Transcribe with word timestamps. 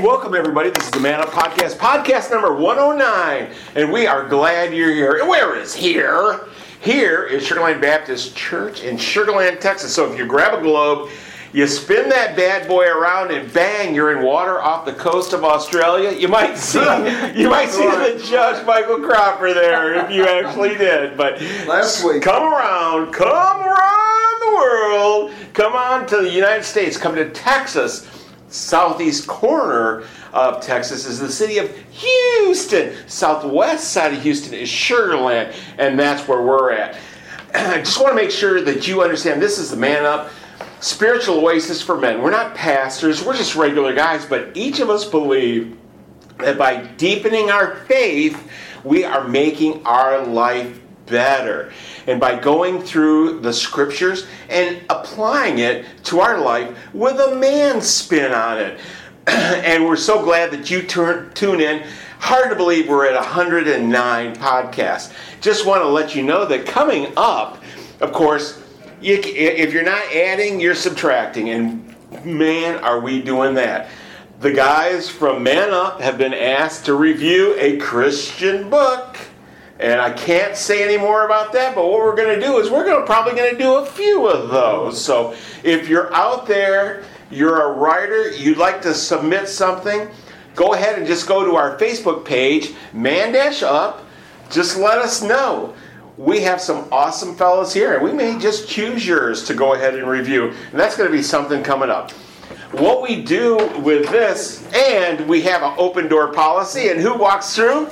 And 0.00 0.06
welcome 0.06 0.34
everybody. 0.34 0.70
This 0.70 0.86
is 0.86 0.90
the 0.92 1.00
Man 1.00 1.20
Up 1.20 1.28
Podcast, 1.28 1.76
podcast 1.76 2.30
number 2.30 2.54
109. 2.54 3.54
And 3.74 3.92
we 3.92 4.06
are 4.06 4.26
glad 4.26 4.72
you're 4.72 4.94
here. 4.94 5.26
Where 5.26 5.58
is 5.58 5.74
here? 5.74 6.40
Here 6.80 7.24
is 7.24 7.46
Sugarland 7.46 7.82
Baptist 7.82 8.34
Church 8.34 8.82
in 8.82 8.96
Sugarland, 8.96 9.60
Texas. 9.60 9.94
So 9.94 10.10
if 10.10 10.18
you 10.18 10.24
grab 10.24 10.58
a 10.58 10.62
globe, 10.62 11.10
you 11.52 11.66
spin 11.66 12.08
that 12.08 12.34
bad 12.34 12.66
boy 12.66 12.86
around 12.86 13.30
and 13.30 13.52
bang, 13.52 13.94
you're 13.94 14.16
in 14.16 14.24
water 14.24 14.62
off 14.62 14.86
the 14.86 14.94
coast 14.94 15.34
of 15.34 15.44
Australia. 15.44 16.12
You 16.18 16.28
might 16.28 16.56
see 16.56 16.78
you 17.38 17.50
might 17.50 17.68
see 17.68 17.86
the 17.86 18.24
judge 18.26 18.64
Michael 18.64 19.00
Cropper 19.00 19.52
there 19.52 20.02
if 20.02 20.10
you 20.10 20.26
actually 20.26 20.78
did. 20.78 21.14
But 21.18 21.42
Last 21.68 22.02
week. 22.06 22.22
come 22.22 22.42
around, 22.42 23.12
come 23.12 23.60
around 23.66 24.40
the 24.40 24.54
world, 24.54 25.32
come 25.52 25.74
on 25.74 26.06
to 26.06 26.22
the 26.22 26.30
United 26.30 26.64
States, 26.64 26.96
come 26.96 27.14
to 27.16 27.28
Texas 27.28 28.19
southeast 28.50 29.26
corner 29.26 30.04
of 30.32 30.60
Texas 30.60 31.06
is 31.06 31.18
the 31.18 31.30
city 31.30 31.58
of 31.58 31.74
Houston. 31.90 32.94
Southwest 33.08 33.92
side 33.92 34.12
of 34.12 34.22
Houston 34.22 34.54
is 34.54 34.68
Sugarland, 34.68 35.54
and 35.78 35.98
that's 35.98 36.26
where 36.28 36.42
we're 36.42 36.72
at. 36.72 36.98
I 37.54 37.78
just 37.78 38.00
want 38.00 38.10
to 38.10 38.16
make 38.16 38.30
sure 38.30 38.60
that 38.62 38.86
you 38.86 39.02
understand 39.02 39.40
this 39.40 39.58
is 39.58 39.70
the 39.70 39.76
Man 39.76 40.04
Up 40.04 40.30
spiritual 40.80 41.36
oasis 41.36 41.82
for 41.82 41.96
men. 41.96 42.22
We're 42.22 42.30
not 42.30 42.54
pastors, 42.54 43.24
we're 43.24 43.36
just 43.36 43.54
regular 43.54 43.94
guys, 43.94 44.24
but 44.24 44.56
each 44.56 44.80
of 44.80 44.90
us 44.90 45.04
believe 45.04 45.76
that 46.38 46.56
by 46.56 46.82
deepening 46.96 47.50
our 47.50 47.76
faith, 47.84 48.50
we 48.82 49.04
are 49.04 49.28
making 49.28 49.84
our 49.84 50.24
life 50.24 50.80
better. 51.06 51.72
And 52.06 52.20
by 52.20 52.38
going 52.38 52.82
through 52.82 53.40
the 53.40 53.52
scriptures 53.52 54.26
and 54.48 54.80
applying 54.88 55.58
it 55.58 55.86
to 56.04 56.20
our 56.20 56.38
life 56.38 56.76
with 56.94 57.18
a 57.18 57.36
man 57.36 57.80
spin 57.80 58.32
on 58.32 58.58
it. 58.58 58.80
and 59.26 59.84
we're 59.84 59.96
so 59.96 60.22
glad 60.24 60.50
that 60.50 60.70
you 60.70 60.82
turn, 60.82 61.32
tune 61.34 61.60
in. 61.60 61.86
Hard 62.18 62.50
to 62.50 62.56
believe 62.56 62.88
we're 62.88 63.06
at 63.06 63.14
109 63.14 64.36
podcasts. 64.36 65.12
Just 65.40 65.66
want 65.66 65.82
to 65.82 65.88
let 65.88 66.14
you 66.14 66.22
know 66.22 66.44
that 66.46 66.66
coming 66.66 67.12
up, 67.16 67.62
of 68.00 68.12
course, 68.12 68.62
you, 69.00 69.18
if 69.22 69.72
you're 69.72 69.82
not 69.82 70.02
adding, 70.14 70.60
you're 70.60 70.74
subtracting. 70.74 71.50
And 71.50 71.94
man, 72.24 72.82
are 72.82 73.00
we 73.00 73.22
doing 73.22 73.54
that. 73.54 73.88
The 74.40 74.52
guys 74.52 75.08
from 75.08 75.42
Man 75.42 75.70
Up 75.70 76.00
have 76.00 76.16
been 76.16 76.34
asked 76.34 76.86
to 76.86 76.94
review 76.94 77.54
a 77.58 77.76
Christian 77.76 78.70
book. 78.70 79.18
And 79.80 79.98
I 79.98 80.10
can't 80.10 80.54
say 80.54 80.84
any 80.84 80.98
more 80.98 81.24
about 81.24 81.52
that, 81.54 81.74
but 81.74 81.86
what 81.86 82.00
we're 82.00 82.14
going 82.14 82.38
to 82.38 82.46
do 82.46 82.58
is 82.58 82.70
we're 82.70 82.84
to 82.84 83.06
probably 83.06 83.34
going 83.34 83.52
to 83.52 83.58
do 83.58 83.76
a 83.76 83.86
few 83.86 84.28
of 84.28 84.50
those. 84.50 85.02
So 85.02 85.34
if 85.64 85.88
you're 85.88 86.12
out 86.12 86.46
there, 86.46 87.04
you're 87.30 87.62
a 87.62 87.72
writer, 87.72 88.30
you'd 88.30 88.58
like 88.58 88.82
to 88.82 88.92
submit 88.92 89.48
something, 89.48 90.10
go 90.54 90.74
ahead 90.74 90.98
and 90.98 91.06
just 91.06 91.26
go 91.26 91.46
to 91.46 91.56
our 91.56 91.78
Facebook 91.78 92.26
page, 92.26 92.74
Man 92.92 93.32
Dash 93.32 93.62
Up. 93.62 94.04
Just 94.50 94.76
let 94.76 94.98
us 94.98 95.22
know. 95.22 95.74
We 96.18 96.40
have 96.40 96.60
some 96.60 96.86
awesome 96.92 97.34
fellows 97.34 97.72
here, 97.72 97.94
and 97.94 98.04
we 98.04 98.12
may 98.12 98.38
just 98.38 98.68
choose 98.68 99.06
yours 99.06 99.44
to 99.44 99.54
go 99.54 99.72
ahead 99.72 99.94
and 99.94 100.06
review. 100.06 100.48
And 100.48 100.78
that's 100.78 100.96
going 100.96 101.08
to 101.10 101.16
be 101.16 101.22
something 101.22 101.62
coming 101.62 101.88
up 101.88 102.12
what 102.72 103.02
we 103.02 103.22
do 103.22 103.56
with 103.80 104.08
this, 104.10 104.64
and 104.72 105.26
we 105.28 105.42
have 105.42 105.62
an 105.62 105.74
open 105.76 106.06
door 106.06 106.32
policy, 106.32 106.88
and 106.88 107.00
who 107.00 107.16
walks 107.16 107.54
through? 107.54 107.90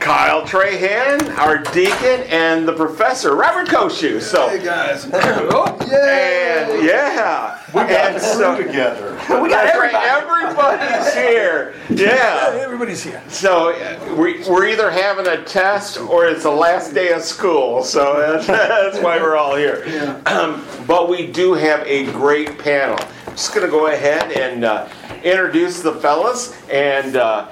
Kyle 0.00 0.42
Trahan, 0.42 1.36
our 1.38 1.58
deacon, 1.58 2.22
and 2.28 2.66
the 2.66 2.72
professor, 2.72 3.34
Robert 3.34 3.68
Koshu. 3.68 4.20
So, 4.20 4.48
Hey 4.48 4.64
guys. 4.64 5.04
and 5.10 6.84
yeah, 6.84 7.60
we 7.68 7.80
got 7.80 8.12
and 8.12 8.22
so, 8.22 8.56
together. 8.56 9.12
we 9.42 9.48
got 9.50 9.66
everybody's 9.66 11.14
here. 11.14 11.74
Yeah. 11.90 12.50
Everybody's 12.54 13.02
here. 13.02 13.22
So 13.28 13.72
we, 14.14 14.42
we're 14.48 14.66
either 14.66 14.90
having 14.90 15.26
a 15.26 15.44
test 15.44 15.98
or 15.98 16.26
it's 16.26 16.44
the 16.44 16.50
last 16.50 16.94
day 16.94 17.12
of 17.12 17.22
school. 17.22 17.82
So 17.82 18.18
that's, 18.44 18.46
that's 18.46 18.98
why 18.98 19.18
we're 19.18 19.36
all 19.36 19.56
here. 19.56 20.22
Um, 20.26 20.64
but 20.86 21.08
we 21.08 21.26
do 21.26 21.54
have 21.54 21.86
a 21.86 22.10
great 22.12 22.58
panel. 22.58 22.98
I'm 23.26 23.32
just 23.32 23.54
going 23.54 23.66
to 23.66 23.70
go 23.70 23.88
ahead 23.88 24.32
and 24.32 24.64
uh, 24.64 24.88
introduce 25.22 25.80
the 25.82 25.94
fellas. 25.94 26.56
And 26.70 27.16
uh, 27.16 27.48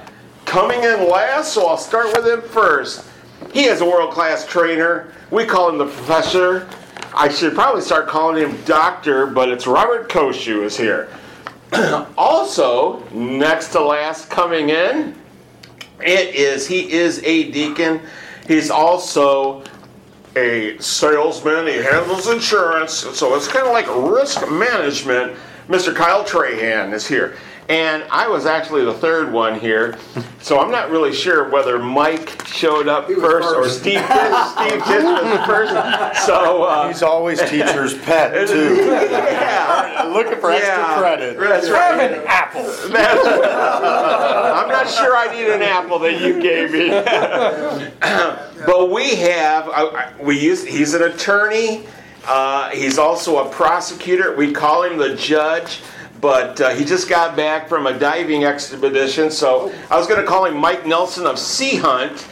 coming 0.46 0.82
in 0.84 1.10
last, 1.10 1.52
so 1.52 1.66
I'll 1.66 1.76
start 1.76 2.06
with 2.16 2.26
him 2.26 2.40
first. 2.40 3.04
He 3.52 3.64
is 3.64 3.82
a 3.82 3.84
world 3.84 4.14
class 4.14 4.46
trainer. 4.46 5.12
We 5.30 5.44
call 5.44 5.68
him 5.68 5.76
the 5.76 5.84
professor. 5.84 6.68
I 7.14 7.28
should 7.28 7.54
probably 7.54 7.82
start 7.82 8.08
calling 8.08 8.42
him 8.42 8.58
doctor, 8.64 9.26
but 9.26 9.50
it's 9.50 9.66
Robert 9.66 10.08
Koshu 10.08 10.64
is 10.64 10.76
here. 10.76 11.10
also, 12.16 13.02
next 13.10 13.68
to 13.68 13.80
last 13.80 14.30
coming 14.30 14.70
in, 14.70 15.14
it 16.00 16.34
is 16.34 16.66
he 16.66 16.92
is 16.92 17.22
a 17.24 17.50
deacon. 17.50 18.00
He's 18.46 18.70
also 18.70 19.64
a 20.36 20.78
salesman. 20.78 21.66
He 21.66 21.76
handles 21.76 22.28
insurance, 22.28 22.92
so 22.92 23.34
it's 23.34 23.48
kind 23.48 23.66
of 23.66 23.72
like 23.72 23.86
risk 24.10 24.48
management. 24.50 25.36
Mr. 25.68 25.94
Kyle 25.94 26.24
Trahan 26.24 26.92
is 26.92 27.06
here. 27.06 27.36
And 27.68 28.04
I 28.12 28.28
was 28.28 28.46
actually 28.46 28.84
the 28.84 28.94
third 28.94 29.32
one 29.32 29.58
here, 29.58 29.98
so 30.40 30.60
I'm 30.60 30.70
not 30.70 30.88
really 30.90 31.12
sure 31.12 31.48
whether 31.48 31.80
Mike 31.80 32.46
showed 32.46 32.86
up 32.86 33.08
was 33.08 33.18
first, 33.18 33.48
or. 33.56 33.68
Steve 33.68 33.98
Titch, 34.06 34.34
Steve 34.52 34.84
Titch 34.84 35.02
was 35.02 35.46
first. 35.46 36.26
So 36.26 36.62
uh, 36.62 36.86
He's 36.86 37.02
always 37.02 37.40
teacher's 37.40 37.98
pet 37.98 38.46
too. 38.48 38.76
yeah, 38.76 40.08
Looking 40.14 40.38
for 40.40 40.52
extra 40.52 40.76
Yeah. 40.76 40.98
credit. 40.98 41.38
That's 41.40 41.68
right. 41.68 41.98
Have 41.98 42.12
an 42.12 42.22
apple. 42.28 42.70
I'm 42.94 44.68
not 44.68 44.88
sure 44.88 45.16
I 45.16 45.34
need 45.34 45.48
an 45.50 45.62
apple 45.62 45.98
that 45.98 46.20
you 46.20 46.40
gave 46.40 46.70
me. 46.70 46.88
but 48.66 48.90
we 48.92 49.16
have, 49.16 49.68
I- 49.68 50.12
I- 50.16 50.22
we 50.22 50.38
use, 50.38 50.64
he's 50.64 50.94
an 50.94 51.02
attorney. 51.02 51.84
Uh, 52.28 52.70
he's 52.70 52.98
also 52.98 53.44
a 53.44 53.50
prosecutor. 53.50 54.36
We 54.36 54.52
call 54.52 54.82
him 54.84 54.98
the 54.98 55.14
judge. 55.16 55.80
But 56.26 56.60
uh, 56.60 56.70
he 56.70 56.84
just 56.84 57.08
got 57.08 57.36
back 57.36 57.68
from 57.68 57.86
a 57.86 57.96
diving 57.96 58.44
expedition, 58.44 59.30
so 59.30 59.72
I 59.88 59.96
was 59.96 60.08
going 60.08 60.20
to 60.20 60.26
call 60.26 60.44
him 60.44 60.56
Mike 60.56 60.84
Nelson 60.84 61.24
of 61.24 61.38
Sea 61.38 61.76
Hunt. 61.76 62.26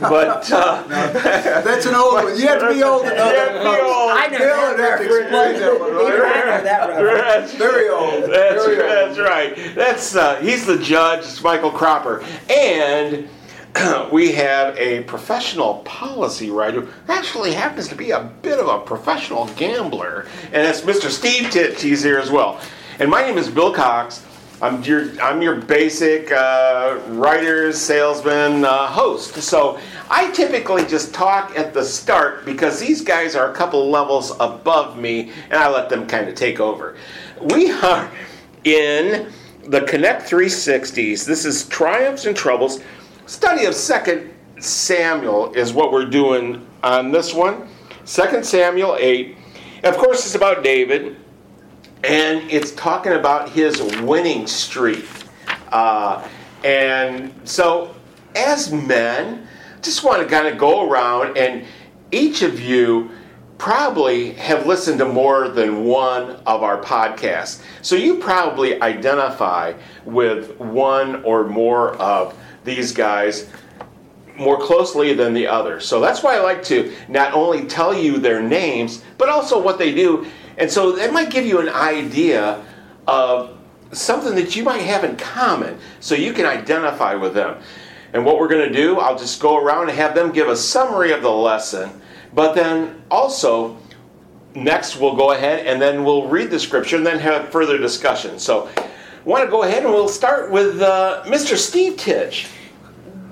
But 0.00 0.52
uh, 0.52 0.82
That's 0.88 1.86
an 1.86 1.94
old 1.94 2.12
one. 2.12 2.38
You 2.38 2.46
have 2.48 2.60
to 2.60 2.74
be 2.74 2.82
old 2.82 3.06
enough. 3.06 3.16
know 3.16 3.32
You 3.32 3.38
have 3.38 3.52
that. 3.54 3.56
to 3.56 3.62
be 3.62 3.80
old. 3.80 4.10
I 4.10 4.26
know 4.26 4.38
Bill 4.38 4.70
would 4.70 4.80
have 4.80 4.98
to 4.98 5.04
explain 5.04 5.60
that 5.60 5.80
one, 5.80 5.94
right? 5.94 7.14
That's- 7.14 7.54
Very 7.54 7.88
old. 7.88 8.24
That's, 8.24 8.66
Very 8.66 8.82
old. 8.82 9.16
that's 9.16 9.18
right. 9.18 9.74
That's 9.74 10.14
uh, 10.14 10.36
he's 10.42 10.66
the 10.66 10.76
judge, 10.76 11.20
it's 11.20 11.42
Michael 11.42 11.70
Cropper, 11.70 12.22
and 12.50 13.30
we 14.12 14.32
have 14.32 14.76
a 14.76 15.04
professional 15.04 15.76
policy 15.86 16.50
writer 16.50 16.82
who 16.82 17.12
actually 17.12 17.54
happens 17.54 17.88
to 17.88 17.94
be 17.94 18.10
a 18.10 18.24
bit 18.42 18.58
of 18.58 18.68
a 18.68 18.80
professional 18.80 19.46
gambler, 19.56 20.26
and 20.44 20.66
that's 20.66 20.82
Mr. 20.82 21.08
Steve 21.08 21.50
Titch. 21.50 21.80
He's 21.80 22.02
here 22.02 22.18
as 22.18 22.30
well. 22.30 22.60
And 23.00 23.08
my 23.08 23.22
name 23.22 23.38
is 23.38 23.48
Bill 23.48 23.72
Cox. 23.72 24.26
I'm 24.60 24.82
your 24.82 25.12
I'm 25.22 25.40
your 25.40 25.54
basic 25.54 26.32
uh, 26.32 26.98
writer, 27.10 27.72
salesman, 27.72 28.64
uh, 28.64 28.88
host. 28.88 29.36
So 29.36 29.78
I 30.10 30.32
typically 30.32 30.84
just 30.84 31.14
talk 31.14 31.56
at 31.56 31.72
the 31.72 31.84
start 31.84 32.44
because 32.44 32.80
these 32.80 33.00
guys 33.00 33.36
are 33.36 33.52
a 33.52 33.54
couple 33.54 33.88
levels 33.88 34.32
above 34.40 34.98
me, 34.98 35.30
and 35.44 35.54
I 35.62 35.68
let 35.68 35.88
them 35.88 36.08
kind 36.08 36.28
of 36.28 36.34
take 36.34 36.58
over. 36.58 36.96
We 37.40 37.70
are 37.70 38.10
in 38.64 39.32
the 39.62 39.82
Connect 39.82 40.28
360s. 40.28 41.24
This 41.24 41.44
is 41.44 41.68
Triumphs 41.68 42.26
and 42.26 42.36
Troubles. 42.36 42.80
Study 43.26 43.66
of 43.66 43.76
Second 43.76 44.34
Samuel 44.58 45.52
is 45.52 45.72
what 45.72 45.92
we're 45.92 46.04
doing 46.04 46.66
on 46.82 47.12
this 47.12 47.32
one. 47.32 47.68
Second 48.04 48.44
Samuel 48.44 48.96
8. 48.98 49.36
Of 49.84 49.96
course, 49.98 50.26
it's 50.26 50.34
about 50.34 50.64
David 50.64 51.16
and 52.04 52.50
it's 52.50 52.72
talking 52.72 53.12
about 53.12 53.50
his 53.50 53.82
winning 54.00 54.46
streak. 54.46 55.06
Uh, 55.72 56.26
and 56.64 57.32
so, 57.44 57.94
as 58.34 58.72
men, 58.72 59.46
just 59.82 60.04
want 60.04 60.22
to 60.22 60.28
kind 60.28 60.46
of 60.46 60.58
go 60.58 60.88
around 60.88 61.36
and 61.36 61.64
each 62.10 62.42
of 62.42 62.60
you 62.60 63.10
probably 63.58 64.32
have 64.34 64.66
listened 64.66 64.98
to 65.00 65.04
more 65.04 65.48
than 65.48 65.84
one 65.84 66.30
of 66.46 66.62
our 66.62 66.80
podcasts. 66.80 67.62
So 67.82 67.96
you 67.96 68.18
probably 68.18 68.80
identify 68.80 69.74
with 70.04 70.56
one 70.58 71.22
or 71.24 71.44
more 71.44 71.94
of 71.96 72.38
these 72.64 72.92
guys 72.92 73.50
more 74.36 74.58
closely 74.58 75.12
than 75.12 75.34
the 75.34 75.48
other. 75.48 75.80
So 75.80 76.00
that's 76.00 76.22
why 76.22 76.36
I 76.36 76.40
like 76.40 76.62
to 76.64 76.94
not 77.08 77.32
only 77.34 77.64
tell 77.66 77.92
you 77.92 78.18
their 78.18 78.40
names, 78.40 79.02
but 79.18 79.28
also 79.28 79.60
what 79.60 79.78
they 79.78 79.92
do. 79.92 80.26
And 80.58 80.70
so 80.70 80.92
that 80.92 81.12
might 81.12 81.30
give 81.30 81.46
you 81.46 81.60
an 81.60 81.68
idea 81.68 82.64
of 83.06 83.56
something 83.92 84.34
that 84.34 84.54
you 84.54 84.64
might 84.64 84.82
have 84.82 85.04
in 85.04 85.16
common 85.16 85.78
so 86.00 86.14
you 86.14 86.32
can 86.32 86.44
identify 86.44 87.14
with 87.14 87.32
them. 87.32 87.62
And 88.12 88.24
what 88.24 88.38
we're 88.38 88.48
going 88.48 88.66
to 88.66 88.74
do, 88.74 88.98
I'll 88.98 89.18
just 89.18 89.40
go 89.40 89.56
around 89.56 89.88
and 89.88 89.98
have 89.98 90.14
them 90.14 90.32
give 90.32 90.48
a 90.48 90.56
summary 90.56 91.12
of 91.12 91.22
the 91.22 91.30
lesson, 91.30 92.00
but 92.34 92.54
then 92.54 93.02
also 93.10 93.78
next 94.54 94.96
we'll 94.96 95.16
go 95.16 95.32
ahead 95.32 95.66
and 95.66 95.80
then 95.80 96.04
we'll 96.04 96.26
read 96.26 96.50
the 96.50 96.58
scripture 96.58 96.96
and 96.96 97.06
then 97.06 97.18
have 97.18 97.50
further 97.50 97.78
discussion. 97.78 98.38
So 98.38 98.68
I 98.76 98.88
want 99.24 99.44
to 99.44 99.50
go 99.50 99.62
ahead 99.62 99.84
and 99.84 99.92
we'll 99.92 100.08
start 100.08 100.50
with 100.50 100.80
uh, 100.80 101.22
Mr. 101.26 101.56
Steve 101.56 101.96
Titch. 101.96 102.48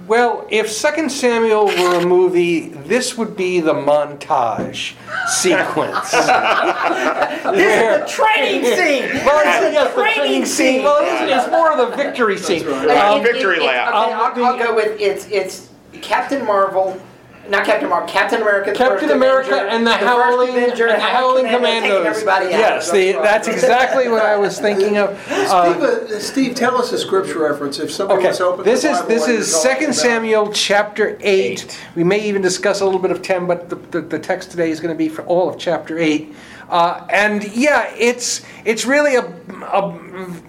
Well, 0.06 0.47
if 0.50 0.70
Second 0.70 1.11
Samuel 1.11 1.67
were 1.67 1.97
a 2.00 2.06
movie, 2.06 2.69
this 2.69 3.19
would 3.19 3.37
be 3.37 3.58
the 3.61 3.75
montage 3.75 4.94
sequence. 5.29 6.12
This 7.47 7.73
is 7.73 8.00
the 8.00 8.06
training 8.08 8.64
scene. 8.64 9.25
Well, 9.25 9.41
it's, 9.47 9.67
is 9.67 9.73
yes, 9.73 9.94
the 9.94 10.00
the 10.00 10.03
training 10.03 10.44
scene. 10.44 10.82
Well, 10.82 10.99
it's, 11.00 11.32
it's 11.44 11.50
more 11.50 11.73
of 11.73 11.79
the 11.91 11.97
victory 11.97 12.37
scene. 12.37 12.67
Uh, 12.67 13.14
Um, 13.17 13.23
victory 13.23 13.61
lap. 13.61 13.88
Okay, 13.88 14.12
I'll, 14.12 14.44
I'll 14.44 14.58
go 14.58 14.75
with 14.75 15.00
it's 15.00 15.26
it's 15.29 15.69
Captain 16.03 16.44
Marvel, 16.44 17.00
not 17.48 17.64
Captain 17.64 17.88
Marvel, 17.88 18.08
Captain 18.08 18.43
America. 18.43 18.70
the 18.70 18.76
Captain 18.76 19.08
first 19.08 19.14
America 19.14 19.48
Avenger, 19.50 19.69
and 19.69 19.87
the, 19.87 19.90
first 19.93 20.04
Howling 20.04 20.50
Avenger, 20.50 20.87
and 20.88 21.00
the 21.00 21.04
Howling 21.04 21.46
Commando 21.46 21.98
Commandos. 21.98 22.26
Out. 22.26 22.50
Yes, 22.50 22.90
the, 22.90 23.12
that's 23.12 23.48
exactly 23.48 24.08
what 24.08 24.22
I 24.22 24.37
was 24.37 24.58
thinking 24.58 24.98
of. 24.98 25.10
Uh, 25.31 25.72
Steve, 25.72 25.82
uh, 25.82 26.20
Steve, 26.20 26.54
tell 26.54 26.76
us 26.76 26.93
a 26.93 26.98
scripture 26.98 27.40
reference 27.40 27.78
if 27.78 27.90
somebody 27.90 28.19
Okay, 28.19 28.26
wants 28.26 28.38
to 28.38 28.44
open 28.44 28.64
this 28.64 28.82
the 28.82 28.90
is 28.90 28.96
Bible 28.98 29.08
this 29.08 29.28
is 29.28 29.62
Second 29.62 29.94
Samuel 29.94 30.52
chapter 30.52 31.16
eight. 31.20 31.78
We 31.94 32.04
may 32.04 32.20
even 32.26 32.43
discuss 32.43 32.81
a 32.81 32.84
little 32.84 33.00
bit 33.00 33.10
of 33.10 33.22
ten, 33.22 33.46
but 33.46 33.69
the, 33.69 33.76
the, 33.76 34.00
the 34.00 34.19
text 34.19 34.50
today 34.50 34.70
is 34.70 34.81
going 34.81 34.94
to 34.94 34.98
be 34.98 35.08
for 35.08 35.25
all 35.26 35.48
of 35.48 35.58
chapter 35.58 35.98
eight. 35.98 36.34
Uh, 36.69 37.06
and 37.10 37.44
yeah, 37.54 37.93
it's 37.96 38.44
it's 38.64 38.84
really 38.84 39.14
a, 39.16 39.22
a 39.22 40.43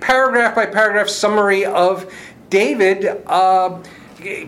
paragraph 0.00 0.54
by 0.54 0.66
paragraph 0.66 1.08
summary 1.08 1.64
of 1.64 2.12
David. 2.50 3.22
Uh, 3.26 3.82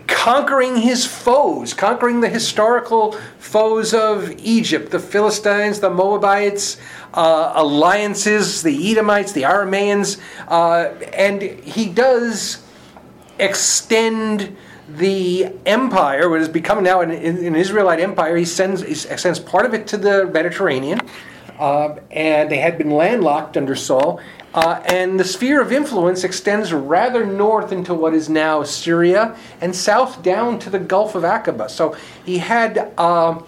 Conquering 0.07 0.77
his 0.77 1.05
foes, 1.05 1.73
conquering 1.73 2.21
the 2.21 2.29
historical 2.29 3.13
foes 3.39 3.93
of 3.93 4.31
Egypt, 4.39 4.91
the 4.91 4.99
Philistines, 4.99 5.79
the 5.79 5.89
Moabites, 5.89 6.77
uh, 7.13 7.53
alliances, 7.55 8.61
the 8.61 8.91
Edomites, 8.91 9.31
the 9.31 9.43
Arameans, 9.43 10.19
uh, 10.47 10.93
and 11.13 11.41
he 11.41 11.87
does 11.87 12.63
extend 13.39 14.55
the 14.87 15.51
empire, 15.65 16.29
what 16.29 16.41
is 16.41 16.49
becoming 16.49 16.83
now 16.83 17.01
an, 17.01 17.11
an 17.11 17.55
Israelite 17.55 17.99
empire. 17.99 18.35
He 18.35 18.45
sends 18.45 18.81
he 18.81 18.93
sends 18.93 19.39
part 19.39 19.65
of 19.65 19.73
it 19.73 19.87
to 19.87 19.97
the 19.97 20.25
Mediterranean, 20.27 20.99
uh, 21.59 21.95
and 22.11 22.51
they 22.51 22.57
had 22.57 22.77
been 22.77 22.91
landlocked 22.91 23.57
under 23.57 23.75
Saul. 23.75 24.19
Uh, 24.53 24.81
and 24.85 25.19
the 25.19 25.23
sphere 25.23 25.61
of 25.61 25.71
influence 25.71 26.23
extends 26.23 26.73
rather 26.73 27.25
north 27.25 27.71
into 27.71 27.93
what 27.93 28.13
is 28.13 28.27
now 28.27 28.63
Syria 28.63 29.35
and 29.61 29.73
south 29.75 30.21
down 30.21 30.59
to 30.59 30.69
the 30.69 30.79
Gulf 30.79 31.15
of 31.15 31.23
Aqaba. 31.23 31.69
So 31.69 31.95
he 32.25 32.37
had. 32.39 32.93
Uh, 32.97 33.41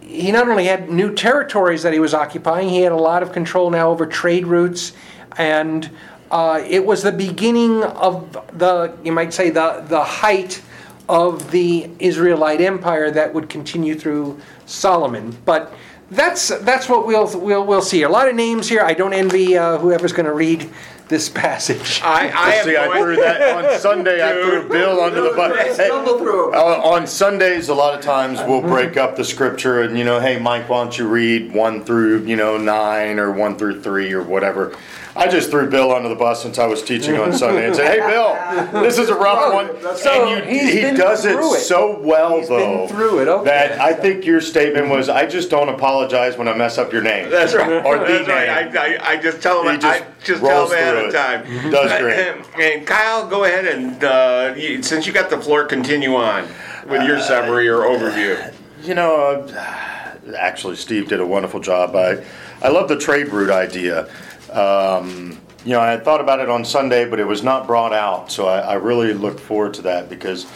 he 0.00 0.30
not 0.30 0.48
only 0.48 0.66
had 0.66 0.90
new 0.90 1.12
territories 1.14 1.82
that 1.82 1.92
he 1.92 1.98
was 1.98 2.14
occupying, 2.14 2.68
he 2.68 2.82
had 2.82 2.92
a 2.92 2.96
lot 2.96 3.22
of 3.22 3.32
control 3.32 3.70
now 3.70 3.90
over 3.90 4.06
trade 4.06 4.46
routes, 4.46 4.92
and 5.38 5.90
uh, 6.30 6.62
it 6.68 6.84
was 6.84 7.02
the 7.02 7.10
beginning 7.10 7.82
of 7.82 8.32
the, 8.58 8.96
you 9.02 9.12
might 9.12 9.32
say, 9.32 9.50
the, 9.50 9.84
the 9.88 10.04
height 10.04 10.62
of 11.08 11.50
the 11.50 11.90
Israelite 11.98 12.60
empire 12.60 13.10
that 13.10 13.32
would 13.32 13.48
continue 13.48 13.94
through 13.94 14.40
Solomon. 14.66 15.36
But 15.44 15.72
that's 16.14 16.48
that's 16.60 16.88
what 16.88 17.06
we'll 17.06 17.30
we'll, 17.38 17.64
we'll 17.66 17.82
see. 17.82 18.02
A 18.02 18.08
lot 18.08 18.28
of 18.28 18.34
names 18.34 18.68
here. 18.68 18.82
I 18.82 18.94
don't 18.94 19.12
envy 19.12 19.56
uh, 19.56 19.78
whoever's 19.78 20.12
going 20.12 20.26
to 20.26 20.32
read 20.32 20.70
this 21.08 21.28
passage. 21.28 22.00
I, 22.04 22.28
I 22.30 22.54
am 22.54 22.64
See, 22.64 22.76
I 22.76 22.98
threw 22.98 23.16
that 23.16 23.64
on 23.64 23.78
Sunday. 23.80 24.22
I 24.22 24.32
threw 24.42 24.68
Bill 24.70 25.00
under 25.00 25.20
the 25.20 25.30
bus. 25.36 25.76
Hey, 25.76 25.86
Stumble 25.86 26.18
through 26.18 26.52
it. 26.52 26.56
uh, 26.56 26.80
on 26.82 27.06
Sundays, 27.06 27.68
a 27.68 27.74
lot 27.74 27.94
of 27.94 28.00
times 28.02 28.38
we'll 28.46 28.62
break 28.62 28.96
up 28.96 29.16
the 29.16 29.24
scripture 29.24 29.82
and 29.82 29.98
you 29.98 30.04
know, 30.04 30.20
hey, 30.20 30.38
Mike, 30.38 30.68
why 30.68 30.82
don't 30.82 30.96
you 30.96 31.06
read 31.08 31.52
one 31.52 31.84
through 31.84 32.24
you 32.24 32.36
know 32.36 32.56
nine 32.56 33.18
or 33.18 33.30
one 33.32 33.56
through 33.58 33.82
three 33.82 34.12
or 34.12 34.22
whatever. 34.22 34.74
I 35.16 35.28
just 35.28 35.50
threw 35.50 35.70
Bill 35.70 35.92
under 35.92 36.08
the 36.08 36.16
bus 36.16 36.42
since 36.42 36.58
I 36.58 36.66
was 36.66 36.82
teaching 36.82 37.16
on 37.18 37.32
Sunday 37.32 37.66
and 37.66 37.76
said, 37.76 37.86
"Hey, 37.86 38.00
Bill, 38.00 38.82
this 38.82 38.98
is 38.98 39.10
a 39.10 39.14
rough 39.14 39.54
one." 39.54 39.96
So 39.96 40.10
and 40.36 40.50
you, 40.50 40.66
he 40.66 40.80
does 40.96 41.24
it, 41.24 41.36
it. 41.38 41.60
so 41.60 42.00
well, 42.00 42.38
He's 42.38 42.48
been 42.48 42.58
though, 42.58 42.88
through 42.88 43.20
it, 43.20 43.28
okay. 43.28 43.44
that 43.44 43.80
I 43.80 43.92
think 43.94 44.24
your 44.24 44.40
statement 44.40 44.88
was, 44.88 45.08
"I 45.08 45.26
just 45.26 45.50
don't 45.50 45.68
apologize 45.68 46.36
when 46.36 46.48
I 46.48 46.54
mess 46.56 46.78
up 46.78 46.92
your 46.92 47.02
name." 47.02 47.30
That's 47.30 47.54
right. 47.54 47.84
Or 47.84 47.98
the 47.98 48.04
That's 48.06 48.28
name. 48.28 48.36
right. 48.36 48.76
I, 48.76 48.96
I, 48.96 49.10
I 49.12 49.16
just 49.22 49.40
tell 49.40 49.62
them. 49.62 49.74
He 49.74 49.80
just 49.80 50.02
I 50.02 50.06
just 50.24 50.42
tell 50.42 50.60
rolls 50.60 50.72
ahead 50.72 50.94
through 50.94 51.08
of 51.08 51.14
it. 51.14 51.16
time. 51.16 51.70
Does 51.70 52.00
great. 52.00 52.18
And, 52.18 52.46
and 52.60 52.86
Kyle, 52.86 53.28
go 53.28 53.44
ahead 53.44 53.66
and 53.66 54.02
uh, 54.02 54.54
you, 54.56 54.82
since 54.82 55.06
you 55.06 55.12
got 55.12 55.30
the 55.30 55.40
floor, 55.40 55.64
continue 55.64 56.16
on 56.16 56.48
with 56.88 57.06
your 57.06 57.20
summary 57.20 57.68
or 57.68 57.82
overview. 57.82 58.52
You 58.82 58.94
know, 58.94 59.46
uh, 59.48 60.16
actually, 60.36 60.74
Steve 60.76 61.08
did 61.08 61.20
a 61.20 61.26
wonderful 61.26 61.60
job. 61.60 61.94
I, 61.94 62.24
I 62.62 62.68
love 62.68 62.88
the 62.88 62.98
trade 62.98 63.28
route 63.28 63.50
idea. 63.50 64.08
Um, 64.54 65.40
you 65.64 65.72
know, 65.72 65.80
I 65.80 65.90
had 65.90 66.04
thought 66.04 66.20
about 66.20 66.40
it 66.40 66.48
on 66.48 66.64
Sunday, 66.64 67.08
but 67.08 67.18
it 67.18 67.26
was 67.26 67.42
not 67.42 67.66
brought 67.66 67.92
out. 67.92 68.30
So 68.30 68.46
I, 68.46 68.60
I 68.60 68.74
really 68.74 69.14
look 69.14 69.40
forward 69.40 69.74
to 69.74 69.82
that 69.82 70.08
because, 70.08 70.46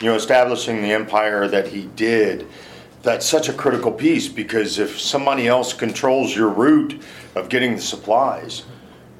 you 0.00 0.08
know, 0.08 0.14
establishing 0.14 0.82
the 0.82 0.92
empire 0.92 1.48
that 1.48 1.68
he 1.68 1.86
did, 1.94 2.46
that's 3.02 3.24
such 3.24 3.48
a 3.48 3.52
critical 3.52 3.92
piece 3.92 4.28
because 4.28 4.78
if 4.78 4.98
somebody 5.00 5.46
else 5.46 5.72
controls 5.72 6.34
your 6.34 6.48
route 6.48 7.00
of 7.36 7.48
getting 7.48 7.76
the 7.76 7.80
supplies, 7.80 8.64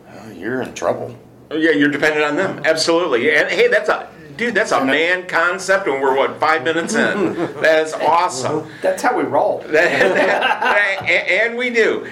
uh, 0.09 0.31
you're 0.31 0.62
in 0.62 0.75
trouble. 0.75 1.17
Yeah, 1.50 1.71
you're 1.71 1.91
dependent 1.91 2.25
on 2.25 2.37
them. 2.37 2.62
Absolutely. 2.65 3.33
And 3.35 3.49
hey, 3.49 3.69
that's 3.69 3.88
a 3.88 4.11
dude. 4.37 4.55
That's 4.55 4.73
a 4.73 4.85
man 4.85 5.29
concept, 5.29 5.87
and 5.87 6.03
we're 6.03 6.17
what 6.17 6.41
five 6.41 6.65
minutes 6.65 6.94
in. 6.94 7.35
That's 7.61 7.93
awesome. 7.93 8.69
That's 8.83 9.00
how 9.00 9.17
we 9.17 9.23
roll. 9.23 9.62
and 9.77 11.56
we 11.56 11.71
do. 11.71 12.11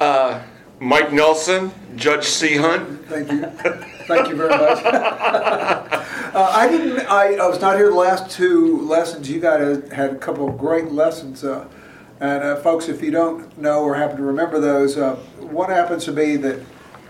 Uh, 0.00 0.40
Mike 0.78 1.10
Nelson, 1.10 1.72
Judge 1.96 2.24
Sea 2.24 2.56
Hunt. 2.56 3.06
Thank 3.06 3.32
you. 3.32 3.46
Thank 4.06 4.28
you 4.28 4.36
very 4.36 4.50
much. 4.50 4.84
uh, 4.84 6.52
I 6.54 6.68
didn't. 6.68 7.06
I, 7.06 7.34
I 7.36 7.48
was 7.48 7.60
not 7.60 7.76
here 7.76 7.88
the 7.88 7.94
last 7.94 8.30
two 8.30 8.80
lessons. 8.82 9.30
You 9.30 9.40
guys 9.40 9.90
had 9.90 10.10
a 10.10 10.18
couple 10.18 10.48
of 10.48 10.58
great 10.58 10.92
lessons. 10.92 11.44
Uh, 11.44 11.66
and 12.20 12.42
uh, 12.42 12.56
folks, 12.56 12.88
if 12.88 13.02
you 13.02 13.10
don't 13.10 13.56
know 13.58 13.82
or 13.82 13.94
happen 13.94 14.18
to 14.18 14.22
remember 14.22 14.60
those, 14.60 14.98
uh, 14.98 15.16
what 15.38 15.70
happens 15.70 16.04
to 16.04 16.12
be 16.12 16.36
that 16.36 16.60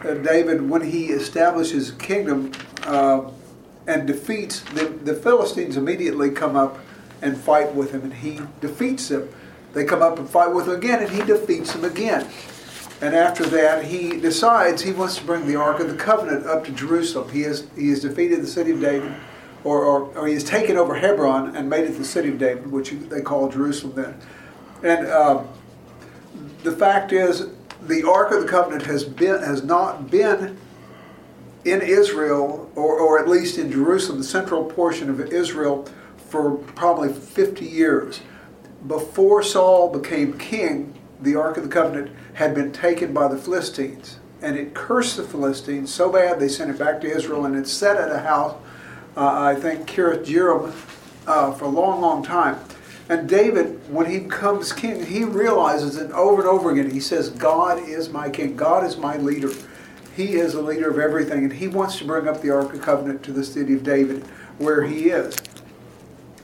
uh, 0.05 0.15
David, 0.15 0.69
when 0.69 0.83
he 0.83 1.07
establishes 1.07 1.91
a 1.91 1.95
kingdom 1.95 2.53
uh, 2.85 3.31
and 3.89 4.07
defeats 4.07 4.61
the, 4.61 4.85
the 4.85 5.15
Philistines, 5.15 5.77
immediately 5.77 6.31
come 6.31 6.57
up 6.57 6.79
and 7.21 7.37
fight 7.37 7.75
with 7.75 7.93
him, 7.93 8.03
and 8.03 8.15
he 8.15 8.41
defeats 8.61 9.09
them. 9.09 9.29
They 9.73 9.85
come 9.85 10.03
up 10.03 10.19
and 10.19 10.29
fight 10.29 10.53
with 10.55 10.69
him 10.69 10.75
again, 10.75 11.03
and 11.03 11.11
he 11.11 11.23
defeats 11.23 11.73
them 11.73 11.85
again. 11.85 12.29
And 13.01 13.15
after 13.15 13.45
that, 13.47 13.85
he 13.85 14.19
decides 14.19 14.83
he 14.83 14.93
wants 14.93 15.17
to 15.19 15.25
bring 15.25 15.47
the 15.47 15.57
Ark 15.57 15.81
of 15.81 15.89
the 15.89 15.97
Covenant 15.97 16.47
up 16.47 16.65
to 16.65 16.73
Jerusalem. 16.73 17.31
He 17.31 17.43
has, 17.43 17.67
he 17.77 17.91
has 17.91 18.01
defeated 18.01 18.41
the 18.41 18.47
city 18.47 18.71
of 18.71 18.81
David, 18.81 19.13
or, 19.65 19.85
or, 19.85 20.03
or 20.17 20.27
he 20.27 20.35
has 20.35 20.45
taken 20.45 20.79
over 20.79 20.95
Hebron 20.95 21.55
and 21.55 21.69
made 21.69 21.85
it 21.85 21.99
the 21.99 22.05
city 22.05 22.31
of 22.31 22.39
David, 22.39 22.71
which 22.71 22.91
they 22.91 23.21
call 23.21 23.51
Jerusalem 23.51 23.95
then. 23.95 24.21
And 24.83 25.07
uh, 25.07 25.45
the 26.63 26.73
fact 26.73 27.13
is, 27.13 27.49
the 27.83 28.09
Ark 28.09 28.33
of 28.33 28.43
the 28.43 28.49
Covenant 28.49 28.87
has 28.87 29.05
been 29.05 29.43
has 29.43 29.63
not 29.63 30.11
been 30.11 30.57
in 31.65 31.83
Israel, 31.83 32.71
or, 32.77 32.99
or 32.99 33.19
at 33.19 33.29
least 33.29 33.59
in 33.59 33.71
Jerusalem, 33.71 34.19
the 34.19 34.25
central 34.25 34.65
portion 34.65 35.11
of 35.11 35.21
Israel, 35.21 35.87
for 36.17 36.57
probably 36.57 37.13
50 37.13 37.65
years. 37.65 38.21
Before 38.87 39.43
Saul 39.43 39.91
became 39.91 40.39
king, 40.39 40.96
the 41.21 41.37
Ark 41.37 41.57
of 41.57 41.63
the 41.65 41.69
Covenant 41.69 42.11
had 42.35 42.55
been 42.55 42.73
taken 42.73 43.13
by 43.13 43.29
the 43.29 43.39
Philistines. 43.39 44.19
And 44.43 44.57
it 44.57 44.75
cursed 44.75 45.17
the 45.17 45.23
Philistines 45.23 45.93
so 45.93 46.11
bad 46.11 46.39
they 46.39 46.49
sent 46.49 46.71
it 46.71 46.79
back 46.79 47.01
to 47.01 47.07
Israel 47.07 47.47
and 47.47 47.57
it 47.57 47.67
sat 47.67 47.97
at 47.97 48.13
a 48.13 48.19
house, 48.19 48.55
uh, 49.17 49.41
I 49.41 49.55
think, 49.55 49.89
Kiriath 49.89 50.27
Jearim, 50.27 50.73
uh, 51.27 51.53
for 51.53 51.65
a 51.65 51.69
long, 51.69 52.01
long 52.01 52.23
time. 52.23 52.59
And 53.09 53.29
David, 53.29 53.81
when 53.91 54.11
he 54.11 54.19
becomes 54.19 54.73
king, 54.73 55.07
he 55.07 55.25
realizes 55.25 55.97
it 55.97 56.11
over 56.11 56.43
and 56.43 56.51
over 56.51 56.73
again. 56.73 56.91
He 56.91 57.01
says, 57.01 57.31
God 57.31 57.79
is 57.89 58.09
my 58.09 58.29
king, 58.29 58.57
God 58.57 58.85
is 58.85 58.97
my 58.97 59.17
leader. 59.17 59.53
He 60.17 60.35
is 60.35 60.55
the 60.55 60.63
leader 60.63 60.91
of 60.91 60.99
everything, 60.99 61.45
and 61.45 61.53
he 61.53 61.69
wants 61.69 61.99
to 61.99 62.05
bring 62.05 62.27
up 62.27 62.41
the 62.41 62.51
Ark 62.51 62.75
of 62.75 62.81
Covenant 62.81 63.23
to 63.25 63.33
the 63.33 63.45
city 63.45 63.75
of 63.75 63.85
David, 63.85 64.25
where 64.59 64.83
he 64.83 65.11
is. 65.11 65.37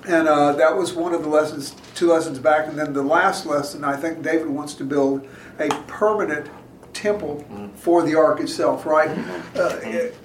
And 0.07 0.27
uh, 0.27 0.53
that 0.53 0.77
was 0.77 0.95
one 0.95 1.15
of 1.15 1.23
the 1.23 1.29
lessons, 1.29 1.77
two 1.95 2.09
lessons 2.13 2.39
back. 2.39 2.67
And 2.67 2.79
then 2.79 2.93
the 2.93 3.03
last 3.03 3.47
lesson, 3.47 3.85
I 3.85 3.97
think 3.97 4.23
David 4.23 4.49
wants 4.49 4.75
to 4.75 4.85
build 4.85 5.29
a 5.59 5.69
permanent 5.87 6.51
temple 6.93 7.45
for 7.77 8.03
the 8.03 8.15
ark 8.15 8.41
itself, 8.41 8.85
right? 8.85 9.11
Uh, 9.57 9.77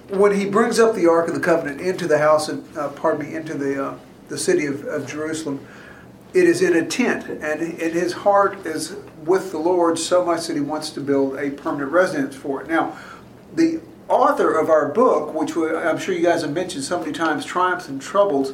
when 0.09 0.33
he 0.33 0.49
brings 0.49 0.79
up 0.79 0.95
the 0.95 1.07
ark 1.07 1.27
of 1.27 1.33
the 1.33 1.39
covenant 1.39 1.79
into 1.81 2.07
the 2.07 2.17
house, 2.17 2.49
and 2.49 2.77
uh, 2.77 2.89
pardon 2.89 3.27
me, 3.27 3.35
into 3.35 3.53
the 3.53 3.85
uh, 3.85 3.97
the 4.29 4.37
city 4.37 4.65
of, 4.65 4.83
of 4.85 5.07
Jerusalem, 5.07 5.65
it 6.33 6.43
is 6.43 6.61
in 6.61 6.75
a 6.75 6.85
tent, 6.85 7.25
and, 7.29 7.61
and 7.61 7.93
his 7.93 8.13
heart 8.13 8.65
is 8.65 8.95
with 9.23 9.51
the 9.51 9.57
Lord 9.57 9.97
so 9.97 10.25
much 10.25 10.47
that 10.47 10.55
he 10.55 10.61
wants 10.61 10.89
to 10.91 11.01
build 11.01 11.37
a 11.37 11.51
permanent 11.51 11.91
residence 11.91 12.35
for 12.35 12.61
it. 12.61 12.67
Now, 12.67 12.97
the 13.55 13.81
author 14.09 14.53
of 14.53 14.69
our 14.69 14.89
book, 14.89 15.33
which 15.33 15.55
I'm 15.55 15.97
sure 15.97 16.13
you 16.13 16.23
guys 16.23 16.41
have 16.41 16.53
mentioned 16.53 16.83
so 16.83 16.99
many 16.99 17.11
times, 17.11 17.45
Triumphs 17.45 17.87
and 17.87 18.01
Troubles, 18.01 18.53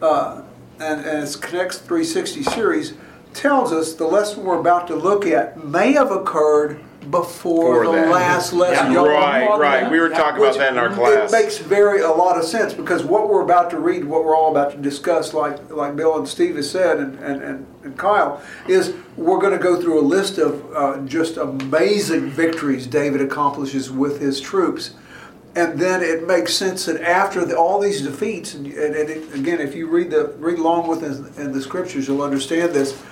uh, 0.00 0.42
and, 0.80 1.04
and 1.04 1.22
it's 1.22 1.36
Connects 1.36 1.78
360 1.78 2.42
series, 2.42 2.94
tells 3.34 3.72
us 3.72 3.94
the 3.94 4.06
lesson 4.06 4.44
we're 4.44 4.58
about 4.58 4.86
to 4.88 4.96
look 4.96 5.26
at 5.26 5.62
may 5.64 5.92
have 5.92 6.10
occurred 6.10 6.80
before 7.10 7.80
Before 7.80 7.84
the 7.86 7.92
that. 7.92 8.10
last 8.10 8.52
lesson. 8.52 8.92
Y'all 8.92 9.08
Right, 9.08 9.48
right. 9.58 9.80
that? 9.82 9.90
We 9.90 10.00
were 10.00 10.10
talking 10.10 10.42
about 10.42 10.58
that 10.58 10.72
in 10.72 10.78
our 10.78 10.90
class. 10.90 11.32
It 11.32 11.42
makes 11.42 11.58
very 11.58 12.02
a 12.02 12.10
lot 12.10 12.36
of 12.36 12.44
sense 12.44 12.74
because 12.74 13.04
what 13.04 13.28
we're 13.28 13.42
about 13.42 13.70
to 13.70 13.78
read, 13.78 14.04
what 14.04 14.24
we're 14.24 14.36
all 14.36 14.50
about 14.50 14.72
to 14.72 14.76
discuss, 14.78 15.32
like 15.32 15.70
like 15.70 15.96
Bill 15.96 16.18
and 16.18 16.28
Steve 16.28 16.56
has 16.56 16.70
said, 16.70 16.98
and 16.98 17.18
and, 17.20 17.42
and, 17.42 17.66
and 17.84 17.96
Kyle, 17.96 18.42
is 18.68 18.94
we're 19.16 19.38
going 19.40 19.56
to 19.56 19.62
go 19.62 19.80
through 19.80 19.98
a 19.98 20.04
list 20.04 20.36
of 20.38 20.74
uh, 20.74 20.98
just 21.06 21.38
amazing 21.38 22.28
victories 22.30 22.86
David 22.86 23.22
accomplishes 23.22 23.90
with 23.90 24.20
his 24.20 24.38
troops. 24.40 24.90
And 25.56 25.78
then 25.80 26.00
it 26.00 26.26
makes 26.26 26.54
sense 26.54 26.86
that 26.86 27.00
after 27.00 27.44
the, 27.44 27.58
all 27.58 27.80
these 27.80 28.02
defeats, 28.02 28.54
and, 28.54 28.66
and, 28.66 28.94
and 28.94 29.10
it, 29.10 29.34
again, 29.34 29.60
if 29.60 29.74
you 29.74 29.88
read 29.88 30.10
the 30.10 30.28
read 30.38 30.58
along 30.58 30.86
with 30.86 31.02
us 31.02 31.36
in 31.38 31.50
the 31.50 31.60
scriptures, 31.60 32.06
you'll 32.06 32.22
understand 32.22 32.72
this 32.72 33.02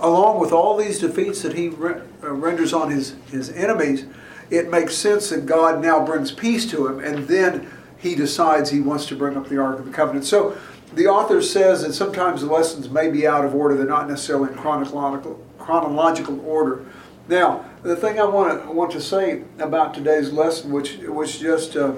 along 0.00 0.38
with 0.38 0.52
all 0.52 0.76
these 0.76 0.98
defeats 0.98 1.42
that 1.42 1.54
he 1.54 1.68
re- 1.68 2.00
uh, 2.22 2.32
renders 2.32 2.72
on 2.72 2.90
his, 2.90 3.16
his 3.30 3.50
enemies, 3.50 4.06
it 4.50 4.70
makes 4.70 4.94
sense 4.94 5.30
that 5.30 5.46
God 5.46 5.82
now 5.82 6.04
brings 6.04 6.32
peace 6.32 6.68
to 6.70 6.86
him, 6.86 7.00
and 7.00 7.26
then 7.28 7.70
he 7.98 8.14
decides 8.14 8.70
he 8.70 8.80
wants 8.80 9.06
to 9.06 9.16
bring 9.16 9.36
up 9.36 9.48
the 9.48 9.58
Ark 9.58 9.78
of 9.78 9.86
the 9.86 9.92
Covenant. 9.92 10.24
So 10.24 10.56
the 10.94 11.06
author 11.06 11.42
says 11.42 11.82
that 11.82 11.92
sometimes 11.92 12.40
the 12.40 12.52
lessons 12.52 12.88
may 12.88 13.10
be 13.10 13.26
out 13.26 13.44
of 13.44 13.54
order, 13.54 13.76
they're 13.76 13.86
not 13.86 14.08
necessarily 14.08 14.50
in 14.52 14.58
chronological, 14.58 15.44
chronological 15.58 16.40
order. 16.46 16.86
Now, 17.28 17.67
the 17.82 17.96
thing 17.96 18.18
I 18.18 18.24
want 18.24 18.62
to, 18.62 18.70
want 18.70 18.92
to 18.92 19.00
say 19.00 19.42
about 19.58 19.94
today's 19.94 20.32
lesson, 20.32 20.72
which 20.72 20.98
was 20.98 21.38
just 21.38 21.76
uh, 21.76 21.94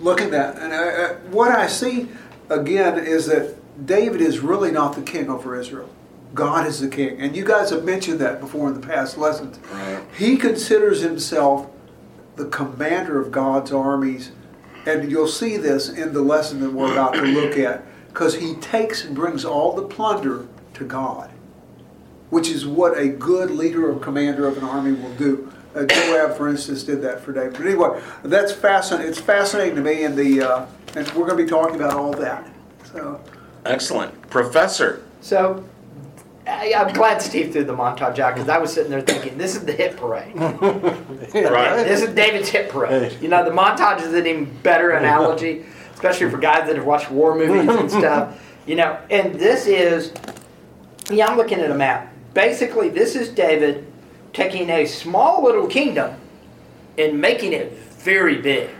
looking 0.00 0.34
at, 0.34 0.56
and 0.58 0.72
I, 0.74 0.88
I, 0.88 1.12
what 1.30 1.50
I 1.50 1.66
see 1.66 2.08
again 2.48 2.98
is 2.98 3.26
that 3.26 3.56
David 3.86 4.20
is 4.20 4.40
really 4.40 4.70
not 4.70 4.94
the 4.94 5.02
king 5.02 5.28
over 5.28 5.58
Israel. 5.58 5.90
God 6.34 6.66
is 6.66 6.80
the 6.80 6.88
king. 6.88 7.20
And 7.20 7.36
you 7.36 7.44
guys 7.44 7.70
have 7.70 7.84
mentioned 7.84 8.18
that 8.20 8.40
before 8.40 8.68
in 8.68 8.78
the 8.78 8.86
past 8.86 9.16
lessons. 9.16 9.58
He 10.16 10.36
considers 10.36 11.00
himself 11.00 11.70
the 12.36 12.46
commander 12.46 13.20
of 13.20 13.30
God's 13.30 13.72
armies. 13.72 14.32
And 14.86 15.10
you'll 15.10 15.28
see 15.28 15.56
this 15.56 15.88
in 15.88 16.12
the 16.12 16.20
lesson 16.20 16.60
that 16.60 16.72
we're 16.72 16.92
about 16.92 17.14
to 17.14 17.22
look 17.22 17.56
at. 17.56 17.82
Because 18.08 18.36
he 18.36 18.54
takes 18.56 19.04
and 19.04 19.14
brings 19.14 19.44
all 19.44 19.74
the 19.74 19.82
plunder 19.82 20.46
to 20.74 20.84
God, 20.84 21.30
which 22.30 22.48
is 22.48 22.66
what 22.66 22.98
a 22.98 23.08
good 23.08 23.50
leader 23.50 23.90
or 23.90 23.98
commander 23.98 24.46
of 24.46 24.56
an 24.58 24.64
army 24.64 24.92
will 24.92 25.14
do. 25.14 25.52
Uh, 25.74 25.84
Joab, 25.84 26.36
for 26.36 26.48
instance, 26.48 26.82
did 26.82 27.02
that 27.02 27.20
for 27.20 27.32
David. 27.32 27.52
But 27.52 27.66
anyway, 27.66 28.02
that's 28.24 28.52
fascinating. 28.52 29.10
It's 29.10 29.20
fascinating 29.20 29.76
to 29.76 29.82
me, 29.82 30.04
and 30.04 30.16
the 30.16 30.42
uh, 30.42 30.66
and 30.94 31.06
we're 31.12 31.26
going 31.26 31.36
to 31.36 31.44
be 31.44 31.48
talking 31.48 31.76
about 31.76 31.94
all 31.94 32.12
that. 32.14 32.48
So, 32.92 33.20
Excellent. 33.66 34.30
Professor. 34.30 35.02
So, 35.20 35.64
I, 36.46 36.72
I'm 36.74 36.94
glad 36.94 37.20
Steve 37.20 37.52
threw 37.52 37.64
the 37.64 37.74
montage 37.74 38.18
out 38.20 38.34
because 38.34 38.48
I 38.48 38.56
was 38.58 38.72
sitting 38.72 38.90
there 38.90 39.02
thinking, 39.02 39.36
this 39.36 39.54
is 39.56 39.64
the 39.64 39.72
hit 39.72 39.96
parade. 39.96 40.34
Right. 41.34 41.84
This 41.84 42.02
is 42.02 42.14
David's 42.14 42.48
hit 42.48 42.70
parade. 42.70 43.18
You 43.20 43.28
know, 43.28 43.44
the 43.44 43.50
montage 43.50 44.00
is 44.00 44.14
an 44.14 44.26
even 44.26 44.44
better 44.62 44.92
analogy, 44.92 45.66
especially 45.92 46.30
for 46.30 46.38
guys 46.38 46.66
that 46.66 46.76
have 46.76 46.86
watched 46.86 47.10
war 47.10 47.34
movies 47.36 47.68
and 47.68 47.90
stuff. 48.00 48.40
You 48.66 48.76
know, 48.76 48.98
and 49.10 49.34
this 49.34 49.66
is, 49.66 50.12
yeah, 51.10 51.26
I'm 51.26 51.36
looking 51.36 51.60
at 51.60 51.70
a 51.70 51.74
map. 51.74 52.12
Basically, 52.36 52.90
this 52.90 53.16
is 53.16 53.30
David 53.30 53.90
taking 54.32 54.68
a 54.68 54.84
small 54.84 55.42
little 55.42 55.66
kingdom 55.66 56.20
and 56.98 57.18
making 57.18 57.54
it 57.54 57.72
very 57.72 58.40
big. 58.42 58.70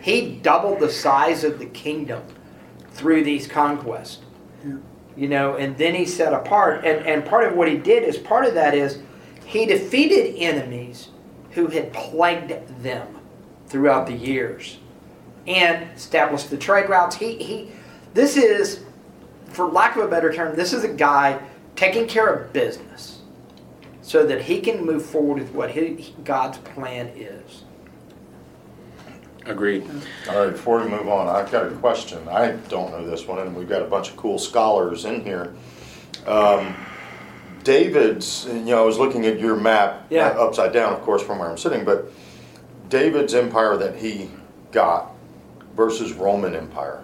He 0.00 0.36
doubled 0.36 0.80
the 0.80 0.90
size 0.90 1.44
of 1.44 1.58
the 1.58 1.66
kingdom 1.66 2.22
through 2.92 3.24
these 3.24 3.46
conquests 3.46 4.20
you 5.16 5.28
know, 5.28 5.56
and 5.56 5.76
then 5.76 5.94
he 5.94 6.04
set 6.04 6.32
apart. 6.32 6.84
And, 6.84 7.06
and 7.06 7.24
part 7.24 7.44
of 7.44 7.56
what 7.56 7.68
he 7.68 7.76
did 7.76 8.02
is 8.02 8.18
part 8.18 8.46
of 8.46 8.54
that 8.54 8.74
is 8.74 9.00
he 9.44 9.66
defeated 9.66 10.36
enemies 10.36 11.08
who 11.52 11.68
had 11.68 11.92
plagued 11.92 12.52
them 12.82 13.18
throughout 13.68 14.06
the 14.06 14.14
years 14.14 14.78
and 15.46 15.88
established 15.94 16.50
the 16.50 16.56
trade 16.56 16.88
routes. 16.88 17.16
He, 17.16 17.36
he, 17.36 17.70
this 18.12 18.36
is, 18.36 18.80
for 19.46 19.66
lack 19.66 19.96
of 19.96 20.04
a 20.04 20.08
better 20.08 20.32
term, 20.32 20.56
this 20.56 20.72
is 20.72 20.84
a 20.84 20.92
guy 20.92 21.40
taking 21.76 22.06
care 22.06 22.28
of 22.32 22.52
business 22.52 23.20
so 24.02 24.26
that 24.26 24.42
he 24.42 24.60
can 24.60 24.84
move 24.84 25.04
forward 25.04 25.38
with 25.40 25.52
what 25.52 25.70
he, 25.70 26.14
God's 26.24 26.58
plan 26.58 27.08
is. 27.16 27.62
Agreed. 29.46 29.88
All 30.28 30.38
right, 30.44 30.52
before 30.52 30.82
we 30.82 30.88
move 30.88 31.08
on, 31.08 31.28
I've 31.28 31.50
got 31.50 31.66
a 31.66 31.70
question. 31.70 32.26
I 32.28 32.52
don't 32.52 32.90
know 32.92 33.06
this 33.06 33.26
one, 33.26 33.38
and 33.40 33.54
we've 33.54 33.68
got 33.68 33.82
a 33.82 33.86
bunch 33.86 34.10
of 34.10 34.16
cool 34.16 34.38
scholars 34.38 35.04
in 35.04 35.22
here. 35.22 35.54
Um, 36.26 36.74
David's, 37.62 38.46
you 38.46 38.60
know, 38.60 38.82
I 38.82 38.86
was 38.86 38.98
looking 38.98 39.26
at 39.26 39.38
your 39.38 39.56
map, 39.56 40.06
Yeah. 40.10 40.28
uh, 40.28 40.46
upside 40.46 40.72
down, 40.72 40.92
of 40.94 41.02
course, 41.02 41.22
from 41.22 41.38
where 41.38 41.50
I'm 41.50 41.58
sitting, 41.58 41.84
but 41.84 42.10
David's 42.88 43.34
empire 43.34 43.76
that 43.76 43.96
he 43.96 44.30
got 44.72 45.12
versus 45.76 46.12
Roman 46.12 46.54
Empire. 46.54 47.02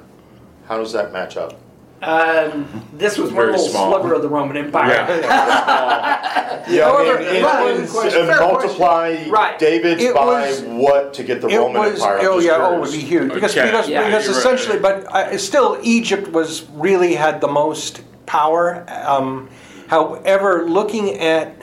How 0.67 0.79
does 0.79 0.93
that 0.93 1.13
match 1.13 1.37
up? 1.37 1.59
Um, 2.03 2.67
this 2.95 3.19
was 3.19 3.29
one 3.31 3.37
Very 3.37 3.51
little 3.53 3.69
small. 3.69 3.93
sliver 3.93 4.15
of 4.15 4.23
the 4.23 4.29
Roman 4.29 4.57
Empire. 4.57 4.89
Yeah, 4.89 6.85
However, 6.85 7.19
I 7.19 7.21
mean, 7.25 7.37
it- 7.37 7.43
well, 7.43 7.69
it's- 7.69 7.93
question. 7.93 8.27
Fair 8.27 8.41
multiply 8.41 9.27
Right. 9.29 9.59
David's 9.59 10.03
It 10.03 10.15
by 10.15 10.25
was- 10.25 10.63
what 10.63 11.13
to 11.15 11.23
get 11.25 11.43
the 11.43 11.49
It 11.49 11.59
Roman 11.59 11.83
was, 11.83 11.95
Empire? 12.01 12.19
I'm 12.21 12.27
oh 12.27 12.35
just 12.37 12.47
yeah, 12.47 12.57
oh, 12.59 12.77
it 12.77 12.81
would 12.81 12.89
curious. 12.89 13.05
be 13.05 13.09
huge 13.09 13.35
because 13.35 13.57
Okay. 13.57 13.67
because, 13.71 13.89
Yeah, 13.89 14.05
because 14.07 14.25
you're 14.27 14.35
right. 14.35 14.39
essentially, 14.55 14.79
but 14.79 15.05
uh, 15.15 15.37
still 15.37 15.79
Egypt 15.83 16.29
was 16.29 16.65
really 16.75 17.15
had 17.15 17.41
the 17.43 17.49
most 17.49 18.01
power. 18.25 18.85
Um, 19.07 19.49
however, 19.89 20.65
looking 20.67 21.19
at 21.19 21.63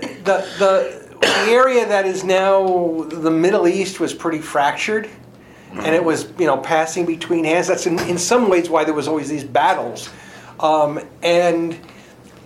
the 0.00 0.44
the 0.58 1.10
the 1.20 1.28
area 1.50 1.86
that 1.86 2.06
is 2.06 2.24
now 2.24 3.04
the 3.08 3.30
Middle 3.30 3.68
East 3.68 4.00
was 4.00 4.14
pretty 4.14 4.38
fractured. 4.40 5.08
And 5.72 5.94
it 5.94 6.04
was, 6.04 6.28
you 6.38 6.46
know, 6.46 6.56
passing 6.58 7.06
between 7.06 7.44
hands. 7.44 7.68
That's 7.68 7.86
in, 7.86 7.98
in 8.00 8.18
some 8.18 8.48
ways 8.48 8.68
why 8.68 8.84
there 8.84 8.94
was 8.94 9.08
always 9.08 9.28
these 9.28 9.44
battles. 9.44 10.10
Um, 10.58 11.00
and 11.22 11.78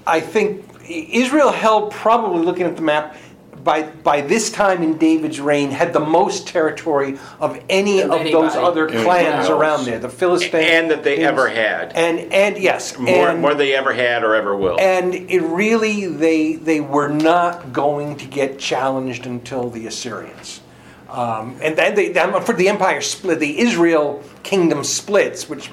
I 0.06 0.20
think 0.20 0.64
Israel 0.88 1.50
held 1.50 1.90
probably 1.92 2.44
looking 2.44 2.66
at 2.66 2.76
the 2.76 2.82
map 2.82 3.16
by 3.64 3.82
by 3.82 4.20
this 4.20 4.52
time 4.52 4.82
in 4.82 4.98
David's 4.98 5.40
reign 5.40 5.70
had 5.70 5.94
the 5.94 6.00
most 6.00 6.46
territory 6.46 7.18
of 7.40 7.58
any 7.70 8.02
Of 8.02 8.10
of, 8.10 8.24
those 8.30 8.54
other 8.54 8.86
clans 8.86 9.46
else. 9.46 9.48
around 9.48 9.86
there. 9.86 9.98
The 9.98 10.10
Philistines 10.10 10.66
And 10.68 10.90
that 10.90 11.02
they 11.02 11.16
ever 11.24 11.48
had. 11.48 11.94
And 11.94 12.30
and 12.30 12.58
yes, 12.58 12.98
More, 12.98 13.30
and, 13.30 13.40
more 13.40 13.50
than 13.52 13.58
they 13.58 13.74
ever 13.74 13.94
had 13.94 14.22
or 14.22 14.34
ever 14.34 14.54
will. 14.54 14.78
and 14.78 15.14
it 15.14 15.40
really 15.40 16.06
they 16.06 16.56
they 16.56 16.80
were 16.80 17.08
not 17.08 17.72
going 17.72 18.16
to 18.16 18.26
get 18.26 18.58
challenged 18.58 19.24
until 19.26 19.70
the 19.70 19.86
Assyrians. 19.86 20.60
Um, 21.14 21.56
and 21.62 21.76
then 21.78 22.42
for 22.42 22.54
the 22.54 22.68
empire 22.68 23.00
split, 23.00 23.38
the 23.38 23.60
Israel 23.60 24.20
kingdom 24.42 24.82
splits, 24.82 25.48
which 25.48 25.70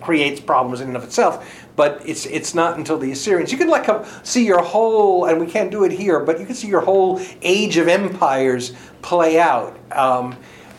creates 0.00 0.40
problems 0.40 0.80
in 0.80 0.86
and 0.86 0.96
of 0.96 1.02
itself. 1.02 1.66
But 1.74 2.02
it's 2.06 2.24
it's 2.26 2.54
not 2.54 2.78
until 2.78 2.96
the 2.96 3.10
Assyrians. 3.10 3.50
You 3.50 3.58
can 3.58 3.66
like 3.68 3.88
uh, 3.88 4.04
see 4.22 4.46
your 4.46 4.62
whole, 4.62 5.24
and 5.24 5.40
we 5.40 5.48
can't 5.48 5.72
do 5.72 5.82
it 5.82 5.90
here, 5.90 6.20
but 6.20 6.38
you 6.38 6.46
can 6.46 6.54
see 6.54 6.68
your 6.68 6.82
whole 6.82 7.20
age 7.42 7.78
of 7.78 7.88
empires 7.88 8.74
play 9.02 9.40
out 9.40 9.76
um, 9.90 10.36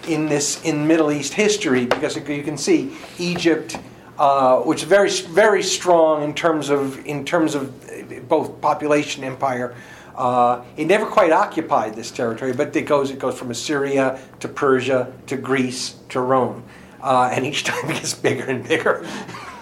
in 0.07 0.27
this 0.27 0.63
in 0.63 0.87
Middle 0.87 1.11
East 1.11 1.33
history 1.33 1.85
because 1.85 2.15
you 2.15 2.43
can 2.43 2.57
see 2.57 2.95
Egypt, 3.19 3.77
uh, 4.17 4.59
which 4.61 4.83
is 4.83 4.87
very 4.87 5.09
very 5.09 5.61
strong 5.61 6.23
in 6.23 6.33
terms 6.33 6.69
of 6.69 7.05
in 7.05 7.25
terms 7.25 7.55
of 7.55 7.73
both 8.29 8.61
population 8.61 9.25
empire. 9.25 9.75
Uh, 10.17 10.63
it 10.77 10.85
never 10.85 11.05
quite 11.05 11.31
occupied 11.31 11.93
this 11.95 12.09
territory, 12.09 12.51
but 12.51 12.75
it 12.75 12.81
goes 12.83 13.11
it 13.11 13.19
goes 13.19 13.37
from 13.37 13.51
Assyria 13.51 14.19
to 14.39 14.47
Persia 14.47 15.13
to 15.27 15.37
Greece 15.37 15.95
to 16.09 16.19
Rome, 16.21 16.63
uh, 17.03 17.29
and 17.31 17.45
each 17.45 17.63
time 17.65 17.89
it 17.89 17.93
gets 17.93 18.13
bigger 18.15 18.45
and 18.45 18.67
bigger. 18.67 19.07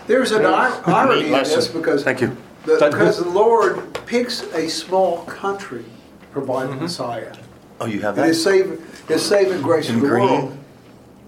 There's 0.08 0.32
an 0.32 0.44
ir- 0.44 0.82
irony 0.86 1.26
in 1.26 1.32
this 1.32 1.68
because 1.68 2.04
Thank 2.04 2.22
you. 2.22 2.38
the, 2.66 2.78
because 2.90 3.18
the 3.22 3.28
Lord 3.30 3.94
picks 4.06 4.44
a 4.54 4.70
small 4.70 5.24
country 5.26 5.84
to 6.22 6.28
provide 6.32 6.70
Mm-hmm. 6.70 6.84
Messiah. 6.84 7.36
Oh, 7.82 7.86
you 7.88 8.00
have 8.02 8.18
And 8.18 8.28
His 8.28 8.42
saving, 8.42 8.82
His 9.10 9.26
saving 9.26 9.62
grace 9.62 9.90
In 9.90 9.96
to 9.96 10.02
the 10.02 10.08
green? 10.08 10.30
world. 10.30 10.58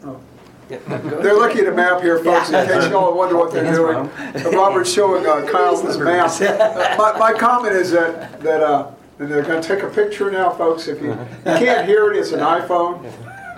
Oh. 0.06 0.20
They're 0.70 1.34
looking 1.34 1.62
at 1.62 1.68
a 1.74 1.76
map 1.76 2.02
here, 2.02 2.24
folks, 2.24 2.50
in 2.50 2.66
case 2.68 2.90
y'all 2.90 3.14
wonder 3.18 3.36
what 3.36 3.52
they're 3.52 3.74
doing. 3.74 4.10
Robert's 4.56 4.94
showing 4.94 5.26
uh, 5.26 5.46
Kyle 5.52 5.76
this 5.82 5.98
map. 5.98 6.30
Uh, 6.40 6.96
My, 6.98 7.18
my 7.32 7.34
comment 7.38 7.74
is 7.76 7.92
that, 7.92 8.40
that, 8.42 8.62
uh, 8.62 8.92
and 9.20 9.30
they're 9.32 9.42
gonna 9.44 9.62
take 9.62 9.84
a 9.84 9.90
picture 9.90 10.30
now, 10.32 10.50
folks. 10.52 10.88
If 10.88 11.02
you, 11.02 11.10
you 11.12 11.16
can't 11.44 11.88
hear 11.88 12.12
it, 12.12 12.18
it's 12.18 12.32
an 12.32 12.40
iPhone. 12.40 13.04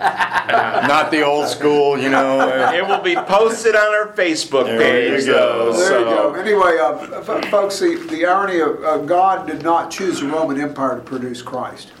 Not 0.00 1.10
the 1.10 1.22
old 1.22 1.46
school, 1.48 1.98
you 1.98 2.08
know. 2.08 2.40
uh, 2.40 2.72
It 2.74 2.86
will 2.86 3.02
be 3.02 3.14
posted 3.14 3.76
on 3.76 3.94
our 3.94 4.08
Facebook 4.14 4.64
There 4.64 5.08
you 5.08 5.16
page, 5.16 5.26
go. 5.26 5.72
though. 5.72 5.78
There 5.78 5.98
you 5.98 6.04
go. 6.06 6.34
So 6.34 6.40
Anyway, 6.40 6.78
uh, 6.78 7.20
f- 7.20 7.50
folks, 7.50 7.78
the, 7.80 7.96
the 8.10 8.24
irony 8.24 8.60
of, 8.60 8.82
uh, 8.82 8.96
God 8.98 9.46
did 9.46 9.62
not 9.62 9.90
choose 9.90 10.20
the 10.20 10.26
Roman 10.28 10.58
Empire 10.58 10.96
to 10.96 11.02
produce 11.02 11.42
Christ 11.42 11.92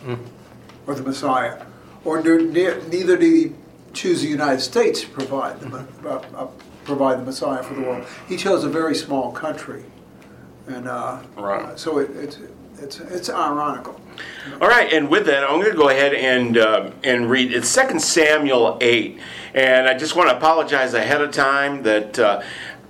or 0.86 0.94
the 0.94 1.02
Messiah, 1.02 1.62
or 2.06 2.22
do, 2.22 2.50
ne- 2.50 2.80
neither 2.88 3.18
did 3.18 3.32
he 3.50 3.52
choose 3.92 4.22
the 4.22 4.28
United 4.28 4.60
States 4.60 5.02
to 5.02 5.08
provide 5.08 5.60
the, 5.60 5.84
uh, 6.08 6.22
uh, 6.34 6.46
provide 6.84 7.18
the 7.20 7.24
Messiah 7.24 7.62
for 7.62 7.74
the 7.74 7.82
world. 7.82 8.06
He 8.26 8.38
chose 8.38 8.64
a 8.64 8.70
very 8.70 8.94
small 8.94 9.30
country, 9.30 9.84
and 10.68 10.88
uh, 10.88 11.18
Right. 11.36 11.78
so 11.78 11.98
it, 11.98 12.08
it's 12.16 12.38
it's 12.82 13.00
it's 13.00 13.30
ironical. 13.30 14.00
All 14.60 14.68
right, 14.68 14.92
and 14.92 15.08
with 15.08 15.26
that, 15.26 15.44
I'm 15.44 15.60
going 15.60 15.70
to 15.70 15.76
go 15.76 15.88
ahead 15.88 16.14
and 16.14 16.56
uh, 16.56 16.90
and 17.04 17.30
read. 17.30 17.52
It's 17.52 17.68
Second 17.68 18.00
Samuel 18.00 18.78
eight, 18.80 19.18
and 19.54 19.86
I 19.86 19.96
just 19.96 20.16
want 20.16 20.30
to 20.30 20.36
apologize 20.36 20.94
ahead 20.94 21.20
of 21.20 21.30
time 21.30 21.82
that 21.82 22.18
uh, 22.18 22.42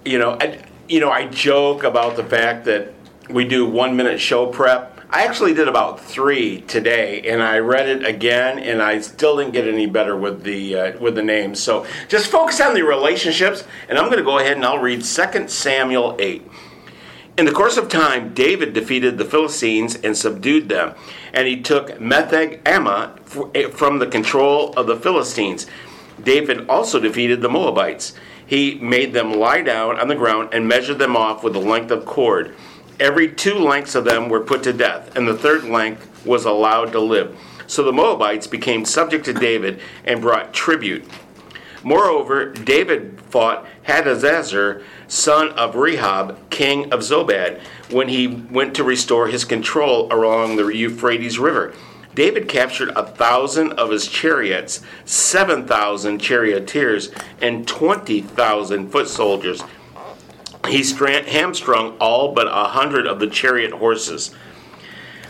you 0.05 0.19
know 0.19 0.37
I, 0.41 0.63
you 0.89 1.01
know 1.01 1.11
I 1.11 1.27
joke 1.27 1.85
about 1.85 2.17
the 2.17 2.25
fact 2.25 2.65
that 2.67 2.95
we 3.29 3.45
do 3.45 3.67
one 3.67 3.97
minute 3.97 4.21
show 4.21 4.47
prep. 4.47 4.99
I 5.13 5.25
actually 5.25 5.55
did 5.55 5.67
about 5.67 5.99
three 5.99 6.61
today, 6.63 7.23
and 7.23 7.43
I 7.43 7.59
read 7.59 7.89
it 7.89 8.05
again, 8.05 8.61
and 8.61 8.81
I 8.81 9.01
still 9.01 9.39
didn't 9.39 9.53
get 9.53 9.67
any 9.67 9.87
better 9.87 10.17
with 10.17 10.45
the 10.45 10.77
uh, 10.77 10.99
with 11.01 11.17
the 11.17 11.23
names. 11.23 11.61
So 11.61 11.85
just 12.09 12.29
focus 12.31 12.61
on 12.61 12.75
the 12.75 12.83
relationships, 12.83 13.65
and 13.89 13.99
I'm 13.99 14.07
going 14.07 14.19
to 14.19 14.25
go 14.25 14.39
ahead 14.39 14.57
and 14.57 14.65
I'll 14.65 14.79
read 14.79 15.05
Second 15.05 15.51
Samuel 15.51 16.17
eight. 16.21 16.47
In 17.37 17.47
the 17.47 17.53
course 17.53 17.77
of 17.77 17.89
time, 17.89 18.35
David 18.35 18.73
defeated 18.73 19.17
the 19.17 19.25
Philistines 19.25 19.95
and 19.97 20.17
subdued 20.17 20.69
them, 20.69 20.95
and 21.33 21.47
he 21.47 21.61
took 21.61 21.99
Metheg 21.99 22.63
Ammah 22.65 23.55
eh, 23.55 23.71
from 23.71 23.99
the 23.99 24.07
control 24.07 24.73
of 24.75 24.87
the 24.87 24.97
Philistines. 24.97 25.67
David 26.23 26.69
also 26.69 27.01
defeated 27.01 27.41
the 27.41 27.49
Moabites. 27.49 28.15
He 28.47 28.75
made 28.75 29.13
them 29.13 29.33
lie 29.33 29.63
down 29.63 29.99
on 29.99 30.09
the 30.09 30.17
ground 30.17 30.51
and 30.53 30.67
measured 30.67 30.99
them 30.99 31.17
off 31.17 31.43
with 31.43 31.57
a 31.57 31.61
length 31.61 31.93
of 31.93 32.05
cord. 32.05 32.55
Every 32.99 33.33
two 33.33 33.55
lengths 33.55 33.95
of 33.95 34.05
them 34.05 34.29
were 34.29 34.41
put 34.41 34.63
to 34.65 34.73
death, 34.73 35.17
and 35.17 35.27
the 35.27 35.39
third 35.39 35.65
length 35.65 36.27
was 36.27 36.45
allowed 36.45 36.93
to 36.93 37.01
live. 37.01 37.39
So 37.67 37.85
the 37.85 37.93
Moabites 37.93 38.49
became 38.49 38.85
subject 38.85 39.25
to 39.27 39.33
David 39.33 39.81
and 40.05 40.21
brought 40.21 40.53
tribute. 40.53 41.05
Moreover, 41.83 42.53
David 42.53 43.21
fought 43.31 43.67
Hadadezer, 43.87 44.85
son 45.11 45.49
of 45.51 45.75
Rehob, 45.75 46.37
king 46.51 46.93
of 46.93 47.01
Zobah, 47.01 47.61
when 47.91 48.09
he 48.09 48.29
went 48.29 48.75
to 48.77 48.85
restore 48.85 49.27
his 49.27 49.45
control 49.45 50.11
along 50.13 50.57
the 50.57 50.69
Euphrates 50.69 51.39
River. 51.39 51.75
David 52.15 52.49
captured 52.49 52.91
a 52.91 53.07
thousand 53.07 53.73
of 53.73 53.91
his 53.91 54.07
chariots, 54.07 54.81
seven 55.05 55.67
thousand 55.67 56.21
charioteers, 56.21 57.11
and 57.43 57.67
twenty 57.67 58.21
thousand 58.21 58.91
foot 58.91 59.09
soldiers. 59.09 59.63
He 60.69 60.83
hamstrung 60.83 61.97
all 61.99 62.33
but 62.33 62.47
a 62.47 62.69
hundred 62.69 63.07
of 63.07 63.19
the 63.19 63.27
chariot 63.27 63.73
horses. 63.73 64.33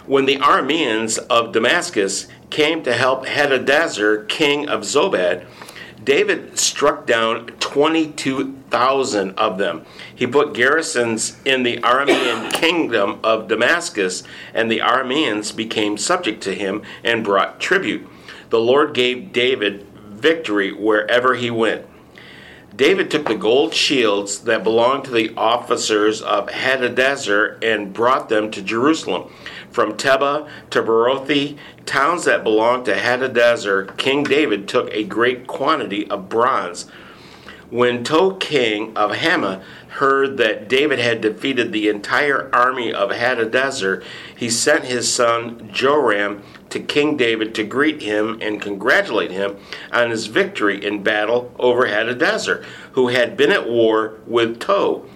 When 0.04 0.26
the 0.26 0.37
Arameans 0.37 1.18
of 1.30 1.52
Damascus 1.52 2.26
came 2.50 2.82
to 2.82 2.92
help 2.92 3.26
Hadadezer, 3.26 4.28
king 4.28 4.68
of 4.68 4.80
Zobah, 4.80 5.46
David 6.02 6.59
struck 6.59 7.07
down 7.07 7.47
22,000 7.61 9.30
of 9.33 9.59
them. 9.59 9.85
He 10.14 10.26
put 10.26 10.54
garrisons 10.54 11.37
in 11.45 11.62
the 11.62 11.78
Aramean 11.78 12.52
kingdom 12.54 13.21
of 13.23 13.49
Damascus, 13.49 14.23
and 14.54 14.71
the 14.71 14.78
Arameans 14.78 15.54
became 15.54 15.99
subject 15.99 16.42
to 16.45 16.54
him 16.54 16.83
and 17.04 17.25
brought 17.25 17.61
tribute. 17.61 18.09
The 18.49 18.61
Lord 18.61 18.95
gave 18.95 19.33
David 19.33 19.87
victory 19.92 20.73
wherever 20.73 21.35
he 21.35 21.50
went. 21.50 21.87
David 22.75 23.11
took 23.11 23.26
the 23.26 23.35
gold 23.35 23.75
shields 23.75 24.40
that 24.40 24.64
belonged 24.64 25.04
to 25.04 25.11
the 25.11 25.35
officers 25.37 26.22
of 26.22 26.48
Hadadezer 26.48 27.62
and 27.62 27.92
brought 27.92 28.29
them 28.29 28.51
to 28.53 28.62
Jerusalem. 28.62 29.31
From 29.70 29.96
Tebah 29.96 30.48
to 30.70 30.83
Berothai, 30.83 31.56
towns 31.87 32.24
that 32.24 32.42
belonged 32.42 32.87
to 32.87 32.94
Hadadezer, 32.94 33.96
King 33.96 34.24
David 34.24 34.66
took 34.66 34.92
a 34.92 35.04
great 35.04 35.46
quantity 35.46 36.11
of 36.11 36.28
bronze. 36.28 36.87
When 37.70 38.02
Tou 38.02 38.37
king 38.38 38.96
of 38.96 39.14
Hamath 39.14 39.62
heard 39.90 40.38
that 40.38 40.68
David 40.68 40.98
had 40.98 41.20
defeated 41.20 41.70
the 41.70 41.88
entire 41.88 42.52
army 42.52 42.92
of 42.92 43.11
Hadadezer, 43.11 44.02
he 44.37 44.50
sent 44.50 44.85
his 44.85 45.12
son 45.12 45.70
Joram 45.72 46.42
to 46.70 46.80
King 46.80 47.16
David 47.16 47.54
to 47.54 47.64
greet 47.64 48.02
him 48.02 48.38
and 48.40 48.61
congratulate 48.61 49.30
him 49.30 49.56
on 49.92 50.11
his 50.11 50.26
victory 50.26 50.85
in 50.85 51.04
battle 51.04 51.52
over 51.61 51.87
Hadadezer, 51.87 52.64
who 52.92 53.09
had 53.09 53.37
been 53.37 53.52
at 53.52 53.68
war 53.68 54.18
with 54.26 54.59
Tou. 54.59 55.09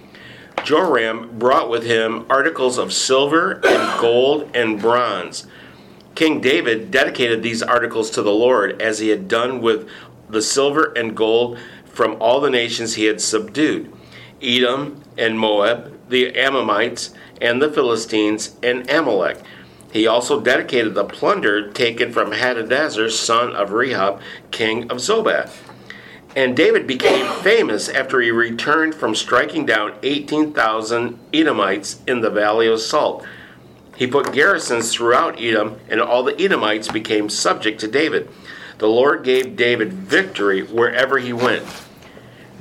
Joram 0.63 1.37
brought 1.37 1.69
with 1.69 1.83
him 1.83 2.25
articles 2.29 2.77
of 2.77 2.93
silver 2.93 3.61
and 3.65 3.99
gold 3.99 4.49
and 4.53 4.79
bronze. 4.79 5.45
King 6.15 6.39
David 6.39 6.91
dedicated 6.91 7.43
these 7.43 7.61
articles 7.61 8.09
to 8.11 8.21
the 8.21 8.33
Lord 8.33 8.81
as 8.81 8.99
he 8.99 9.09
had 9.09 9.27
done 9.27 9.61
with 9.61 9.89
the 10.29 10.41
silver 10.41 10.93
and 10.95 11.15
gold 11.15 11.59
from 11.85 12.15
all 12.19 12.39
the 12.39 12.49
nations 12.49 12.95
he 12.95 13.05
had 13.05 13.21
subdued 13.21 13.91
Edom 14.41 15.01
and 15.17 15.39
Moab, 15.39 16.09
the 16.09 16.37
Ammonites, 16.37 17.13
and 17.41 17.61
the 17.61 17.71
Philistines, 17.71 18.55
and 18.61 18.89
Amalek. 18.89 19.37
He 19.91 20.07
also 20.07 20.41
dedicated 20.41 20.93
the 20.93 21.05
plunder 21.05 21.71
taken 21.71 22.11
from 22.11 22.31
Hadadezer, 22.31 23.09
son 23.09 23.55
of 23.55 23.69
Rehob, 23.69 24.19
king 24.51 24.91
of 24.91 24.97
Zobah. 24.97 25.49
And 26.35 26.55
David 26.55 26.85
became 26.85 27.25
famous 27.41 27.87
after 27.87 28.19
he 28.19 28.29
returned 28.29 28.93
from 28.93 29.15
striking 29.15 29.65
down 29.65 29.93
18,000 30.03 31.17
Edomites 31.33 32.01
in 32.05 32.19
the 32.19 32.29
Valley 32.29 32.67
of 32.67 32.81
Salt. 32.81 33.25
He 33.95 34.05
put 34.05 34.33
garrisons 34.33 34.93
throughout 34.93 35.39
Edom, 35.39 35.79
and 35.87 36.01
all 36.01 36.23
the 36.23 36.39
Edomites 36.39 36.89
became 36.89 37.29
subject 37.29 37.79
to 37.79 37.87
David. 37.87 38.29
The 38.79 38.89
Lord 38.89 39.23
gave 39.23 39.55
David 39.55 39.93
victory 39.93 40.61
wherever 40.61 41.17
he 41.17 41.31
went. 41.31 41.63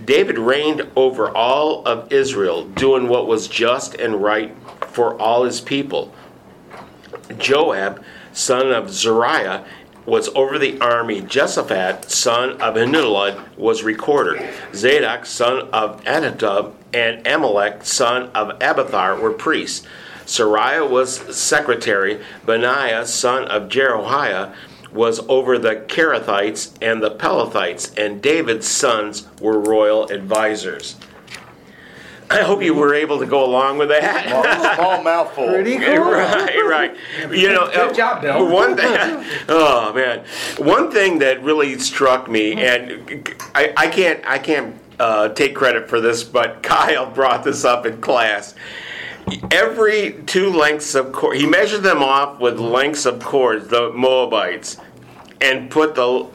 David 0.04 0.38
reigned 0.38 0.88
over 0.94 1.28
all 1.28 1.84
of 1.84 2.12
Israel, 2.12 2.66
doing 2.68 3.08
what 3.08 3.26
was 3.26 3.48
just 3.48 3.94
and 3.94 4.22
right 4.22 4.54
for 4.86 5.20
all 5.20 5.42
his 5.42 5.60
people. 5.60 6.14
Joab, 7.38 8.04
son 8.32 8.70
of 8.70 8.86
Zariah, 8.86 9.66
was 10.06 10.28
over 10.34 10.58
the 10.58 10.78
army. 10.80 11.20
Josaphat, 11.22 12.10
son 12.10 12.60
of 12.60 12.74
Hinulad, 12.74 13.56
was 13.56 13.82
recorder. 13.82 14.52
Zadok, 14.74 15.26
son 15.26 15.68
of 15.72 16.02
Anatub, 16.04 16.74
and 16.92 17.26
Amalek, 17.26 17.84
son 17.84 18.30
of 18.34 18.58
Abathar, 18.58 19.20
were 19.20 19.32
priests. 19.32 19.86
Sariah 20.26 20.88
was 20.88 21.36
secretary. 21.36 22.20
Benaiah, 22.46 23.06
son 23.06 23.44
of 23.44 23.68
Jerohiah, 23.68 24.54
was 24.92 25.20
over 25.28 25.58
the 25.58 25.76
Kerethites 25.76 26.72
and 26.80 27.02
the 27.02 27.10
Pelethites, 27.10 27.98
and 27.98 28.22
David's 28.22 28.68
sons 28.68 29.26
were 29.40 29.58
royal 29.58 30.08
advisors. 30.08 30.96
I 32.30 32.42
hope 32.42 32.62
you 32.62 32.74
were 32.74 32.94
able 32.94 33.18
to 33.18 33.26
go 33.26 33.44
along 33.44 33.78
with 33.78 33.88
that. 33.88 34.28
Small, 34.28 34.74
small 34.74 35.02
mouthful. 35.02 35.48
Pretty 35.48 35.76
cool. 35.78 35.98
right, 35.98 36.56
right. 36.66 36.96
You 37.30 37.52
know, 37.52 37.66
Good 37.66 37.90
uh, 37.90 37.92
job, 37.92 38.22
Bill. 38.22 38.48
One 38.50 38.76
thing, 38.76 38.86
oh 39.48 39.92
man, 39.94 40.24
one 40.58 40.90
thing 40.90 41.18
that 41.18 41.42
really 41.42 41.78
struck 41.78 42.28
me, 42.28 42.54
and 42.54 43.28
I, 43.54 43.72
I 43.76 43.88
can't, 43.88 44.24
I 44.26 44.38
can't 44.38 44.74
uh, 44.98 45.28
take 45.30 45.54
credit 45.54 45.88
for 45.88 46.00
this, 46.00 46.24
but 46.24 46.62
Kyle 46.62 47.10
brought 47.10 47.44
this 47.44 47.64
up 47.64 47.86
in 47.86 48.00
class. 48.00 48.54
Every 49.50 50.22
two 50.26 50.50
lengths 50.50 50.94
of 50.94 51.12
cord, 51.12 51.36
he 51.36 51.46
measured 51.46 51.82
them 51.82 52.02
off 52.02 52.40
with 52.40 52.58
lengths 52.58 53.06
of 53.06 53.22
cords, 53.22 53.68
the 53.68 53.90
Moabites, 53.90 54.76
and 55.40 55.70
put 55.70 55.94
the 55.94 56.28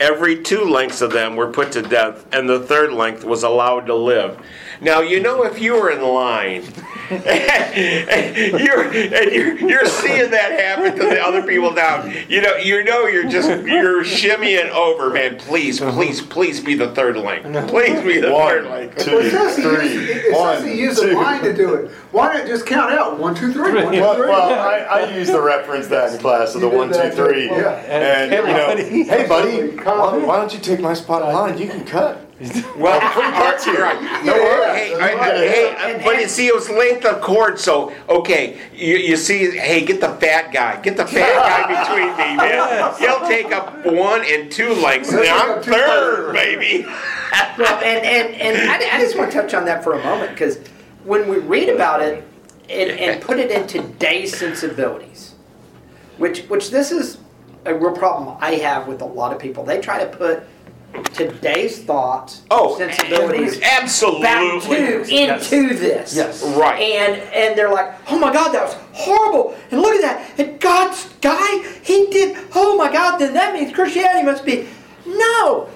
every 0.00 0.42
two 0.42 0.64
lengths 0.64 1.00
of 1.00 1.12
them 1.12 1.36
were 1.36 1.50
put 1.50 1.72
to 1.72 1.82
death, 1.82 2.26
and 2.32 2.48
the 2.48 2.60
third 2.60 2.92
length 2.92 3.24
was 3.24 3.42
allowed 3.42 3.86
to 3.86 3.94
live. 3.94 4.38
Now 4.84 5.00
you 5.00 5.20
know 5.20 5.44
if 5.44 5.58
you 5.60 5.72
were 5.72 5.90
in 5.90 6.02
line, 6.02 6.62
and 7.10 8.60
you're 8.60 8.84
and 8.84 9.32
you're, 9.32 9.58
you're 9.58 9.86
seeing 9.86 10.30
that 10.30 10.52
happen 10.52 10.92
to 10.96 11.04
the 11.04 11.20
other 11.22 11.42
people 11.42 11.72
down. 11.72 12.12
You 12.28 12.42
know, 12.42 12.56
you 12.56 12.84
know 12.84 13.06
you're 13.06 13.28
just 13.28 13.48
you're 13.48 14.04
shimmying 14.04 14.68
over, 14.70 15.10
man. 15.10 15.38
Please, 15.38 15.80
please, 15.80 16.20
please 16.20 16.60
be 16.60 16.74
the 16.74 16.94
third 16.94 17.16
length. 17.16 17.44
Please 17.68 18.00
be 18.02 18.20
the 18.20 18.28
third 18.28 18.64
One, 18.64 18.72
length. 18.72 18.98
two, 19.04 19.12
Well, 19.16 19.24
it 19.24 19.30
says 19.30 19.56
he 19.56 19.62
three. 19.62 19.92
used, 19.92 20.10
it 20.10 20.32
One, 20.34 20.56
says 20.58 20.64
he 20.66 20.80
used 20.80 21.02
a 21.02 21.14
line 21.16 21.42
to 21.44 21.54
do 21.54 21.74
it. 21.74 21.90
Why 22.12 22.34
not 22.34 22.46
just 22.46 22.66
count 22.66 22.92
out 22.92 23.18
one, 23.18 23.34
two, 23.34 23.52
three. 23.52 23.72
Well, 23.72 24.18
well 24.18 24.60
I, 24.60 24.78
I 24.80 25.14
use 25.16 25.28
the 25.28 25.40
reference 25.40 25.86
that 25.88 26.12
in 26.12 26.20
class 26.20 26.54
of 26.54 26.60
the 26.60 26.68
one, 26.68 26.88
two, 26.88 26.94
three, 27.10 27.48
did 27.48 27.50
one, 27.50 27.60
two, 27.60 27.64
that, 27.66 27.86
three, 27.86 27.96
yeah. 27.96 28.28
and 28.28 28.32
you 28.32 28.52
know, 28.52 29.06
Hey, 29.16 29.26
buddy. 29.26 29.62
hey 29.62 29.68
buddy, 29.68 29.76
Colin, 29.78 30.26
why 30.26 30.36
don't 30.36 30.52
you 30.52 30.60
take 30.60 30.80
my 30.80 30.94
spot 30.94 31.22
in 31.22 31.34
line? 31.34 31.58
You 31.58 31.68
can 31.68 31.84
cut. 31.84 32.20
Well, 32.76 32.94
all 33.00 33.74
right, 33.74 34.24
no, 34.24 34.34
hey, 34.74 34.96
hey, 34.98 35.74
hey, 35.76 36.00
but 36.04 36.20
you 36.20 36.28
see, 36.28 36.48
it 36.48 36.54
was 36.54 36.68
length 36.68 37.04
of 37.04 37.20
cord, 37.20 37.58
so, 37.58 37.94
okay, 38.08 38.58
you, 38.74 38.96
you 38.96 39.16
see, 39.16 39.56
hey, 39.56 39.84
get 39.84 40.00
the 40.00 40.08
fat 40.08 40.52
guy, 40.52 40.80
get 40.80 40.96
the 40.96 41.06
fat 41.06 41.36
guy 41.36 41.84
between 41.84 42.10
me, 42.16 42.36
man. 42.36 42.94
He'll 42.98 43.20
take 43.28 43.52
up 43.52 43.86
one 43.86 44.22
and 44.26 44.50
two 44.50 44.74
lengths, 44.74 45.12
and 45.12 45.26
I'm 45.28 45.62
third, 45.62 46.32
baby. 46.32 46.84
Well, 47.58 47.84
and, 47.84 48.04
and, 48.04 48.34
and 48.34 48.70
I, 48.70 48.96
I 48.96 49.00
just 49.00 49.16
want 49.16 49.30
to 49.30 49.40
touch 49.40 49.54
on 49.54 49.64
that 49.66 49.84
for 49.84 49.92
a 49.92 50.02
moment 50.02 50.32
because 50.32 50.58
when 51.04 51.28
we 51.28 51.38
read 51.38 51.68
about 51.68 52.02
it 52.02 52.24
and, 52.68 52.90
and 52.90 53.22
put 53.22 53.38
it 53.38 53.50
in 53.50 53.66
today's 53.66 54.36
sensibilities, 54.36 55.34
which 56.18 56.42
which 56.42 56.70
this 56.70 56.90
is 56.90 57.18
a 57.66 57.74
real 57.74 57.92
problem 57.92 58.36
I 58.40 58.52
have 58.56 58.86
with 58.86 59.02
a 59.02 59.06
lot 59.06 59.32
of 59.32 59.38
people. 59.38 59.64
They 59.64 59.80
try 59.80 60.02
to 60.02 60.10
put 60.10 60.44
today's 61.12 61.82
thoughts, 61.82 62.42
Oh, 62.50 62.76
sensibilities 62.78 63.58
back 63.58 63.82
absolutely. 63.82 64.76
to 64.76 65.02
into 65.08 65.74
this. 65.74 66.14
Yes. 66.14 66.42
Right. 66.56 66.80
And 66.80 67.20
and 67.32 67.58
they're 67.58 67.70
like, 67.72 67.94
oh 68.10 68.18
my 68.18 68.32
God, 68.32 68.52
that 68.52 68.62
was 68.64 68.74
horrible. 68.92 69.56
And 69.70 69.80
look 69.80 69.94
at 69.94 70.02
that. 70.02 70.38
And 70.40 70.60
God's 70.60 71.08
guy, 71.20 71.66
he 71.82 72.06
did. 72.10 72.36
Oh 72.54 72.76
my 72.76 72.92
God, 72.92 73.18
then 73.18 73.34
that 73.34 73.54
means 73.54 73.72
Christianity 73.72 74.24
must 74.24 74.44
be. 74.44 74.68
No, 75.06 75.68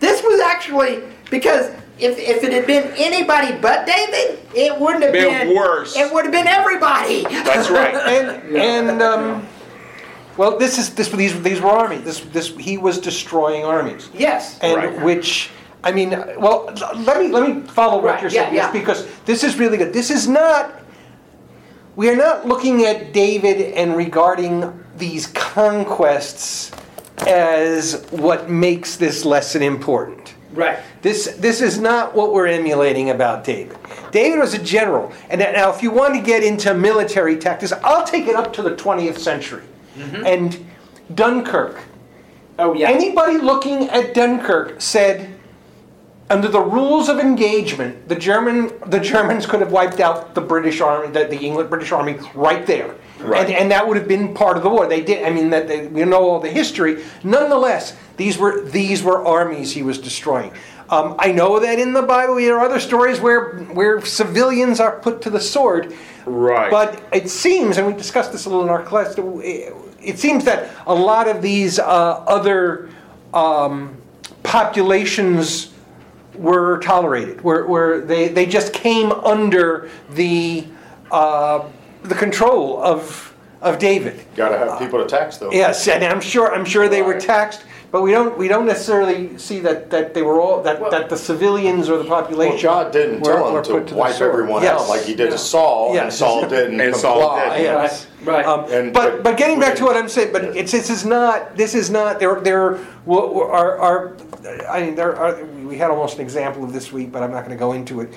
this 0.00 0.22
was 0.22 0.40
actually 0.40 1.02
because. 1.30 1.74
If, 2.00 2.16
if 2.16 2.44
it 2.44 2.52
had 2.52 2.64
been 2.64 2.92
anybody 2.96 3.58
but 3.60 3.84
David, 3.84 4.38
it 4.54 4.78
wouldn't 4.78 5.02
have 5.02 5.12
Been 5.12 5.48
been 5.48 5.56
worse. 5.56 5.96
It 5.96 6.12
would 6.14 6.26
have 6.26 6.32
been 6.32 6.46
everybody. 6.46 7.24
That's 7.24 7.70
right. 7.70 7.92
and 8.56 8.56
and 8.56 9.02
um, 9.02 9.44
well, 10.38 10.56
this 10.56 10.78
is 10.78 10.94
this 10.94 11.08
these 11.10 11.40
these 11.42 11.60
were 11.60 11.68
armies. 11.70 12.04
This 12.04 12.20
this 12.20 12.48
he 12.56 12.78
was 12.78 12.98
destroying 12.98 13.64
armies, 13.64 14.08
yes. 14.14 14.58
and 14.62 14.76
Right. 14.76 15.02
which 15.02 15.50
I 15.84 15.92
mean, 15.92 16.10
well, 16.38 16.72
let 16.96 17.20
me 17.20 17.28
let 17.28 17.48
me 17.48 17.62
follow 17.62 17.96
what 17.96 18.04
Right, 18.14 18.22
you're 18.22 18.30
yeah, 18.30 18.42
saying 18.44 18.54
yeah. 18.54 18.62
yes, 18.64 18.72
because 18.72 19.06
this 19.26 19.44
is 19.44 19.58
really 19.58 19.76
good. 19.76 19.92
This 19.92 20.10
is 20.10 20.26
not. 20.28 20.72
We 21.96 22.08
are 22.08 22.16
not 22.16 22.46
looking 22.46 22.84
at 22.84 23.12
David 23.12 23.74
and 23.74 23.96
regarding 23.96 24.72
these 24.96 25.26
conquests 25.26 26.70
as 27.26 28.06
what 28.10 28.48
makes 28.48 28.96
this 28.96 29.24
lesson 29.24 29.62
important. 29.62 30.34
Right. 30.52 30.78
This 31.02 31.36
this 31.38 31.60
is 31.60 31.78
not 31.78 32.14
what 32.14 32.32
we're 32.32 32.46
emulating 32.46 33.10
about 33.10 33.44
David. 33.44 33.76
David 34.12 34.38
was 34.38 34.54
a 34.54 34.58
general, 34.62 35.12
and 35.28 35.40
now 35.40 35.70
if 35.72 35.82
you 35.82 35.90
want 35.90 36.14
to 36.14 36.20
get 36.20 36.42
into 36.42 36.72
military 36.74 37.36
tactics, 37.36 37.72
I'll 37.84 38.04
take 38.06 38.26
it 38.26 38.34
up 38.36 38.52
to 38.54 38.62
the 38.62 38.74
20th 38.74 39.18
century, 39.18 39.62
and 40.26 40.64
Dunkirk. 41.14 41.80
Oh 42.58 42.74
yeah. 42.74 42.90
Anybody 42.90 43.38
looking 43.38 43.88
at 43.88 44.14
Dunkirk 44.14 44.80
said, 44.80 45.34
under 46.30 46.48
the 46.48 46.60
rules 46.60 47.08
of 47.08 47.18
engagement, 47.18 48.08
the 48.08 48.16
German 48.16 48.72
the 48.86 49.00
Germans 49.00 49.46
could 49.46 49.60
have 49.60 49.72
wiped 49.72 50.00
out 50.00 50.34
the 50.34 50.40
British 50.40 50.80
army, 50.80 51.08
the, 51.08 51.24
the 51.24 51.38
English 51.38 51.68
British 51.68 51.92
army, 51.92 52.18
right 52.34 52.66
there, 52.66 52.94
Right. 53.18 53.46
and 53.46 53.54
and 53.54 53.70
that 53.70 53.86
would 53.86 53.96
have 53.96 54.08
been 54.08 54.34
part 54.34 54.56
of 54.56 54.62
the 54.62 54.68
war. 54.68 54.86
They 54.86 55.00
did. 55.02 55.24
I 55.24 55.30
mean, 55.30 55.50
that 55.50 55.68
they, 55.68 55.86
we 55.86 56.04
know 56.04 56.22
all 56.28 56.40
the 56.40 56.50
history. 56.50 57.02
Nonetheless, 57.24 57.96
these 58.16 58.36
were 58.38 58.60
these 58.62 59.02
were 59.02 59.24
armies 59.26 59.72
he 59.72 59.82
was 59.82 59.98
destroying. 59.98 60.52
Um, 60.90 61.16
I 61.18 61.32
know 61.32 61.60
that 61.60 61.78
in 61.78 61.92
the 61.92 62.02
Bible 62.02 62.36
there 62.36 62.56
are 62.58 62.64
other 62.64 62.80
stories 62.80 63.20
where 63.20 63.58
where 63.72 64.00
civilians 64.04 64.80
are 64.80 64.98
put 65.00 65.22
to 65.22 65.30
the 65.30 65.40
sword. 65.40 65.94
Right. 66.26 66.70
But 66.70 67.02
it 67.12 67.30
seems, 67.30 67.78
and 67.78 67.86
we 67.86 67.94
discussed 67.94 68.32
this 68.32 68.44
a 68.44 68.50
little 68.50 68.64
in 68.64 68.70
our 68.70 68.82
class, 68.82 69.14
it 70.02 70.18
seems 70.18 70.44
that 70.44 70.70
a 70.86 70.94
lot 70.94 71.28
of 71.28 71.42
these 71.42 71.78
uh, 71.78 71.84
other 71.84 72.88
um, 73.34 73.96
populations 74.42 75.72
were 76.34 76.78
tolerated, 76.80 77.40
where, 77.42 77.66
where 77.66 78.00
they, 78.00 78.28
they 78.28 78.46
just 78.46 78.72
came 78.72 79.10
under 79.12 79.90
the, 80.10 80.66
uh, 81.10 81.64
the 82.04 82.14
control 82.14 82.80
of, 82.82 83.34
of 83.60 83.78
David. 83.78 84.24
Got 84.36 84.50
to 84.50 84.58
have 84.58 84.78
people 84.78 85.02
to 85.02 85.06
tax 85.06 85.38
though. 85.38 85.50
Yes, 85.50 85.88
and 85.88 86.04
I'm 86.04 86.20
sure, 86.20 86.54
I'm 86.54 86.64
sure 86.64 86.88
they 86.88 87.02
were 87.02 87.18
taxed, 87.18 87.64
but 87.90 88.02
we 88.02 88.10
don't, 88.10 88.36
we 88.36 88.48
don't 88.48 88.66
necessarily 88.66 89.36
see 89.38 89.60
that, 89.60 89.88
that 89.90 90.12
they 90.12 90.20
were 90.22 90.40
all, 90.40 90.62
that, 90.62 90.90
that 90.90 91.08
the 91.08 91.16
civilians 91.16 91.88
or 91.88 91.96
the 91.98 92.04
population. 92.04 92.66
Well, 92.68 92.84
God 92.84 92.92
didn't 92.92 93.20
were- 93.20 93.32
tell 93.32 93.52
were 93.52 93.58
him 93.60 93.64
put 93.64 93.86
to 93.88 93.94
wipe 93.94 94.14
sword. 94.14 94.30
everyone 94.32 94.62
Yes. 94.62 94.80
out 94.82 94.88
like 94.88 95.02
he 95.02 95.14
did 95.14 95.26
Yeah. 95.26 95.30
to 95.30 95.38
Saul, 95.38 95.86
and 95.88 95.94
Yes. 95.94 96.18
Saul 96.18 96.46
didn't 96.48 96.80
And 96.80 96.94
Saul 96.94 97.20
comply. 97.20 97.48
didn't. 97.58 97.62
Yes. 97.64 98.06
Right. 98.24 98.44
Um, 98.44 98.64
And- 98.70 98.92
but 98.92 99.10
but- 99.14 99.22
but 99.24 99.36
getting 99.36 99.58
back 99.60 99.74
to 99.76 99.84
what 99.84 99.96
I'm 99.96 100.08
saying, 100.08 100.32
but 100.32 100.44
it's 100.56 100.72
this 100.72 100.90
is 100.90 101.04
not 101.06 101.56
this 101.56 101.74
is 101.74 101.88
not 101.90 102.18
there 102.20 102.34
there 102.40 102.78
are 103.08 103.78
are 103.78 104.16
I 104.68 104.80
mean 104.82 104.94
there 104.94 105.16
are 105.16 105.42
we 105.64 105.78
had 105.78 105.90
almost 105.90 106.16
an 106.16 106.22
example 106.22 106.64
of 106.64 106.72
this 106.72 106.92
week, 106.92 107.10
but 107.12 107.22
I'm 107.22 107.30
not 107.30 107.44
going 107.44 107.56
to 107.56 107.60
go 107.60 107.72
into 107.72 108.00
it. 108.00 108.12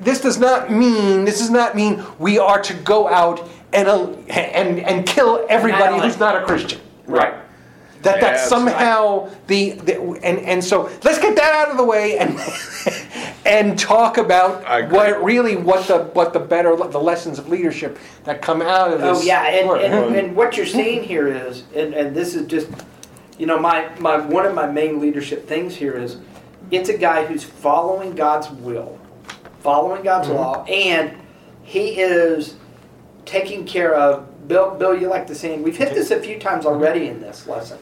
This 0.00 0.20
does 0.20 0.38
not 0.38 0.70
mean 0.70 1.24
this 1.24 1.38
does 1.38 1.50
not 1.50 1.74
mean 1.74 2.02
we 2.18 2.38
are 2.38 2.60
to 2.60 2.74
go 2.74 3.08
out 3.08 3.48
and 3.72 3.88
uh, 3.88 4.08
and 4.28 4.78
and 4.80 5.06
kill 5.06 5.44
everybody 5.48 5.84
Annihilate. 5.84 6.04
who's 6.10 6.20
not 6.20 6.36
a 6.36 6.44
Christian. 6.44 6.80
Right. 7.06 7.34
That 8.06 8.20
that 8.20 8.32
Yes. 8.34 8.48
somehow 8.48 9.28
the, 9.48 9.72
the 9.72 10.00
and 10.22 10.38
and 10.40 10.64
so 10.64 10.88
let's 11.04 11.18
get 11.18 11.36
that 11.36 11.52
out 11.54 11.70
of 11.70 11.76
the 11.76 11.84
way 11.84 12.18
and 12.18 12.38
and 13.46 13.78
talk 13.78 14.16
about 14.18 14.62
what 14.90 15.22
really 15.22 15.56
what 15.56 15.86
the 15.88 16.04
what 16.14 16.32
the 16.32 16.38
better 16.40 16.74
the 16.76 17.00
lessons 17.00 17.38
of 17.38 17.48
leadership 17.48 17.98
that 18.24 18.40
come 18.42 18.62
out 18.62 18.92
of 18.92 19.00
this. 19.00 19.18
Oh 19.18 19.22
yeah, 19.22 19.46
and, 19.48 19.68
work. 19.68 19.80
and, 19.82 20.16
and 20.16 20.36
what 20.36 20.56
you're 20.56 20.66
seeing 20.66 21.02
here 21.02 21.28
is, 21.28 21.64
and, 21.74 21.94
and 21.94 22.14
this 22.14 22.34
is 22.34 22.46
just, 22.46 22.68
you 23.38 23.46
know, 23.46 23.58
my, 23.58 23.88
my 23.98 24.16
one 24.18 24.46
of 24.46 24.54
my 24.54 24.66
main 24.66 25.00
leadership 25.00 25.46
things 25.48 25.74
here 25.76 25.92
is, 25.98 26.18
it's 26.70 26.88
a 26.88 26.96
guy 26.98 27.24
who's 27.26 27.44
following 27.44 28.14
God's 28.14 28.50
will, 28.50 28.98
following 29.60 30.02
God's 30.02 30.28
Mm-hmm. 30.28 30.36
law, 30.36 30.64
and 30.64 31.12
he 31.62 32.00
is 32.00 32.54
taking 33.24 33.64
care 33.66 33.94
of. 33.94 34.26
Bill, 34.48 34.76
Bill, 34.76 34.96
you 34.96 35.08
like 35.08 35.26
the 35.26 35.34
saying? 35.34 35.64
We've 35.64 35.76
hit 35.76 35.92
this 35.92 36.12
a 36.12 36.20
few 36.20 36.38
times 36.38 36.66
already 36.66 37.08
in 37.08 37.20
this 37.20 37.48
lesson. 37.48 37.78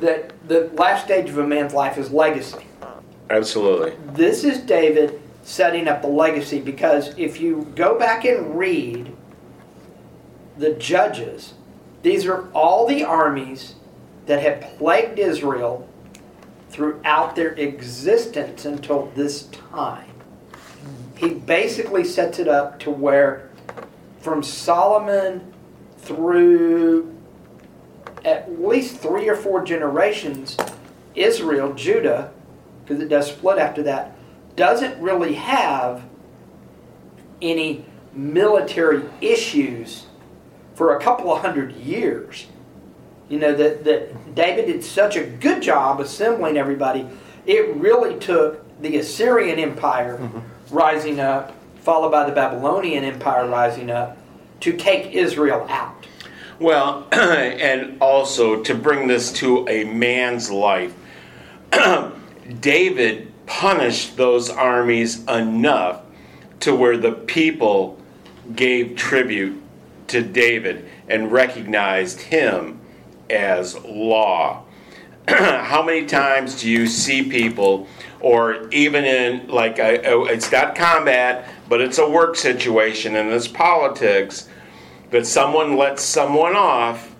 That 0.00 0.32
the 0.48 0.70
last 0.74 1.04
stage 1.04 1.28
of 1.28 1.38
a 1.38 1.46
man's 1.46 1.74
life 1.74 1.98
is 1.98 2.10
legacy. 2.10 2.66
Absolutely. 3.30 3.96
This 4.12 4.44
is 4.44 4.58
David 4.58 5.20
setting 5.42 5.88
up 5.88 6.02
the 6.02 6.08
legacy 6.08 6.60
because 6.60 7.16
if 7.18 7.40
you 7.40 7.70
go 7.74 7.98
back 7.98 8.24
and 8.24 8.56
read 8.56 9.16
the 10.56 10.74
judges, 10.74 11.54
these 12.02 12.26
are 12.26 12.48
all 12.52 12.86
the 12.86 13.04
armies 13.04 13.74
that 14.26 14.40
have 14.42 14.60
plagued 14.78 15.18
Israel 15.18 15.88
throughout 16.68 17.36
their 17.36 17.52
existence 17.52 18.64
until 18.64 19.10
this 19.14 19.44
time. 19.48 20.08
He 21.16 21.30
basically 21.30 22.04
sets 22.04 22.38
it 22.38 22.48
up 22.48 22.78
to 22.80 22.90
where 22.90 23.50
from 24.20 24.42
Solomon 24.42 25.52
through 25.98 27.11
at 28.24 28.60
least 28.60 28.98
three 28.98 29.28
or 29.28 29.36
four 29.36 29.64
generations, 29.64 30.56
Israel, 31.14 31.72
Judah, 31.74 32.32
because 32.84 33.02
it 33.02 33.08
does 33.08 33.28
split 33.28 33.58
after 33.58 33.82
that, 33.84 34.16
doesn't 34.56 35.00
really 35.00 35.34
have 35.34 36.02
any 37.40 37.84
military 38.12 39.02
issues 39.20 40.06
for 40.74 40.96
a 40.96 41.00
couple 41.00 41.32
of 41.32 41.40
hundred 41.40 41.72
years. 41.76 42.46
You 43.28 43.38
know, 43.38 43.54
that, 43.54 43.84
that 43.84 44.34
David 44.34 44.66
did 44.66 44.84
such 44.84 45.16
a 45.16 45.24
good 45.24 45.62
job 45.62 46.00
assembling 46.00 46.56
everybody, 46.56 47.06
it 47.46 47.74
really 47.76 48.18
took 48.18 48.62
the 48.82 48.98
Assyrian 48.98 49.58
Empire 49.58 50.18
mm-hmm. 50.18 50.74
rising 50.74 51.20
up, 51.20 51.56
followed 51.80 52.10
by 52.10 52.28
the 52.28 52.34
Babylonian 52.34 53.04
Empire 53.04 53.48
rising 53.48 53.90
up, 53.90 54.18
to 54.60 54.76
take 54.76 55.12
Israel 55.14 55.66
out. 55.68 56.06
Well, 56.62 57.08
and 57.12 58.00
also 58.00 58.62
to 58.62 58.74
bring 58.76 59.08
this 59.08 59.32
to 59.32 59.68
a 59.68 59.82
man's 59.82 60.48
life, 60.48 60.94
David 62.60 63.32
punished 63.46 64.16
those 64.16 64.48
armies 64.48 65.24
enough 65.26 66.02
to 66.60 66.72
where 66.72 66.96
the 66.96 67.10
people 67.10 68.00
gave 68.54 68.94
tribute 68.94 69.60
to 70.06 70.22
David 70.22 70.88
and 71.08 71.32
recognized 71.32 72.20
him 72.20 72.78
as 73.28 73.76
law. 73.84 74.62
How 75.28 75.82
many 75.82 76.06
times 76.06 76.60
do 76.60 76.70
you 76.70 76.86
see 76.86 77.24
people, 77.28 77.88
or 78.20 78.68
even 78.70 79.04
in 79.04 79.48
like 79.48 79.80
a, 79.80 79.98
a- 80.06 80.12
oh, 80.12 80.24
it's 80.26 80.52
not 80.52 80.76
combat, 80.76 81.48
but 81.68 81.80
it's 81.80 81.98
a 81.98 82.08
work 82.08 82.36
situation 82.36 83.16
and 83.16 83.30
it's 83.30 83.48
politics, 83.48 84.48
that 85.12 85.26
someone 85.26 85.76
lets 85.76 86.02
someone 86.02 86.56
off, 86.56 87.14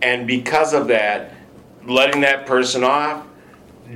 and 0.00 0.26
because 0.26 0.72
of 0.72 0.88
that, 0.88 1.32
letting 1.84 2.22
that 2.22 2.46
person 2.46 2.82
off, 2.82 3.26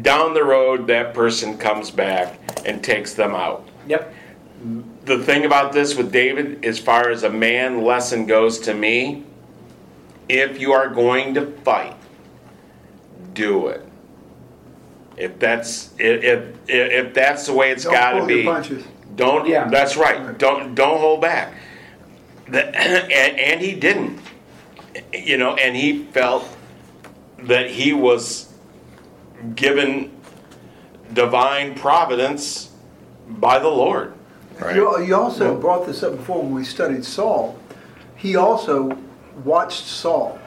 down 0.03 0.35
the 0.35 0.45
road 0.45 0.87
that 0.89 1.15
person 1.15 1.57
comes 1.57 1.91
back 1.91 2.39
and 2.67 2.85
takes 2.85 3.15
them 3.15 3.35
out. 3.35 3.67
Yep. 3.87 4.13
The 5.05 5.23
thing 5.23 5.47
about 5.47 5.73
this 5.73 5.95
with 5.97 6.13
David, 6.13 6.65
as 6.65 6.79
far 6.79 7.11
as 7.11 7.23
a 7.23 7.31
man 7.31 7.83
lesson 7.83 8.27
goes 8.27 8.59
to 8.61 8.75
me, 8.75 9.25
if 10.29 10.61
you 10.61 10.73
are 10.73 10.89
going 10.89 11.33
to 11.35 11.47
fight, 11.47 11.97
do 13.33 13.69
it. 13.69 13.87
If 15.17 15.39
that's 15.39 15.95
if 15.99 16.25
if, 16.25 16.55
if 16.69 17.15
that's 17.15 17.47
the 17.47 17.53
way 17.53 17.71
it's 17.71 17.85
Don't 17.85 17.93
got 17.93 18.13
to 18.21 18.27
be, 18.27 18.45
punches. 18.45 18.85
don't. 19.17 19.49
Yeah. 19.49 19.69
That's 19.69 19.97
right. 19.97 20.37
Don't 20.39 20.75
don't 20.75 20.99
hold 20.99 21.21
back. 21.21 21.55
The, 22.51 22.67
and 22.79 23.39
and 23.39 23.61
he 23.61 23.75
didn't. 23.75 24.21
You 25.13 25.37
know, 25.37 25.55
and 25.55 25.77
he 25.77 26.05
felt 26.07 26.45
that 27.43 27.71
he 27.71 27.93
was 27.93 28.53
given 29.55 30.11
divine 31.13 31.75
providence 31.75 32.71
by 33.29 33.59
the 33.59 33.69
Lord. 33.69 34.15
Right. 34.61 34.75
You, 34.75 35.01
you 35.05 35.15
also 35.15 35.57
brought 35.59 35.87
this 35.87 36.03
up 36.03 36.17
before 36.17 36.43
when 36.43 36.53
we 36.55 36.65
studied 36.65 37.05
Saul. 37.05 37.57
He 38.17 38.35
also 38.35 38.99
watched 39.45 39.85
Saul 39.87 40.39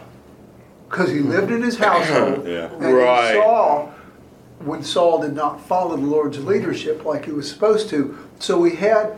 because 0.89 1.09
he 1.09 1.19
lived 1.19 1.51
in 1.51 1.61
his 1.61 1.77
household 1.77 2.45
Yeah. 2.47 2.65
and 2.73 2.85
he 2.85 2.91
Right. 2.91 3.35
saw 3.35 3.87
when 4.59 4.83
Saul 4.83 5.21
did 5.21 5.33
not 5.33 5.65
follow 5.65 5.95
the 5.95 6.05
Lord's 6.05 6.43
leadership 6.43 7.05
like 7.05 7.25
he 7.25 7.31
was 7.31 7.49
supposed 7.49 7.87
to. 7.89 8.17
So 8.39 8.63
he 8.65 8.75
had 8.75 9.17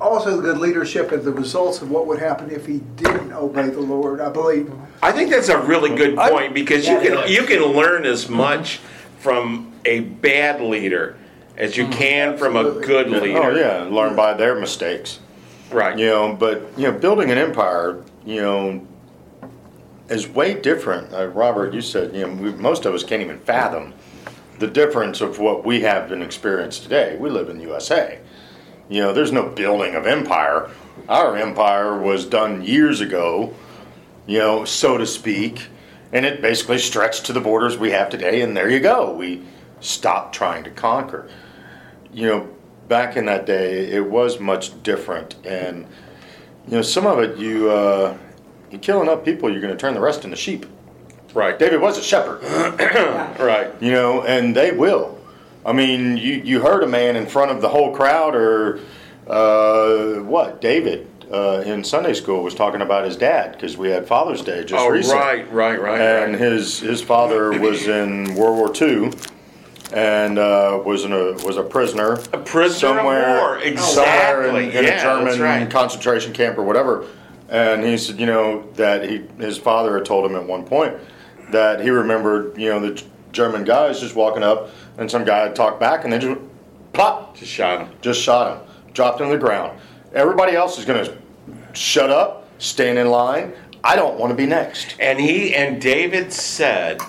also 0.00 0.40
good 0.40 0.58
leadership 0.58 1.12
as 1.12 1.24
the 1.24 1.32
results 1.32 1.82
of 1.82 1.90
what 1.90 2.06
would 2.06 2.18
happen 2.18 2.50
if 2.50 2.66
he 2.66 2.78
didn't 2.96 3.32
obey 3.32 3.68
the 3.68 3.80
Lord. 3.80 4.20
I 4.20 4.30
believe. 4.30 4.72
I 5.02 5.12
think 5.12 5.30
that's 5.30 5.48
a 5.48 5.58
really 5.58 5.94
good 5.94 6.16
point 6.16 6.54
because 6.54 6.86
you 6.86 6.98
can 7.00 7.28
you 7.28 7.44
can 7.44 7.62
learn 7.62 8.04
as 8.04 8.28
much 8.28 8.80
from 9.18 9.72
a 9.84 10.00
bad 10.00 10.60
leader 10.60 11.16
as 11.56 11.76
you 11.76 11.88
can 11.88 12.38
from 12.38 12.56
a 12.56 12.70
good 12.80 13.10
leader. 13.10 13.42
Oh 13.42 13.54
yeah, 13.54 13.82
learn 13.82 14.14
by 14.14 14.34
their 14.34 14.54
mistakes. 14.58 15.18
Right. 15.70 15.98
You 15.98 16.06
know, 16.06 16.32
but 16.34 16.62
you 16.76 16.90
know, 16.90 16.98
building 16.98 17.30
an 17.30 17.38
empire, 17.38 18.02
you 18.24 18.40
know, 18.40 18.86
is 20.08 20.28
way 20.28 20.54
different. 20.54 21.12
Uh, 21.12 21.26
Robert, 21.26 21.74
you 21.74 21.82
said 21.82 22.14
you 22.14 22.26
know 22.26 22.32
we, 22.34 22.52
most 22.52 22.86
of 22.86 22.94
us 22.94 23.04
can't 23.04 23.20
even 23.20 23.38
fathom 23.40 23.92
the 24.58 24.66
difference 24.66 25.20
of 25.20 25.38
what 25.38 25.64
we 25.64 25.80
have 25.82 26.10
and 26.10 26.22
experience 26.22 26.78
today. 26.78 27.16
We 27.18 27.30
live 27.30 27.48
in 27.48 27.58
the 27.58 27.64
USA. 27.64 28.20
You 28.88 29.02
know, 29.02 29.12
there's 29.12 29.32
no 29.32 29.48
building 29.48 29.94
of 29.94 30.06
empire. 30.06 30.70
Our 31.08 31.36
empire 31.36 31.98
was 31.98 32.24
done 32.24 32.62
years 32.62 33.00
ago, 33.00 33.54
you 34.26 34.38
know, 34.38 34.64
so 34.64 34.98
to 34.98 35.06
speak, 35.06 35.66
and 36.12 36.24
it 36.24 36.40
basically 36.40 36.78
stretched 36.78 37.26
to 37.26 37.32
the 37.32 37.40
borders 37.40 37.76
we 37.76 37.90
have 37.90 38.08
today. 38.10 38.40
And 38.40 38.56
there 38.56 38.70
you 38.70 38.80
go. 38.80 39.12
We 39.12 39.42
stopped 39.80 40.34
trying 40.34 40.64
to 40.64 40.70
conquer. 40.70 41.28
You 42.12 42.26
know, 42.26 42.48
back 42.88 43.16
in 43.16 43.26
that 43.26 43.46
day, 43.46 43.90
it 43.90 44.04
was 44.04 44.40
much 44.40 44.82
different, 44.82 45.36
and 45.44 45.86
you 46.66 46.76
know, 46.76 46.82
some 46.82 47.06
of 47.06 47.18
it 47.18 47.36
you 47.38 47.70
uh, 47.70 48.16
you 48.70 48.78
kill 48.78 49.02
enough 49.02 49.24
people, 49.24 49.50
you're 49.50 49.60
going 49.60 49.72
to 49.72 49.78
turn 49.78 49.94
the 49.94 50.00
rest 50.00 50.24
into 50.24 50.36
sheep. 50.36 50.66
Right. 51.34 51.58
David 51.58 51.80
was 51.80 51.98
a 51.98 52.02
shepherd. 52.02 52.42
Right. 53.38 53.70
you 53.80 53.92
know, 53.92 54.22
and 54.22 54.54
they 54.56 54.72
will. 54.72 55.17
I 55.68 55.72
mean, 55.72 56.16
you, 56.16 56.36
you 56.36 56.60
heard 56.62 56.82
a 56.82 56.86
man 56.86 57.14
in 57.14 57.26
front 57.26 57.50
of 57.50 57.60
the 57.60 57.68
whole 57.68 57.94
crowd, 57.94 58.34
or 58.34 58.80
uh, 59.26 60.14
what? 60.22 60.62
David 60.62 61.06
uh, 61.30 61.62
in 61.66 61.84
Sunday 61.84 62.14
school 62.14 62.42
was 62.42 62.54
talking 62.54 62.80
about 62.80 63.04
his 63.04 63.18
dad 63.18 63.52
because 63.52 63.76
we 63.76 63.90
had 63.90 64.06
Father's 64.06 64.40
Day 64.40 64.64
just 64.64 64.82
Oh, 64.82 64.88
recently, 64.88 65.18
right, 65.20 65.52
right, 65.52 65.78
right. 65.78 66.00
and 66.00 66.32
right. 66.32 66.40
his 66.40 66.80
his 66.80 67.02
father 67.02 67.50
was 67.60 67.86
in 67.86 68.34
World 68.34 68.56
War 68.56 68.72
II, 68.74 69.10
and 69.92 70.38
uh, 70.38 70.80
was 70.86 71.04
in 71.04 71.12
a 71.12 71.32
was 71.44 71.58
a 71.58 71.62
prisoner, 71.62 72.12
A 72.32 72.38
prisoner 72.38 72.96
somewhere 72.96 73.38
war, 73.38 73.60
somewhere 73.60 73.60
in, 73.60 73.72
exactly. 73.74 74.66
in 74.78 74.84
Yeah, 74.84 75.00
a 75.00 75.02
German 75.02 75.38
right. 75.38 75.70
concentration 75.70 76.32
camp 76.32 76.56
or 76.56 76.62
whatever. 76.62 77.04
And 77.50 77.84
he 77.84 77.98
said, 77.98 78.18
you 78.18 78.24
know, 78.26 78.62
that 78.76 79.06
he 79.06 79.22
his 79.38 79.58
father 79.58 79.98
had 79.98 80.06
told 80.06 80.24
him 80.30 80.34
at 80.34 80.44
one 80.46 80.64
point 80.64 80.94
that 81.50 81.82
he 81.82 81.90
remembered, 81.90 82.56
you 82.56 82.70
know, 82.70 82.80
the 82.80 83.02
German 83.32 83.64
guys 83.64 84.00
just 84.00 84.14
walking 84.16 84.42
up 84.42 84.70
and 84.98 85.10
some 85.10 85.24
guy 85.24 85.48
talked 85.52 85.80
back 85.80 86.04
and 86.04 86.12
they 86.12 86.18
just 86.18 86.40
plop, 86.92 87.36
Just 87.36 87.50
shot 87.50 87.80
him. 87.86 87.96
just 88.02 88.20
shot 88.20 88.58
him, 88.58 88.92
dropped 88.92 89.20
him 89.20 89.28
to 89.28 89.32
the 89.34 89.38
ground. 89.40 89.78
Everybody 90.12 90.54
else 90.54 90.78
is 90.78 90.84
going 90.84 91.04
to 91.04 91.16
shut 91.72 92.10
up, 92.10 92.48
stand 92.58 92.98
in 92.98 93.08
line. 93.08 93.52
I 93.84 93.94
don't 93.96 94.18
want 94.18 94.30
to 94.30 94.36
be 94.36 94.46
next. 94.46 94.96
And 94.98 95.20
he 95.20 95.54
and 95.54 95.80
David 95.80 96.32
said 96.32 97.00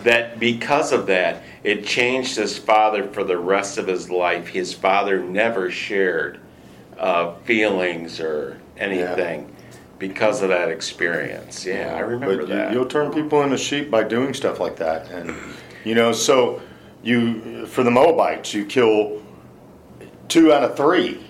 that 0.00 0.38
because 0.38 0.92
of 0.92 1.06
that, 1.06 1.42
it 1.64 1.84
changed 1.86 2.36
his 2.36 2.58
father 2.58 3.08
for 3.08 3.24
the 3.24 3.38
rest 3.38 3.78
of 3.78 3.86
his 3.86 4.10
life. 4.10 4.46
His 4.48 4.72
father 4.74 5.20
never 5.20 5.70
shared 5.70 6.38
uh, 6.98 7.34
feelings 7.44 8.20
or 8.20 8.60
anything 8.76 9.54
because 9.98 10.42
of 10.42 10.50
that 10.50 10.68
experience. 10.68 11.64
Yeah, 11.64 11.94
I 11.96 12.00
remember 12.00 12.36
but 12.36 12.48
you, 12.48 12.54
that. 12.54 12.72
you'll 12.72 12.86
turn 12.86 13.12
people 13.12 13.42
into 13.42 13.56
sheep 13.58 13.90
by 13.90 14.04
doing 14.04 14.34
stuff 14.34 14.60
like 14.60 14.76
that, 14.76 15.08
and 15.10 15.34
you 15.84 15.94
know. 15.94 16.12
So 16.12 16.60
you, 17.02 17.66
for 17.66 17.82
the 17.82 17.90
Moabites, 17.90 18.54
you 18.54 18.64
kill 18.64 19.22
two 20.28 20.52
out 20.52 20.62
of 20.62 20.76
three. 20.76 21.24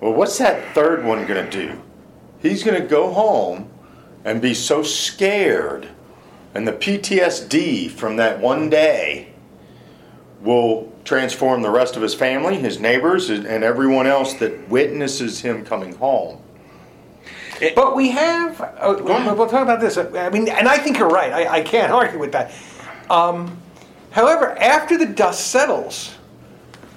Well, 0.00 0.12
what's 0.12 0.38
that 0.38 0.74
third 0.74 1.04
one 1.04 1.26
going 1.26 1.48
to 1.48 1.50
do? 1.50 1.80
He's 2.40 2.62
going 2.62 2.80
to 2.80 2.86
go 2.86 3.12
home 3.12 3.70
and 4.24 4.40
be 4.40 4.54
so 4.54 4.82
scared, 4.82 5.88
and 6.54 6.66
the 6.66 6.72
PTSD 6.72 7.90
from 7.90 8.16
that 8.16 8.40
one 8.40 8.68
day 8.68 9.32
will 10.40 10.92
transform 11.04 11.62
the 11.62 11.70
rest 11.70 11.96
of 11.96 12.02
his 12.02 12.14
family, 12.14 12.56
his 12.56 12.78
neighbors, 12.78 13.30
and 13.30 13.64
everyone 13.64 14.06
else 14.06 14.34
that 14.34 14.68
witnesses 14.68 15.40
him 15.40 15.64
coming 15.64 15.94
home. 15.94 16.40
But 17.74 17.94
we 17.96 18.10
have, 18.10 18.60
uh, 18.60 18.96
we'll 19.00 19.36
we'll 19.36 19.46
talk 19.46 19.62
about 19.62 19.80
this. 19.80 19.96
I 19.96 20.28
mean, 20.30 20.48
and 20.48 20.68
I 20.68 20.76
think 20.76 20.98
you're 20.98 21.08
right. 21.08 21.32
I, 21.32 21.58
I 21.58 21.62
can't 21.62 21.92
argue 21.92 22.18
with 22.18 22.32
that. 22.32 22.52
Um, 23.08 23.56
however, 24.14 24.56
after 24.58 24.96
the 24.96 25.06
dust 25.06 25.48
settles, 25.48 26.14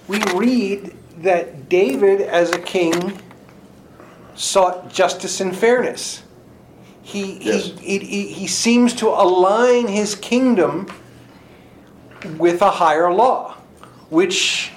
we 0.07 0.21
read 0.33 0.95
that 1.17 1.67
David, 1.67 2.21
as 2.21 2.51
a 2.51 2.59
king, 2.59 3.19
sought 4.35 4.93
justice 4.93 5.41
and 5.41 5.55
fairness. 5.55 6.23
He, 7.01 7.37
Yes. 7.39 7.71
he, 7.79 7.99
he, 7.99 8.27
he 8.27 8.47
seems 8.47 8.93
to 8.95 9.07
align 9.07 9.87
his 9.87 10.15
kingdom 10.15 10.87
with 12.37 12.61
a 12.61 12.69
higher 12.69 13.11
law, 13.13 13.55
which 14.09 14.71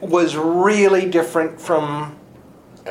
was 0.00 0.36
really 0.36 1.06
different 1.08 1.60
from 1.60 2.16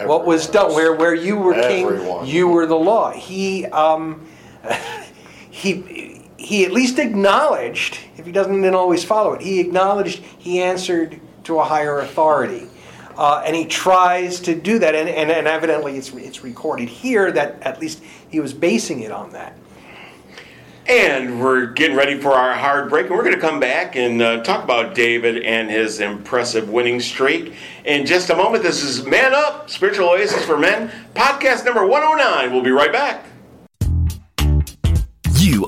what 0.06 0.26
was 0.26 0.48
done 0.48 0.74
where 0.74 0.94
where 0.94 1.14
you 1.14 1.38
were 1.38 1.54
king 1.54 2.26
you 2.26 2.48
were 2.48 2.66
the 2.66 2.76
law 2.76 3.12
he 3.12 3.68
um 3.68 4.26
he 5.52 6.03
he 6.44 6.66
at 6.66 6.72
least 6.72 7.00
acknowledged 7.00 8.00
if 8.18 8.26
he 8.26 8.32
doesn't 8.32 8.62
then 8.62 8.76
always 8.76 9.04
follow 9.04 9.34
it 9.34 9.42
he 9.42 9.60
acknowledged 9.60 10.20
he 10.38 10.62
answered 10.62 11.20
to 11.44 11.60
a 11.60 11.64
higher 11.64 12.00
authority 12.00 12.68
uh, 13.18 13.44
and 13.46 13.56
he 13.56 13.66
tries 13.66 14.40
to 14.40 14.56
do 14.56 14.80
that 14.80 14.96
and, 14.96 15.08
and, 15.08 15.32
and 15.32 15.48
evidently 15.48 15.98
it's 15.98 16.12
it's 16.14 16.44
recorded 16.44 16.90
here 16.90 17.32
that 17.32 17.62
at 17.62 17.80
least 17.80 18.02
he 18.30 18.40
was 18.40 18.54
basing 18.54 19.02
it 19.02 19.12
on 19.12 19.32
that 19.32 19.58
And 20.86 21.40
we're 21.40 21.68
getting 21.68 21.96
ready 21.96 22.20
for 22.20 22.34
our 22.34 22.52
hard 22.54 22.90
break, 22.90 23.06
and 23.06 23.16
we're 23.16 23.24
going 23.24 23.36
to 23.36 23.40
come 23.40 23.58
back 23.58 23.96
and 23.96 24.22
uh, 24.22 24.44
talk 24.44 24.66
about 24.66 24.94
David 24.94 25.42
and 25.44 25.70
his 25.70 26.02
impressive 26.02 26.70
winning 26.70 27.00
streak 27.00 27.54
in 27.86 28.06
just 28.06 28.30
a 28.30 28.36
moment. 28.36 28.64
This 28.64 28.84
is 28.84 29.06
Man 29.06 29.34
Up, 29.34 29.70
Spiritual 29.70 30.10
Oasis 30.10 30.44
for 30.44 30.58
Men, 30.58 30.92
podcast 31.14 31.64
number 31.64 31.88
109. 31.88 32.52
We'll 32.52 32.62
be 32.62 32.72
right 32.72 32.92
back. 32.92 33.24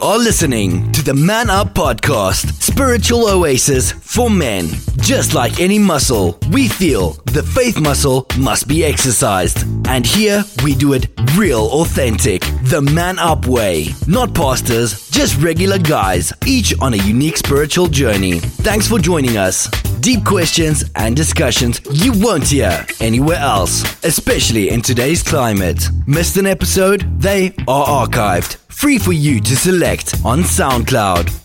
Are 0.05 0.19
listening 0.19 0.91
to 0.91 1.03
the 1.03 1.15
Man 1.15 1.49
Up 1.49 1.73
Podcast, 1.73 2.61
spiritual 2.61 3.27
oasis 3.27 3.91
for 3.91 4.29
men. 4.29 4.69
Just 5.05 5.35
like 5.35 5.59
any 5.59 5.77
muscle, 5.77 6.35
we 6.51 6.67
feel 6.67 7.11
the 7.25 7.43
faith 7.43 7.79
muscle 7.79 8.25
must 8.39 8.67
be 8.67 8.83
exercised. 8.83 9.63
And 9.87 10.03
here 10.03 10.43
we 10.63 10.73
do 10.73 10.93
it 10.93 11.05
real 11.35 11.69
authentic, 11.73 12.41
the 12.63 12.81
Man 12.81 13.19
Up 13.19 13.45
way. 13.45 13.89
Not 14.07 14.33
pastors, 14.33 15.07
just 15.11 15.39
regular 15.39 15.77
guys, 15.77 16.33
each 16.47 16.73
on 16.79 16.95
a 16.95 16.97
unique 16.97 17.37
spiritual 17.37 17.85
journey. 17.85 18.39
Thanks 18.39 18.87
for 18.87 18.97
joining 18.97 19.37
us. 19.37 19.69
Deep 19.99 20.25
questions 20.25 20.83
and 20.95 21.15
discussions 21.15 21.81
you 21.91 22.11
won't 22.15 22.47
hear 22.47 22.83
anywhere 22.99 23.37
else, 23.37 23.83
especially 24.03 24.69
in 24.71 24.81
today's 24.81 25.21
climate. 25.21 25.87
Missed 26.07 26.37
an 26.37 26.47
episode? 26.47 27.21
They 27.21 27.53
are 27.67 28.07
archived 28.07 28.57
free 28.75 28.97
for 28.97 29.13
you 29.13 29.39
to 29.39 29.55
select 29.55 30.15
on 30.25 30.39
SoundCloud. 30.41 31.44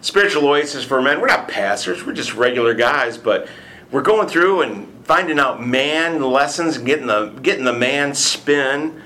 Spiritual 0.00 0.48
Oasis 0.48 0.84
for 0.84 1.02
Men. 1.02 1.20
We're 1.20 1.26
not 1.26 1.48
pastors, 1.48 2.04
we're 2.04 2.12
just 2.12 2.34
regular 2.34 2.74
guys, 2.74 3.18
but 3.18 3.48
we're 3.90 4.02
going 4.02 4.28
through 4.28 4.62
and 4.62 5.04
finding 5.04 5.38
out 5.38 5.64
man 5.64 6.22
lessons, 6.22 6.78
getting 6.78 7.06
the 7.06 7.26
getting 7.42 7.64
the 7.64 7.72
man 7.72 8.14
spin 8.14 9.02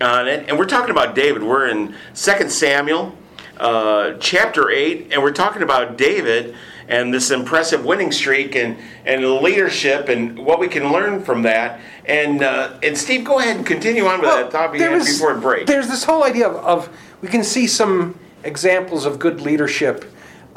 on 0.00 0.28
it. 0.28 0.48
And 0.48 0.58
we're 0.58 0.66
talking 0.66 0.90
about 0.90 1.14
David. 1.14 1.42
We're 1.42 1.68
in 1.68 1.94
2 2.14 2.48
Samuel, 2.48 3.16
uh, 3.58 4.14
chapter 4.20 4.70
eight, 4.70 5.08
and 5.12 5.22
we're 5.22 5.32
talking 5.32 5.62
about 5.62 5.98
David 5.98 6.54
and 6.86 7.12
this 7.12 7.30
impressive 7.30 7.84
winning 7.84 8.12
streak 8.12 8.56
and 8.56 8.78
and 9.04 9.24
leadership 9.42 10.08
and 10.08 10.38
what 10.38 10.58
we 10.58 10.68
can 10.68 10.92
learn 10.92 11.22
from 11.22 11.42
that. 11.42 11.80
And 12.06 12.42
uh, 12.42 12.78
and 12.82 12.96
Steve, 12.96 13.24
go 13.24 13.38
ahead 13.38 13.56
and 13.56 13.66
continue 13.66 14.06
on 14.06 14.20
with 14.20 14.30
that 14.30 14.50
topic 14.50 14.80
was- 14.90 15.12
before 15.12 15.32
it 15.32 15.40
breaks. 15.40 15.66
There's 15.66 15.88
this 15.88 16.04
whole 16.04 16.24
idea 16.24 16.48
of, 16.48 16.56
of 16.88 16.96
we 17.20 17.28
can 17.28 17.44
see 17.44 17.66
some 17.66 18.18
examples 18.44 19.04
of 19.04 19.18
good 19.18 19.40
leadership 19.40 20.04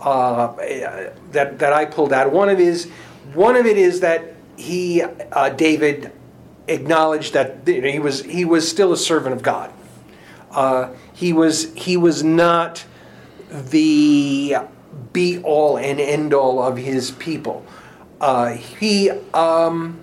uh, 0.01 0.53
that 1.31 1.59
that 1.59 1.73
I 1.73 1.85
pulled 1.85 2.13
out. 2.13 2.31
One 2.31 2.49
of 2.49 2.59
is 2.59 2.89
one 3.33 3.55
of 3.55 3.65
it 3.65 3.77
is 3.77 3.99
that 4.01 4.33
he 4.57 5.01
uh, 5.01 5.49
David 5.49 6.11
acknowledged 6.67 7.33
that 7.33 7.67
you 7.67 7.81
know, 7.81 7.89
he 7.89 7.99
was 7.99 8.21
he 8.23 8.45
was 8.45 8.67
still 8.69 8.93
a 8.93 8.97
servant 8.97 9.35
of 9.35 9.41
God. 9.41 9.71
Uh, 10.51 10.89
he 11.13 11.33
was 11.33 11.73
he 11.73 11.97
was 11.97 12.23
not 12.23 12.83
the 13.51 14.57
be 15.13 15.39
all 15.39 15.77
and 15.77 15.99
end 15.99 16.33
all 16.33 16.61
of 16.61 16.77
his 16.77 17.11
people. 17.11 17.65
Uh, 18.19 18.51
he 18.51 19.09
um, 19.33 20.01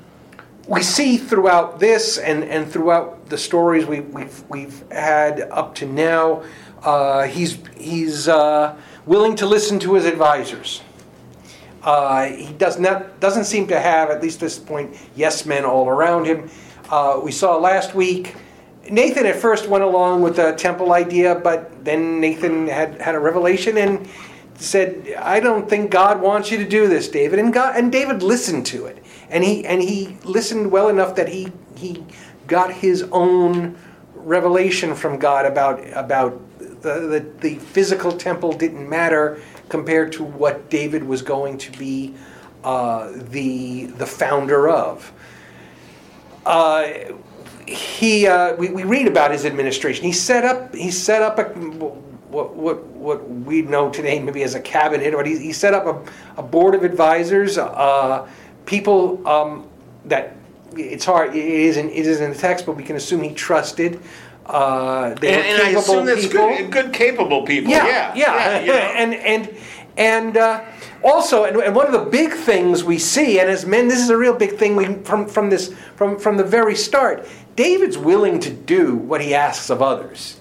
we 0.69 0.83
see 0.83 1.17
throughout 1.17 1.81
this 1.81 2.19
and, 2.19 2.45
and 2.45 2.71
throughout 2.71 3.31
the 3.31 3.39
stories 3.39 3.87
we, 3.87 4.01
we've, 4.01 4.45
we've 4.51 4.85
had 4.93 5.41
up 5.41 5.75
to 5.77 5.87
now, 5.87 6.45
uh, 6.83 7.23
he's, 7.23 7.59
he's 7.79 8.29
uh, 8.29 8.77
willing 9.09 9.35
to 9.37 9.47
listen 9.47 9.79
to 9.81 9.95
his 9.95 10.05
advisors. 10.05 10.83
Uh, 11.83 12.27
he 12.27 12.53
does 12.53 12.79
not, 12.79 13.19
doesn't 13.21 13.45
seem 13.45 13.67
to 13.69 13.81
have, 13.81 14.11
at 14.11 14.23
least 14.23 14.39
this 14.39 14.59
point, 14.59 14.95
yes 15.17 15.47
men 15.47 15.65
all 15.65 15.89
around 15.89 16.27
him. 16.27 16.51
Uh, 16.91 17.19
we 17.23 17.33
saw 17.33 17.57
last 17.57 17.95
week, 17.95 18.37
Nathan 18.91 19.25
at 19.27 19.37
first 19.37 19.69
went 19.69 19.83
along 19.83 20.23
with 20.23 20.37
the 20.37 20.53
temple 20.53 20.93
idea, 20.93 21.35
but 21.35 21.85
then 21.85 22.21
Nathan 22.21 22.69
had, 22.69 23.01
had 23.01 23.15
a 23.15 23.19
revelation 23.19 23.79
and 23.79 24.09
said, 24.57 25.15
I 25.19 25.41
don't 25.41 25.69
think 25.69 25.91
God 25.91 26.21
wants 26.21 26.51
you 26.51 26.59
to 26.59 26.69
do 26.69 26.89
this, 26.89 27.09
David. 27.09 27.39
And 27.39 27.53
God 27.53 27.77
and 27.77 27.91
David 27.91 28.23
listened 28.23 28.67
to 28.67 28.87
it. 28.87 29.03
And 29.31 29.45
he 29.45 29.65
and 29.67 29.83
he 29.83 30.17
listened 30.25 30.71
well 30.71 30.89
enough 30.89 31.15
that 31.17 31.29
he 31.29 31.53
he 31.77 32.05
got 32.47 32.73
his 32.73 33.03
own 33.13 33.77
revelation 34.15 34.95
from 34.95 35.19
God 35.19 35.47
about 35.47 35.87
about 35.93 36.41
the, 36.81 37.01
the, 37.01 37.27
the 37.41 37.55
physical 37.57 38.13
temple 38.13 38.53
didn't 38.53 38.89
matter 38.89 39.41
compared 39.69 40.13
to 40.13 40.25
what 40.25 40.71
David 40.71 41.05
was 41.05 41.23
going 41.23 41.59
to 41.59 41.73
be 41.79 42.15
uh, 42.65 43.13
the 43.15 43.87
the 43.87 44.07
founder 44.07 44.69
of. 44.69 45.13
Uh, 46.45 46.89
he 47.67 48.27
uh, 48.27 48.55
we, 48.57 48.71
we 48.71 48.85
read 48.85 49.07
about 49.07 49.31
his 49.31 49.45
administration. 49.45 50.05
He 50.05 50.13
set 50.13 50.45
up 50.45 50.75
he 50.75 50.91
set 50.91 51.23
up 51.23 51.39
a 51.39 51.45
what 51.45 52.55
what 52.55 52.85
what 52.87 53.29
we 53.29 53.63
know 53.63 53.91
today 53.91 54.19
maybe 54.19 54.43
as 54.43 54.55
a 54.55 54.61
cabinet, 54.61 55.13
but 55.13 55.27
he, 55.27 55.39
he 55.39 55.53
set 55.53 55.75
up 55.75 55.87
a, 55.87 56.41
a 56.41 56.43
board 56.43 56.75
of 56.75 56.85
advisors, 56.85 57.59
uh, 57.59 58.29
people 58.67 59.27
um, 59.27 59.69
that 60.07 60.37
it's 60.77 61.05
hard. 61.05 61.35
It 61.35 61.45
isn't 61.45 61.91
it 61.91 62.07
isn't 62.07 62.25
in 62.25 62.33
the 62.33 62.39
text, 62.39 62.67
but 62.67 62.77
we 62.77 62.85
can 62.85 62.97
assume 62.97 63.23
he 63.23 63.33
trusted. 63.33 64.01
Uh, 64.49 65.15
they 65.15 65.29
and, 65.29 65.37
were 65.37 65.43
and 65.43 65.63
I 65.63 65.65
capable 65.67 65.79
assume 65.79 66.07
that's 66.07 66.27
people. 66.27 66.49
good, 66.49 66.73
good, 66.73 66.93
capable 66.93 67.43
people. 67.43 67.71
Yeah, 67.71 68.15
Yeah, 68.15 68.61
yeah, 68.61 68.67
know. 68.67 68.73
and 68.97 69.15
and 69.15 69.57
and 69.99 70.37
uh, 70.37 70.65
also, 71.03 71.45
and, 71.45 71.57
and 71.59 71.75
one 71.77 71.87
of 71.87 71.93
the 71.93 72.11
big 72.11 72.33
things 72.33 72.83
we 72.83 72.99
see, 72.99 73.41
and 73.41 73.51
as 73.51 73.67
men, 73.67 73.89
this 73.89 74.01
is 74.01 74.11
a 74.11 74.17
real 74.17 74.35
big 74.35 74.57
thing 74.57 74.75
we, 74.75 74.95
from 75.03 75.27
from 75.27 75.51
this 75.51 75.75
from 75.97 76.19
from 76.19 76.37
the 76.37 76.45
very 76.45 76.75
start. 76.75 77.29
David's 77.57 77.99
willing 77.99 78.39
to 78.41 78.51
do 78.51 78.97
what 78.97 79.21
he 79.21 79.35
asks 79.35 79.69
of 79.69 79.83
others. 79.83 80.39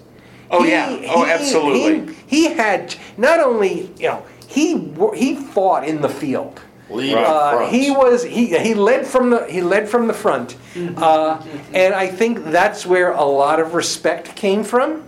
Oh, 0.49 0.63
yeah. 0.63 0.97
Oh, 1.09 1.25
absolutely. 1.25 2.13
He, 2.27 2.43
he 2.47 2.53
had 2.53 2.95
not 3.17 3.39
only 3.39 3.91
you 3.97 4.07
know 4.07 4.25
he 4.47 4.93
he 5.15 5.35
fought 5.35 5.83
in 5.83 6.01
the 6.01 6.09
field. 6.09 6.61
Lead 6.89 7.15
Uh, 7.15 7.51
front. 7.57 7.71
he 7.73 7.91
was 7.91 8.23
he 8.23 8.57
he 8.57 8.73
led 8.73 9.05
from 9.05 9.29
the 9.29 9.45
he 9.49 9.61
led 9.61 9.89
from 9.89 10.07
the 10.07 10.13
front, 10.13 10.55
uh, 10.97 11.41
and 11.73 11.93
I 11.93 12.07
think 12.07 12.45
that's 12.45 12.85
where 12.85 13.11
a 13.11 13.25
lot 13.25 13.59
of 13.59 13.73
respect 13.73 14.35
came 14.35 14.63
from. 14.63 15.03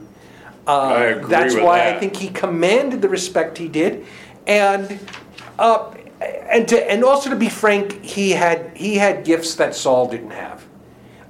Uh, 0.68 0.72
I 0.78 1.04
agree 1.06 1.30
that's 1.30 1.56
with 1.56 1.64
why 1.64 1.78
that. 1.80 1.96
I 1.96 2.00
think 2.00 2.16
he 2.18 2.28
commanded 2.28 3.02
the 3.02 3.08
respect 3.10 3.58
he 3.58 3.68
did, 3.70 4.06
and 4.46 5.00
uh, 5.58 5.92
and 6.52 6.68
to, 6.68 6.92
and 6.92 7.04
also 7.04 7.30
to 7.30 7.36
be 7.36 7.50
frank, 7.50 8.04
he 8.04 8.32
had 8.32 8.72
he 8.76 8.96
had 8.96 9.24
gifts 9.24 9.56
that 9.56 9.74
Saul 9.74 10.08
didn't 10.10 10.32
have. 10.32 10.66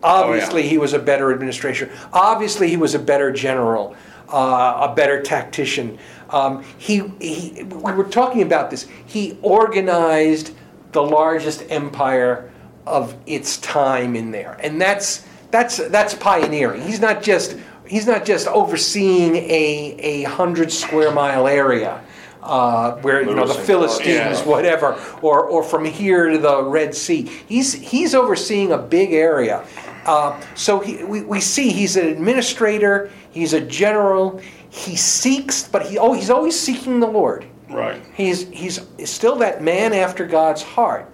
Obviously, 0.02 0.64
he 0.64 0.78
was 0.78 0.94
a 0.94 1.00
better 1.00 1.30
administrator. 1.32 1.92
Obviously, 2.12 2.70
he 2.70 2.78
was 2.78 2.96
a 2.96 3.00
better 3.00 3.32
general, 3.32 3.96
uh, 4.34 4.88
a 4.90 4.96
better 4.96 5.22
tactician. 5.22 5.98
Um, 6.30 6.64
he, 6.78 7.04
he, 7.20 7.64
we 7.64 7.92
were 7.92 8.04
talking 8.04 8.42
about 8.42 8.70
this. 8.70 8.88
He 9.06 9.38
organized 9.42 10.54
the 10.92 11.04
largest 11.04 11.66
empire 11.70 12.52
of 12.86 13.16
its 13.26 13.58
time 13.58 14.16
in 14.16 14.32
there, 14.32 14.58
and 14.62 14.82
that's 14.82 15.26
that's 15.52 15.78
that's 15.90 16.14
pioneering. 16.14 16.82
He's 16.82 17.00
not 17.00 17.22
just 17.22 17.58
he's 17.88 18.08
not 18.08 18.26
just 18.26 18.48
overseeing 18.48 19.36
a 19.36 19.96
a 20.00 20.24
hundred 20.24 20.72
square 20.72 21.12
mile 21.12 21.48
area. 21.48 22.04
Uh, 22.42 22.96
where 23.02 23.22
you 23.22 23.36
know 23.36 23.46
the 23.46 23.54
Philistines, 23.54 24.42
Clark. 24.42 24.46
whatever, 24.48 25.04
or 25.22 25.44
or 25.44 25.62
from 25.62 25.84
here 25.84 26.30
to 26.30 26.38
the 26.38 26.64
Red 26.64 26.96
Sea. 26.96 27.24
He's 27.48 27.74
he's 27.74 28.16
overseeing 28.16 28.72
a 28.72 28.78
big 28.78 29.12
area. 29.12 29.66
Uh, 30.06 30.40
so 30.56 30.80
he, 30.80 31.04
we, 31.04 31.22
we 31.22 31.42
see 31.42 31.70
he's 31.72 31.98
an 31.98 32.08
administrator. 32.08 33.12
He's 33.40 33.54
a 33.54 33.62
general. 33.62 34.42
He 34.70 34.98
seeks, 34.98 35.66
but 35.66 35.86
he 35.86 35.98
oh 35.98 36.12
he's 36.12 36.30
always 36.30 36.60
seeking 36.60 37.00
the 37.00 37.08
Lord. 37.08 37.46
Right. 37.70 38.02
He's 38.14 38.50
he's 38.50 38.82
still 39.06 39.38
that 39.38 39.64
man 39.64 39.94
after 39.94 40.26
God's 40.26 40.62
heart. 40.62 41.10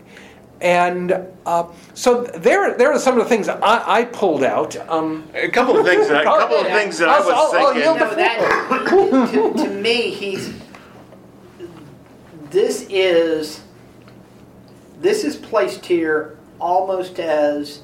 And 0.60 1.14
uh, 1.46 1.68
so 1.94 2.24
there, 2.24 2.76
there 2.76 2.92
are 2.92 2.98
some 2.98 3.16
of 3.20 3.24
the 3.24 3.30
things 3.30 3.48
I, 3.50 3.60
I 4.00 4.06
pulled 4.06 4.42
out. 4.44 4.76
Um, 4.90 5.28
A 5.36 5.50
couple 5.50 5.78
of 5.78 5.86
things 5.86 6.08
that 6.08 6.22
a 6.22 6.24
couple 6.24 6.58
of 6.58 6.66
things 6.68 6.98
that 6.98 7.10
I 7.10 7.20
was 7.20 7.28
I'll- 7.30 7.36
I'll 7.36 7.74
thinking. 7.74 7.84
yield 7.84 8.00
No, 8.00 8.16
that, 8.16 9.56
to, 9.58 9.64
to 9.66 9.70
me, 9.70 10.10
he's. 10.10 10.54
This 12.50 12.88
is. 12.90 13.62
This 15.00 15.24
is 15.24 15.36
placed 15.36 15.86
here 15.86 16.38
almost 16.60 17.20
as 17.20 17.82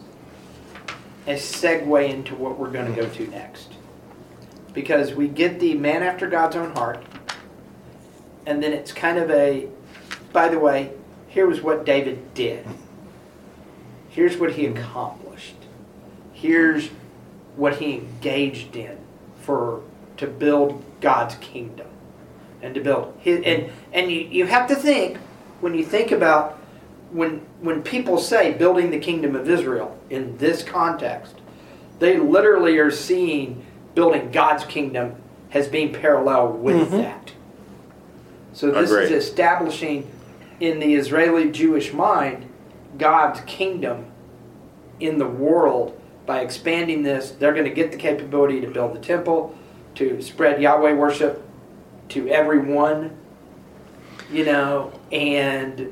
a 1.27 1.33
segue 1.35 2.09
into 2.09 2.33
what 2.35 2.57
we're 2.57 2.71
going 2.71 2.87
to 2.95 2.99
go 2.99 3.07
to 3.07 3.27
next. 3.27 3.73
Because 4.73 5.13
we 5.13 5.27
get 5.27 5.59
the 5.59 5.73
man 5.75 6.03
after 6.03 6.29
God's 6.29 6.55
own 6.55 6.71
heart, 6.75 7.03
and 8.45 8.61
then 8.63 8.73
it's 8.73 8.91
kind 8.91 9.17
of 9.17 9.29
a. 9.29 9.67
By 10.31 10.47
the 10.47 10.59
way, 10.59 10.91
here 11.27 11.45
was 11.45 11.61
what 11.61 11.85
David 11.85 12.33
did. 12.33 12.65
Here's 14.09 14.37
what 14.37 14.53
he 14.53 14.65
accomplished. 14.65 15.55
Here's 16.33 16.89
what 17.55 17.77
he 17.77 17.93
engaged 17.95 18.75
in 18.75 18.97
for 19.41 19.81
to 20.17 20.27
build 20.27 20.83
God's 21.01 21.35
kingdom 21.35 21.87
and 22.61 22.75
to 22.75 22.81
build 22.81 23.13
his 23.19 23.41
and 23.43 23.71
and 23.91 24.11
you, 24.11 24.21
you 24.21 24.45
have 24.45 24.67
to 24.67 24.75
think 24.75 25.17
when 25.59 25.73
you 25.73 25.83
think 25.83 26.11
about 26.11 26.57
when 27.11 27.41
when 27.59 27.81
people 27.81 28.17
say 28.17 28.53
building 28.53 28.91
the 28.91 28.99
kingdom 28.99 29.35
of 29.35 29.49
Israel 29.49 29.97
in 30.09 30.37
this 30.37 30.63
context, 30.63 31.35
they 31.99 32.17
literally 32.17 32.77
are 32.77 32.91
seeing 32.91 33.65
building 33.95 34.31
God's 34.31 34.63
kingdom 34.65 35.15
has 35.49 35.67
been 35.67 35.93
parallel 35.93 36.53
with 36.53 36.87
mm-hmm. 36.87 36.97
that. 36.97 37.33
So 38.53 38.71
this 38.71 38.91
Agreed. 38.91 39.11
is 39.11 39.25
establishing 39.25 40.09
in 40.59 40.79
the 40.79 40.95
Israeli 40.95 41.51
Jewish 41.51 41.93
mind 41.93 42.47
God's 42.97 43.41
kingdom 43.41 44.05
in 44.99 45.17
the 45.17 45.27
world 45.27 45.99
by 46.25 46.41
expanding 46.41 47.03
this. 47.03 47.31
They're 47.31 47.53
going 47.53 47.65
to 47.65 47.73
get 47.73 47.91
the 47.91 47.97
capability 47.97 48.61
to 48.61 48.67
build 48.67 48.93
the 48.93 48.99
temple, 48.99 49.55
to 49.95 50.21
spread 50.21 50.61
Yahweh 50.61 50.93
worship 50.93 51.43
to 52.09 52.27
everyone, 52.29 53.17
you 54.31 54.45
know, 54.45 54.93
and 55.11 55.91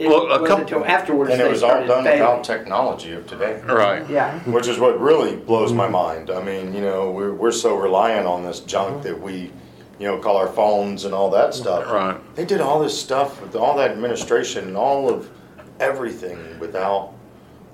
it 0.00 0.08
Well, 0.08 0.22
a 0.22 0.28
wasn't 0.28 0.46
couple- 0.48 0.62
until 0.64 0.84
afterwards 0.86 1.30
And 1.32 1.40
it 1.40 1.44
they 1.44 1.50
was 1.50 1.62
all 1.62 1.70
started 1.70 1.86
done 1.88 2.04
failing. 2.04 2.20
without 2.20 2.44
technology 2.44 3.12
of 3.12 3.26
today. 3.26 3.60
Right. 3.66 4.08
Yeah. 4.08 4.38
Which 4.40 4.66
is 4.66 4.78
what 4.78 4.98
really 5.00 5.36
blows 5.36 5.72
my 5.72 5.88
mind. 5.88 6.30
I 6.30 6.42
mean, 6.42 6.74
you 6.74 6.80
know, 6.80 7.10
we're, 7.10 7.32
we're 7.34 7.52
so 7.52 7.76
reliant 7.76 8.26
on 8.26 8.42
this 8.42 8.60
junk 8.60 9.02
that 9.02 9.20
we, 9.20 9.52
you 9.98 10.06
know, 10.06 10.18
call 10.18 10.36
our 10.38 10.48
phones 10.48 11.04
and 11.04 11.12
all 11.14 11.28
that 11.30 11.52
stuff. 11.54 11.86
Right. 11.90 12.16
They 12.34 12.46
did 12.46 12.60
all 12.62 12.80
this 12.80 12.98
stuff 12.98 13.40
with 13.42 13.54
all 13.54 13.76
that 13.76 13.90
administration 13.90 14.68
and 14.68 14.76
all 14.76 15.08
of 15.12 15.28
everything 15.78 16.58
without 16.58 17.12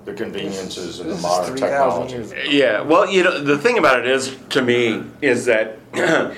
the 0.05 0.13
conveniences 0.13 0.99
and 0.99 1.09
the 1.09 1.13
this 1.15 1.17
is 1.19 1.23
modern 1.23 1.57
3,000 1.57 2.07
technology. 2.07 2.35
years. 2.43 2.53
Yeah, 2.53 2.81
well, 2.81 3.09
you 3.09 3.23
know, 3.23 3.41
the 3.41 3.57
thing 3.57 3.77
about 3.77 3.99
it 3.99 4.07
is, 4.07 4.35
to 4.51 4.61
me, 4.61 5.03
is 5.21 5.45
that 5.45 5.79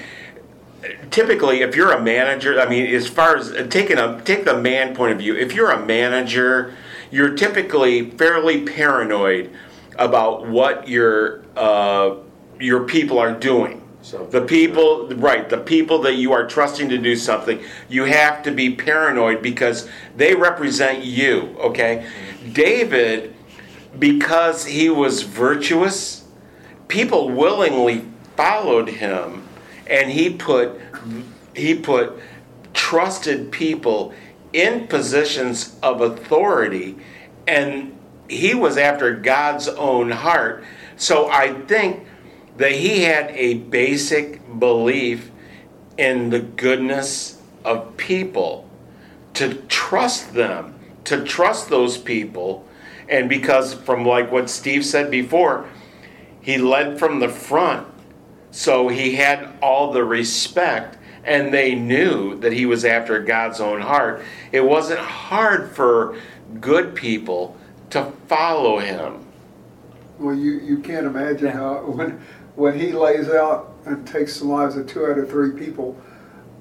typically, 1.12 1.62
if 1.62 1.76
you're 1.76 1.92
a 1.92 2.02
manager, 2.02 2.60
I 2.60 2.68
mean, 2.68 2.86
as 2.94 3.08
far 3.08 3.38
as 3.38 3.52
taking 3.70 3.98
a 3.98 4.22
take 4.22 4.46
the 4.46 4.60
man 4.60 4.96
point 4.96 5.14
of 5.14 5.20
view, 5.20 5.36
if 5.36 5.54
you're 5.54 5.72
a 5.72 5.86
manager, 5.86 6.76
you're 7.12 7.36
typically 7.36 8.12
fairly 8.12 8.66
paranoid 8.66 9.52
about 9.98 10.48
what 10.48 10.88
your 10.88 11.44
uh, 11.56 12.16
your 12.60 12.84
people 12.84 13.20
are 13.20 13.34
doing. 13.34 13.82
So- 14.02 14.26
the 14.26 14.42
people, 14.42 15.10
right? 15.16 15.50
The 15.50 15.58
people 15.58 16.00
that 16.04 16.16
you 16.16 16.32
are 16.32 16.48
trusting 16.48 16.90
to 16.90 16.98
do 16.98 17.16
something, 17.16 17.62
you 17.90 18.06
have 18.06 18.44
to 18.44 18.52
be 18.52 18.74
paranoid 18.74 19.42
because 19.42 19.90
they 20.16 20.34
represent 20.36 21.04
you. 21.04 21.56
Okay, 21.60 22.08
David, 22.54 23.36
because 23.98 24.66
he 24.66 24.90
was 24.90 25.24
virtuous, 25.24 26.24
people 26.88 27.30
willingly 27.30 28.06
followed 28.38 28.88
him, 28.88 29.49
and 29.90 30.12
he 30.12 30.30
put 30.30 30.80
he 31.56 31.76
put 31.76 32.18
trusted 32.74 33.52
people 33.52 34.14
in 34.54 34.88
positions 34.88 35.76
of 35.84 36.02
authority, 36.02 36.96
and 37.48 37.98
he 38.28 38.54
was 38.54 38.78
after 38.78 39.16
God's 39.16 39.68
own 39.68 40.12
heart. 40.12 40.64
So 40.96 41.30
I 41.30 41.54
think 41.66 42.06
that 42.58 42.72
he 42.72 43.04
had 43.04 43.32
a 43.32 43.56
basic 43.56 44.60
belief 44.60 45.32
in 45.98 46.30
the 46.30 46.40
goodness 46.40 47.42
of 47.66 47.98
people, 47.98 48.70
to 49.34 49.56
trust 49.68 50.34
them, 50.34 50.80
to 51.06 51.24
trust 51.24 51.70
those 51.70 51.98
people. 51.98 52.66
And 53.08 53.28
because, 53.28 53.74
from 53.74 54.06
like 54.06 54.32
what 54.32 54.50
Steve 54.50 54.86
said 54.86 55.10
before, 55.10 55.68
he 56.42 56.58
led 56.58 57.00
from 57.00 57.20
the 57.20 57.30
front, 57.30 57.88
so 58.52 58.88
he 58.88 59.14
had 59.16 59.50
all 59.62 59.92
the 59.92 60.04
respect, 60.04 60.98
and 61.24 61.54
they 61.54 61.76
knew 61.76 62.40
that 62.40 62.54
he 62.54 62.66
was 62.66 62.86
after 62.86 63.22
God's 63.22 63.60
own 63.60 63.82
heart. 63.82 64.24
It 64.52 64.62
wasn't 64.62 65.00
hard 65.00 65.72
for 65.72 66.18
good 66.60 66.96
people 66.96 67.56
to 67.92 68.12
follow 68.28 68.80
him. 68.80 69.26
Well, 70.18 70.36
you, 70.36 70.60
you 70.60 70.80
can't 70.80 71.06
imagine 71.06 71.48
how, 71.48 71.82
when, 71.86 72.20
when 72.56 72.78
he 72.80 72.92
lays 72.92 73.30
out 73.30 73.74
and 73.86 74.06
takes 74.08 74.40
the 74.40 74.46
lives 74.46 74.76
of 74.76 74.88
two 74.88 75.06
out 75.06 75.18
of 75.18 75.30
three 75.30 75.52
people 75.52 76.00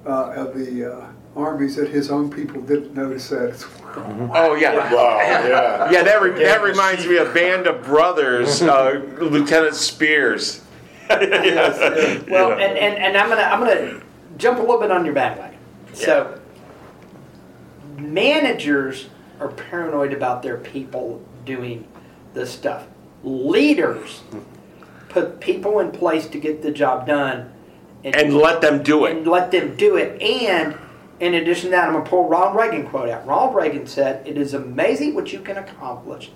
uh, 0.05 0.31
of 0.31 0.57
the 0.57 0.93
uh, 0.93 1.07
armies, 1.35 1.75
that 1.75 1.89
his 1.89 2.09
own 2.09 2.29
people 2.29 2.61
didn't 2.61 2.93
notice 2.93 3.29
that 3.29 3.49
as 3.49 3.65
well. 3.81 4.31
Oh 4.33 4.55
yeah, 4.55 4.93
Wow, 4.93 5.17
yeah. 5.19 5.91
yeah. 5.91 6.03
That 6.03 6.21
re- 6.21 6.43
that 6.43 6.61
reminds 6.61 7.05
me 7.05 7.17
of 7.17 7.33
Band 7.33 7.67
of 7.67 7.83
Brothers, 7.83 8.61
uh, 8.61 9.01
Lieutenant 9.19 9.73
Speirs. 9.73 10.61
Well, 12.29 12.51
and, 12.51 12.77
and, 12.77 12.97
and 12.97 13.17
I'm 13.17 13.29
gonna 13.29 13.41
I'm 13.41 13.59
gonna 13.59 14.01
jump 14.37 14.59
a 14.59 14.61
little 14.61 14.79
bit 14.79 14.91
on 14.91 15.05
your 15.05 15.13
bandwagon. 15.13 15.57
So 15.93 16.39
managers 17.97 19.09
are 19.39 19.49
paranoid 19.49 20.13
about 20.13 20.43
their 20.43 20.57
people 20.57 21.23
doing 21.45 21.87
this 22.33 22.51
stuff. 22.51 22.87
Leaders 23.23 24.21
put 25.09 25.39
people 25.39 25.79
in 25.79 25.91
place 25.91 26.27
to 26.27 26.39
get 26.39 26.61
the 26.61 26.71
job 26.71 27.07
done 27.07 27.51
and 28.03 28.35
let 28.35 28.61
them 28.61 28.83
do 28.83 29.05
it. 29.05 29.17
and 29.17 29.27
let 29.27 29.51
them 29.51 29.75
do 29.75 29.97
it. 29.97 30.21
And 30.21 30.77
in 31.19 31.33
addition 31.33 31.65
to 31.65 31.71
that, 31.71 31.87
I'm 31.87 31.93
going 31.93 32.05
to 32.05 32.09
pull 32.09 32.29
Ronald 32.29 32.55
Reagan 32.55 32.87
quote 32.87 33.09
out. 33.09 33.25
Ronald 33.25 33.55
Reagan 33.55 33.87
said, 33.87 34.25
"It 34.27 34.37
is 34.37 34.53
amazing 34.53 35.15
what 35.15 35.33
you 35.33 35.39
can 35.39 35.57
accomplish 35.57 36.31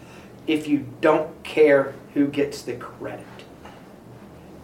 if 0.45 0.67
you 0.67 0.85
don't 0.99 1.43
care 1.43 1.93
who 2.13 2.27
gets 2.27 2.63
the 2.63 2.73
credit." 2.73 3.25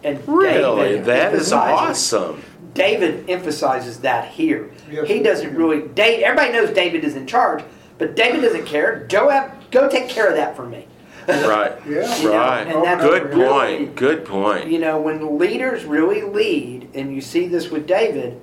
And 0.02 0.26
Really, 0.26 0.82
David 0.92 1.04
that 1.06 1.34
is 1.34 1.52
awesome. 1.52 2.42
David 2.74 3.28
emphasizes 3.28 4.00
that 4.00 4.28
here. 4.28 4.70
Yes, 4.90 5.08
he 5.08 5.16
he 5.18 5.22
doesn't 5.22 5.54
really. 5.54 5.88
Dave, 5.88 6.22
everybody 6.22 6.52
knows 6.52 6.70
David 6.74 7.04
is 7.04 7.16
in 7.16 7.26
charge, 7.26 7.62
but 7.98 8.14
David 8.14 8.40
doesn't 8.42 8.64
care. 8.66 9.06
Joab, 9.08 9.70
go 9.70 9.88
take 9.88 10.08
care 10.08 10.28
of 10.28 10.36
that 10.36 10.56
for 10.56 10.66
me. 10.66 10.86
Right. 11.28 11.72
Yeah. 11.88 12.16
You 12.18 12.24
know, 12.24 12.36
Right. 12.38 12.66
and 12.66 12.84
that's 12.84 13.02
Good 13.02 13.34
really- 13.34 13.46
point. 13.48 13.96
Good 13.96 14.24
point. 14.24 14.66
You 14.70 14.78
know, 14.78 15.00
when 15.00 15.38
leaders 15.38 15.84
really 15.84 16.22
lead, 16.22 16.88
and 16.94 17.14
you 17.14 17.20
see 17.20 17.46
this 17.46 17.70
with 17.70 17.86
David, 17.86 18.40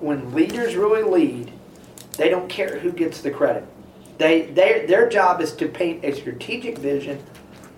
when 0.00 0.34
leaders 0.34 0.76
really 0.76 1.02
lead, 1.02 1.50
they 2.16 2.28
don't 2.28 2.48
care 2.48 2.78
who 2.78 2.92
gets 2.92 3.20
the 3.22 3.30
credit. 3.30 3.64
They, 4.18 4.42
they, 4.42 4.86
their 4.86 5.08
job 5.08 5.40
is 5.40 5.52
to 5.54 5.68
paint 5.68 6.04
a 6.04 6.12
strategic 6.14 6.78
vision, 6.78 7.22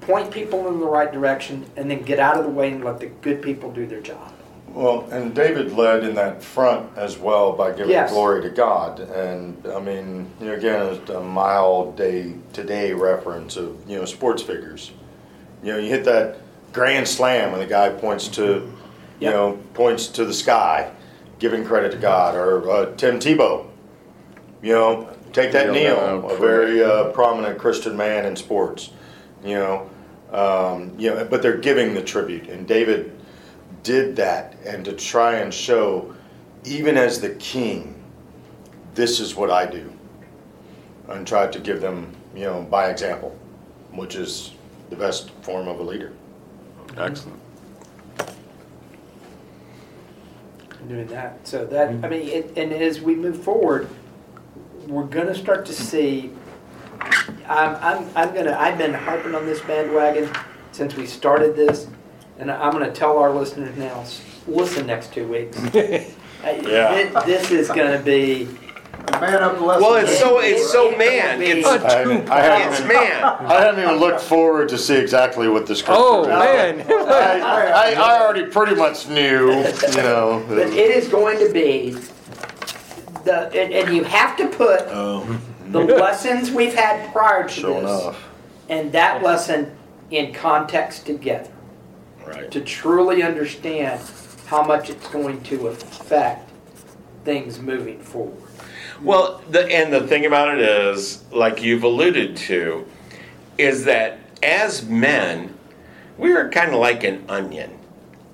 point 0.09 0.30
people 0.30 0.68
in 0.68 0.80
the 0.80 0.86
right 0.86 1.12
direction, 1.12 1.66
and 1.76 1.90
then 1.90 2.02
get 2.02 2.18
out 2.18 2.38
of 2.38 2.44
the 2.44 2.50
way 2.50 2.72
and 2.72 2.82
let 2.82 2.98
the 2.98 3.06
good 3.06 3.42
people 3.42 3.70
do 3.70 3.86
their 3.86 4.00
job. 4.00 4.32
Well, 4.68 5.06
and 5.11 5.34
David 5.34 5.72
led 5.72 6.02
in 6.02 6.14
that 6.14 6.42
front 6.42 6.96
as 6.96 7.18
well 7.18 7.52
by 7.52 7.72
giving 7.72 7.90
Yes. 7.90 8.11
glory 8.11 8.40
to 8.42 8.48
God. 8.48 9.00
And 9.00 9.62
I 9.66 9.80
mean, 9.80 10.30
you 10.40 10.46
know, 10.46 10.54
again, 10.54 10.86
it's 10.94 11.11
a 11.11 11.20
mild 11.20 11.96
day 11.96 12.32
to 12.54 12.64
day 12.64 12.94
reference 12.94 13.56
of, 13.56 13.76
you 13.86 13.98
know, 13.98 14.06
sports 14.06 14.42
figures. 14.42 14.92
You 15.62 15.72
know, 15.72 15.78
you 15.78 15.90
hit 15.90 16.04
that 16.06 16.36
grand 16.72 17.06
slam 17.06 17.52
and 17.52 17.61
the 17.61 17.66
guy 17.66 17.90
points 17.90 18.28
to, 18.28 18.42
you 18.44 18.72
Yep. 19.20 19.34
know, 19.34 19.59
points 19.74 20.06
to 20.09 20.24
the 20.24 20.34
sky, 20.34 20.90
giving 21.38 21.64
credit 21.66 21.92
to 21.92 21.98
God. 21.98 22.34
Or 22.34 22.70
uh, 22.70 22.86
Tim 22.96 23.18
Tebow, 23.18 23.66
you 24.62 24.72
know, 24.72 25.09
take 25.34 25.52
that 25.52 25.66
Yeah, 25.66 25.72
kneel, 25.72 25.96
uh, 25.98 26.28
a 26.28 26.36
very 26.38 26.82
uh, 26.82 27.04
prominent 27.11 27.59
Christian 27.59 27.94
man 27.96 28.24
in 28.24 28.36
sports. 28.36 28.90
You 29.44 29.54
know, 29.54 29.90
um, 30.33 30.93
you 30.99 31.11
know, 31.11 31.24
but 31.24 31.43
they're 31.43 31.57
giving 31.57 31.95
the 31.95 32.03
tribute, 32.03 32.49
and 32.49 32.66
David 32.66 33.18
did 33.83 34.16
that, 34.16 34.57
and 34.64 34.85
to 34.85 34.93
try 34.93 35.37
and 35.37 35.53
show, 35.53 36.14
even 36.64 36.97
as 36.97 37.20
the 37.20 37.31
king, 37.37 37.95
this 38.95 39.20
is 39.20 39.35
what 39.35 39.51
I 39.51 39.66
do, 39.66 39.93
and 41.09 41.26
tried 41.26 41.53
to 41.53 41.61
give 41.61 41.81
them, 41.81 42.14
you 42.35 42.45
know, 42.45 42.62
by 42.62 42.91
example, 42.91 43.37
which 43.93 44.16
is 44.16 44.53
the 44.91 44.97
best 44.97 45.31
form 45.43 45.68
of 45.68 45.81
a 45.81 45.83
leader. 45.83 46.12
Excellent. 46.97 47.41
doing 50.89 51.07
that. 51.09 51.47
So 51.47 51.64
that 51.66 51.89
I 51.89 52.09
mean, 52.09 52.29
it, 52.29 52.53
and 52.57 52.72
as 52.72 53.01
we 53.01 53.14
move 53.14 53.43
forward, 53.43 53.89
we're 54.87 55.05
going 55.05 55.26
to 55.26 55.35
start 55.35 55.66
to 55.66 55.72
see. 55.72 56.33
I'm, 57.49 57.76
I'm, 57.76 58.11
I'm 58.14 58.34
gonna. 58.34 58.57
I've 58.59 58.78
been 58.78 58.94
harping 58.94 59.34
on 59.34 59.46
this 59.46 59.61
bandwagon 59.61 60.30
since 60.72 60.94
we 60.94 61.07
started 61.07 61.57
this, 61.57 61.88
and 62.38 62.51
I'm 62.51 62.72
going 62.72 62.84
to 62.84 62.92
tell 62.92 63.18
our 63.18 63.30
listeners 63.30 63.76
now. 63.76 64.05
Listen, 64.46 64.86
next 64.86 65.12
two 65.12 65.26
weeks. 65.26 65.59
Uh, 66.38 66.51
yeah. 66.68 66.94
This, 67.24 67.24
this 67.26 67.51
is 67.51 67.66
going 67.66 67.99
to 67.99 68.05
be. 68.05 68.44
Man 69.20 69.42
up 69.42 69.57
the 69.57 69.64
lesson. 69.64 69.82
Well, 69.82 69.94
it's 69.96 70.16
so 70.20 70.38
it's 70.38 70.70
so 70.70 70.96
man. 70.96 71.42
It's 71.42 71.66
I 71.66 71.99
haven't, 71.99 72.30
I 72.30 72.40
haven't 72.40 72.72
it's 72.74 72.86
man. 72.86 73.24
I 73.24 73.61
haven't 73.61 73.82
even 73.82 73.96
looked 73.96 74.20
forward 74.20 74.68
to 74.68 74.78
see 74.78 74.94
exactly 74.94 75.49
what 75.49 75.66
this. 75.66 75.82
Oh, 75.88 76.22
is. 76.22 76.28
man. 76.28 76.86
I, 76.88 77.40
I, 77.40 77.94
I 77.94 78.20
already 78.20 78.46
pretty 78.46 78.76
much 78.76 79.09
knew, 79.09 79.51
you 79.51 79.96
know. 79.96 80.44
But 80.49 80.59
it 80.59 80.74
is 80.74 81.09
going 81.09 81.40
to 81.40 81.53
be 81.53 81.96
the, 83.24 83.51
and, 83.53 83.72
and 83.72 83.96
you 83.96 84.05
have 84.05 84.36
to 84.36 84.46
put 84.46 84.82
oh. 84.88 85.40
The 85.71 85.81
lessons 85.81 86.51
we've 86.51 86.75
had 86.75 87.12
prior 87.12 87.45
to 87.45 87.49
Sure 87.49 87.81
this 87.81 88.03
enough. 88.03 88.25
and 88.69 88.93
that 88.93 89.23
lesson 89.23 89.71
in 90.11 90.33
context 90.33 91.07
together 91.07 91.51
Right. 92.27 92.51
to 92.51 92.61
truly 92.61 93.23
understand 93.23 94.01
how 94.47 94.62
much 94.62 94.91
it's 94.91 95.09
going 95.09 95.41
to 95.45 95.69
affect 95.69 96.51
things 97.25 97.59
moving 97.59 98.01
forward. 98.01 98.43
Well, 99.03 99.43
the, 99.51 99.64
and 99.73 99.91
the 99.93 100.07
thing 100.07 100.27
about 100.27 100.55
it 100.55 100.61
is, 100.61 101.23
like 101.33 101.62
you've 101.62 101.85
alluded 101.85 102.37
to, 102.39 102.87
is 103.57 103.85
that 103.85 104.19
as 104.43 104.85
men, 104.87 105.55
we 106.19 106.33
are 106.33 106.51
kind 106.51 106.73
of 106.73 106.81
like 106.81 107.03
an 107.05 107.25
onion. 107.31 107.79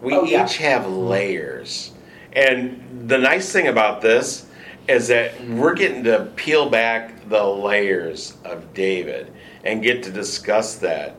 We 0.01 0.15
Oh, 0.15 0.25
yeah. 0.25 0.45
each 0.45 0.57
have 0.57 0.89
layers. 0.89 1.93
And 2.33 3.09
the 3.09 3.19
nice 3.19 3.53
thing 3.53 3.69
about 3.69 4.01
this 4.01 4.47
is 4.89 5.09
that 5.09 5.43
we're 5.49 5.75
getting 5.75 6.05
to 6.05 6.31
peel 6.37 6.69
back 6.69 7.29
the 7.29 7.43
layers 7.43 8.37
of 8.45 8.75
David 8.75 9.33
and 9.65 9.83
get 9.83 10.03
to 10.03 10.11
discuss 10.11 10.77
that 10.77 11.17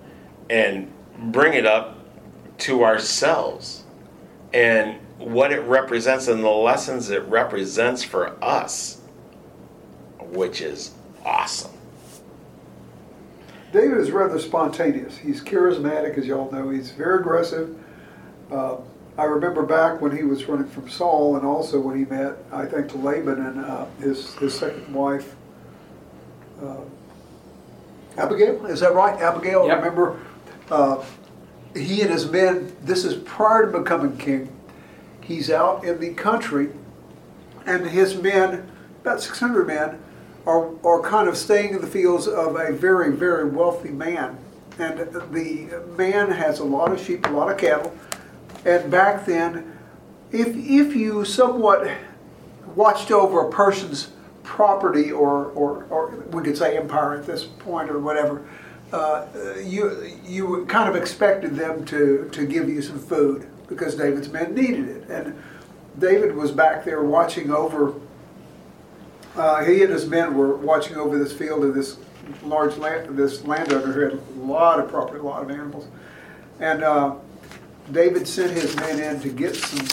and 0.49 0.91
bring 1.31 1.53
it 1.53 1.65
up 1.65 1.97
to 2.59 2.83
ourselves 2.83 3.83
and 4.53 4.99
what 5.17 5.51
it 5.51 5.61
represents 5.61 6.27
and 6.27 6.43
the 6.43 6.49
lessons 6.49 7.09
it 7.09 7.23
represents 7.23 8.03
for 8.03 8.41
us, 8.43 9.01
which 10.19 10.61
is 10.61 10.91
awesome. 11.25 11.71
David 13.73 13.97
is 13.97 14.11
rather 14.11 14.39
spontaneous. 14.39 15.17
He's 15.17 15.41
charismatic, 15.41 16.17
as 16.17 16.25
y'all 16.25 16.49
know. 16.51 16.69
He's 16.69 16.91
very 16.91 17.19
aggressive. 17.19 17.77
Uh, 18.51 18.77
I 19.17 19.23
remember 19.23 19.63
back 19.63 20.01
when 20.01 20.15
he 20.15 20.23
was 20.23 20.45
running 20.45 20.67
from 20.67 20.89
Saul, 20.89 21.37
and 21.37 21.45
also 21.45 21.79
when 21.79 21.97
he 21.97 22.05
met, 22.05 22.35
I 22.51 22.65
think, 22.65 22.93
Laban 22.95 23.45
and 23.45 23.65
uh, 23.65 23.85
his 23.99 24.33
his 24.35 24.57
second 24.57 24.93
wife, 24.93 25.35
uh, 26.61 26.81
Abigail. 28.17 28.65
Is 28.65 28.81
that 28.81 28.93
right, 28.93 29.19
Abigail? 29.21 29.67
Yep. 29.67 29.77
Remember, 29.77 30.19
uh, 30.69 31.03
he 31.73 32.01
and 32.01 32.11
his 32.11 32.29
men. 32.29 32.75
This 32.83 33.05
is 33.05 33.15
prior 33.23 33.71
to 33.71 33.79
becoming 33.79 34.17
king. 34.17 34.51
He's 35.21 35.49
out 35.49 35.85
in 35.85 35.99
the 35.99 36.13
country, 36.13 36.69
and 37.65 37.87
his 37.87 38.15
men, 38.15 38.69
about 39.01 39.21
600 39.21 39.65
men, 39.65 39.99
are, 40.45 40.69
are 40.85 41.01
kind 41.01 41.27
of 41.27 41.37
staying 41.37 41.73
in 41.73 41.81
the 41.81 41.87
fields 41.87 42.27
of 42.27 42.55
a 42.55 42.71
very, 42.71 43.11
very 43.11 43.49
wealthy 43.49 43.89
man. 43.89 44.37
And 44.77 44.99
the 44.99 45.95
man 45.97 46.31
has 46.31 46.59
a 46.59 46.63
lot 46.63 46.91
of 46.91 47.01
sheep, 47.01 47.25
a 47.25 47.29
lot 47.29 47.49
of 47.49 47.57
cattle. 47.57 47.95
And 48.65 48.89
back 48.89 49.25
then, 49.25 49.77
if, 50.31 50.47
if 50.47 50.95
you 50.95 51.23
somewhat 51.23 51.87
watched 52.75 53.11
over 53.11 53.47
a 53.47 53.51
person's 53.51 54.09
property 54.43 55.11
or, 55.11 55.45
or, 55.51 55.85
or 55.85 56.15
we 56.31 56.43
could 56.43 56.57
say 56.57 56.77
empire 56.77 57.15
at 57.15 57.25
this 57.25 57.43
point 57.43 57.89
or 57.89 57.99
whatever, 57.99 58.47
uh, 58.91 59.25
you, 59.63 60.19
you 60.25 60.65
kind 60.67 60.89
of 60.89 60.95
expected 60.95 61.55
them 61.55 61.85
to, 61.85 62.29
to 62.31 62.45
give 62.45 62.67
you 62.67 62.81
some 62.81 62.99
food 62.99 63.47
because 63.67 63.95
David's 63.95 64.29
men 64.29 64.53
needed 64.53 64.89
it. 64.89 65.09
And 65.09 65.41
David 65.99 66.35
was 66.35 66.51
back 66.51 66.83
there 66.83 67.03
watching 67.03 67.51
over, 67.51 67.93
uh, 69.35 69.63
he 69.63 69.83
and 69.83 69.91
his 69.91 70.05
men 70.07 70.35
were 70.35 70.55
watching 70.55 70.97
over 70.97 71.17
this 71.17 71.33
field 71.33 71.63
of 71.63 71.73
this 71.73 71.97
large 72.43 72.77
land, 72.77 73.17
this 73.17 73.43
landowner 73.45 73.91
who 73.91 73.99
had 73.99 74.13
a 74.13 74.39
lot 74.39 74.79
of 74.79 74.89
property, 74.89 75.19
a 75.19 75.23
lot 75.23 75.43
of 75.43 75.51
animals. 75.51 75.87
And 76.59 76.83
uh, 76.83 77.15
David 77.91 78.27
sent 78.27 78.51
his 78.51 78.75
men 78.77 78.99
in 78.99 79.19
to 79.21 79.29
get 79.29 79.55
some, 79.55 79.85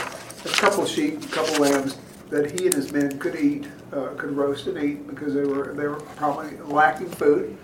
a 0.45 0.57
couple 0.57 0.86
sheep, 0.86 1.22
a 1.22 1.28
couple 1.28 1.62
lambs 1.62 1.99
that 2.30 2.51
he 2.51 2.66
and 2.66 2.74
his 2.74 2.90
men 2.93 3.18
could 3.18 3.36
eat, 3.36 3.66
uh, 3.93 4.09
could 4.16 4.32
roast 4.32 4.66
and 4.66 4.82
eat 4.82 5.07
because 5.07 5.34
they 5.34 5.45
were, 5.45 5.74
they 5.74 5.86
were 5.86 6.01
probably 6.01 6.57
lacking 6.61 7.11
food. 7.11 7.57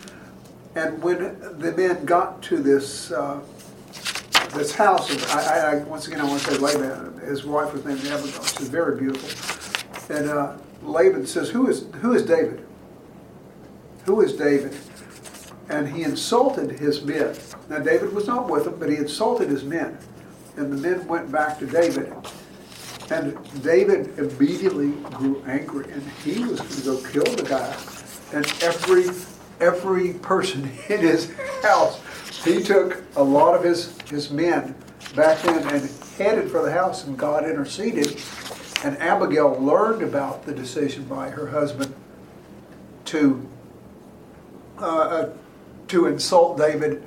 And 0.74 1.02
when 1.02 1.40
the 1.58 1.72
men 1.72 2.04
got 2.04 2.42
to 2.44 2.58
this, 2.58 3.10
uh, 3.10 3.40
this 4.54 4.74
house, 4.74 5.10
of, 5.10 5.30
I, 5.30 5.72
I, 5.72 5.74
once 5.84 6.06
again, 6.06 6.20
I 6.20 6.24
want 6.24 6.42
to 6.42 6.52
say 6.52 6.58
Laban, 6.58 7.18
his 7.20 7.44
wife 7.44 7.72
was 7.72 7.84
named 7.84 8.00
Abigail, 8.00 8.44
she's 8.44 8.68
very 8.68 8.98
beautiful. 8.98 10.14
And 10.14 10.28
uh, 10.28 10.56
Laban 10.82 11.26
says, 11.26 11.48
who 11.48 11.68
is, 11.68 11.86
who 12.00 12.12
is 12.12 12.24
David? 12.24 12.64
Who 14.04 14.20
is 14.20 14.34
David? 14.34 14.76
And 15.70 15.88
he 15.88 16.02
insulted 16.02 16.78
his 16.78 17.02
men. 17.02 17.34
Now, 17.68 17.78
David 17.78 18.12
was 18.12 18.26
not 18.26 18.48
with 18.48 18.64
them, 18.64 18.76
but 18.78 18.88
he 18.88 18.96
insulted 18.96 19.48
his 19.48 19.64
men. 19.64 19.98
And 20.58 20.72
the 20.72 20.76
men 20.76 21.06
went 21.06 21.30
back 21.30 21.60
to 21.60 21.66
David. 21.66 22.12
And 23.10 23.38
David 23.62 24.18
immediately 24.18 24.90
grew 25.12 25.42
angry, 25.46 25.90
and 25.92 26.02
he 26.24 26.44
was 26.44 26.60
going 26.60 26.70
to 26.70 26.82
go 26.82 27.10
kill 27.10 27.36
the 27.36 27.44
guy. 27.44 27.74
And 28.32 28.44
every 28.60 29.06
every 29.60 30.14
person 30.14 30.64
in 30.88 30.98
his 30.98 31.32
house, 31.62 32.00
he 32.44 32.62
took 32.62 33.02
a 33.16 33.22
lot 33.22 33.54
of 33.54 33.62
his 33.62 33.96
his 34.02 34.30
men 34.30 34.74
back 35.14 35.44
in 35.44 35.56
and 35.68 35.88
headed 36.18 36.50
for 36.50 36.62
the 36.62 36.72
house, 36.72 37.04
and 37.04 37.16
God 37.16 37.44
interceded. 37.44 38.20
And 38.82 38.98
Abigail 38.98 39.52
learned 39.60 40.02
about 40.02 40.44
the 40.44 40.52
decision 40.52 41.04
by 41.04 41.30
her 41.30 41.46
husband 41.46 41.94
to 43.06 43.48
uh, 44.80 44.84
uh, 44.84 45.32
to 45.86 46.06
insult 46.06 46.58
David, 46.58 47.02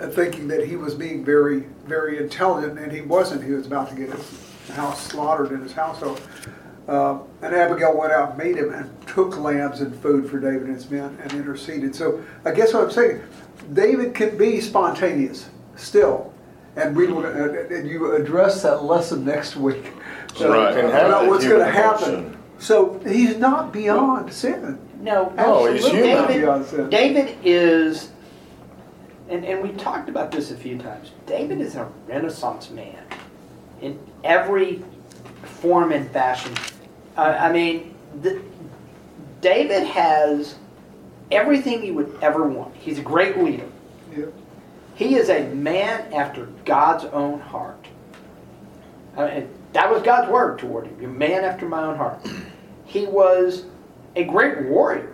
uh, 0.00 0.08
thinking 0.08 0.48
that 0.48 0.66
he 0.66 0.76
was 0.76 0.94
being 0.94 1.24
very 1.24 1.64
very 1.86 2.18
intelligent, 2.18 2.78
and 2.78 2.92
he 2.92 3.00
wasn't. 3.00 3.44
He 3.44 3.52
was 3.52 3.66
about 3.66 3.88
to 3.90 3.94
get 3.94 4.10
his 4.10 4.50
house 4.70 5.06
slaughtered 5.06 5.52
in 5.52 5.60
his 5.62 5.72
household. 5.72 6.20
Uh, 6.88 7.18
and 7.42 7.54
Abigail 7.54 7.96
went 7.98 8.12
out 8.12 8.30
and 8.30 8.38
made 8.38 8.56
him 8.56 8.72
and 8.72 8.90
took 9.08 9.36
lambs 9.38 9.80
and 9.80 9.94
food 10.00 10.30
for 10.30 10.38
David 10.38 10.62
and 10.62 10.74
his 10.74 10.88
men 10.88 11.18
and 11.22 11.32
interceded. 11.32 11.94
So 11.94 12.22
I 12.44 12.52
guess 12.52 12.72
what 12.72 12.84
I'm 12.84 12.90
saying, 12.92 13.22
David 13.72 14.14
can 14.14 14.36
be 14.38 14.60
spontaneous 14.60 15.50
still. 15.74 16.32
And 16.76 16.94
we 16.94 17.06
will, 17.06 17.24
uh, 17.24 17.74
and 17.74 17.88
you 17.88 18.14
address 18.14 18.62
that 18.62 18.84
lesson 18.84 19.24
next 19.24 19.56
week. 19.56 19.92
So, 20.36 20.50
Right. 20.52 20.76
And 20.76 20.88
about 20.88 21.26
what's 21.26 21.44
going 21.46 21.64
to 21.64 21.70
happen. 21.72 22.36
So 22.58 23.00
he's 23.06 23.36
not 23.38 23.72
beyond 23.72 24.32
sin. 24.32 24.78
No, 25.00 25.32
No, 25.36 25.66
he's 25.72 25.84
absolutely. 25.84 26.10
human. 26.10 26.40
Beyond 26.40 26.66
sin. 26.66 26.90
David, 26.90 27.26
David 27.26 27.38
is, 27.44 28.10
and, 29.28 29.44
and 29.44 29.62
we 29.62 29.70
talked 29.70 30.08
about 30.08 30.30
this 30.30 30.50
a 30.50 30.56
few 30.56 30.78
times. 30.78 31.12
David 31.26 31.60
is 31.60 31.74
a 31.74 31.90
Renaissance 32.06 32.70
man 32.70 33.02
in 33.80 33.98
every 34.22 34.82
form 35.42 35.92
and 35.92 36.10
fashion. 36.10 36.54
Uh, 37.16 37.36
I 37.38 37.52
mean, 37.52 37.94
the, 38.22 38.40
David 39.40 39.84
has 39.84 40.56
everything 41.30 41.84
you 41.84 41.94
would 41.94 42.18
ever 42.22 42.46
want. 42.46 42.74
He's 42.76 42.98
a 42.98 43.02
great 43.02 43.38
leader. 43.38 43.68
Yeah. 44.16 44.26
He 44.94 45.16
is 45.16 45.28
a 45.28 45.48
man 45.48 46.12
after 46.12 46.46
God's 46.64 47.04
own 47.06 47.40
heart. 47.40 47.86
Uh, 49.16 49.22
and 49.22 49.48
that 49.72 49.90
was 49.90 50.02
God's 50.02 50.30
word 50.30 50.58
toward 50.58 50.86
him. 50.86 50.96
You're 51.00 51.10
a 51.10 51.14
man 51.14 51.44
after 51.44 51.68
my 51.68 51.82
own 51.82 51.96
heart. 51.96 52.26
He 52.88 53.04
was 53.04 53.64
a 54.14 54.22
great 54.22 54.62
warrior 54.66 55.12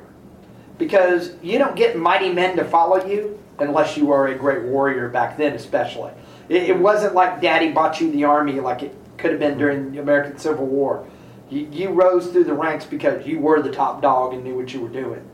because 0.76 1.32
you 1.42 1.58
don't 1.58 1.74
get 1.74 1.96
mighty 1.96 2.30
men 2.30 2.54
to 2.58 2.64
follow 2.64 3.02
you 3.06 3.41
unless 3.58 3.96
you 3.96 4.06
were 4.06 4.28
a 4.28 4.34
great 4.34 4.62
warrior 4.62 5.08
back 5.08 5.36
then, 5.36 5.52
especially. 5.54 6.12
It, 6.48 6.64
it 6.70 6.78
wasn't 6.78 7.14
like 7.14 7.40
daddy 7.40 7.70
bought 7.72 8.00
you 8.00 8.10
the 8.10 8.24
army 8.24 8.60
like 8.60 8.82
it 8.82 8.94
could 9.18 9.30
have 9.30 9.40
been 9.40 9.58
during 9.58 9.92
the 9.92 10.00
American 10.00 10.38
Civil 10.38 10.66
War. 10.66 11.06
You, 11.50 11.68
you 11.70 11.90
rose 11.90 12.28
through 12.28 12.44
the 12.44 12.54
ranks 12.54 12.84
because 12.84 13.26
you 13.26 13.38
were 13.38 13.60
the 13.62 13.70
top 13.70 14.00
dog 14.02 14.32
and 14.34 14.42
knew 14.42 14.56
what 14.56 14.72
you 14.72 14.80
were 14.80 14.88
doing. 14.88 15.28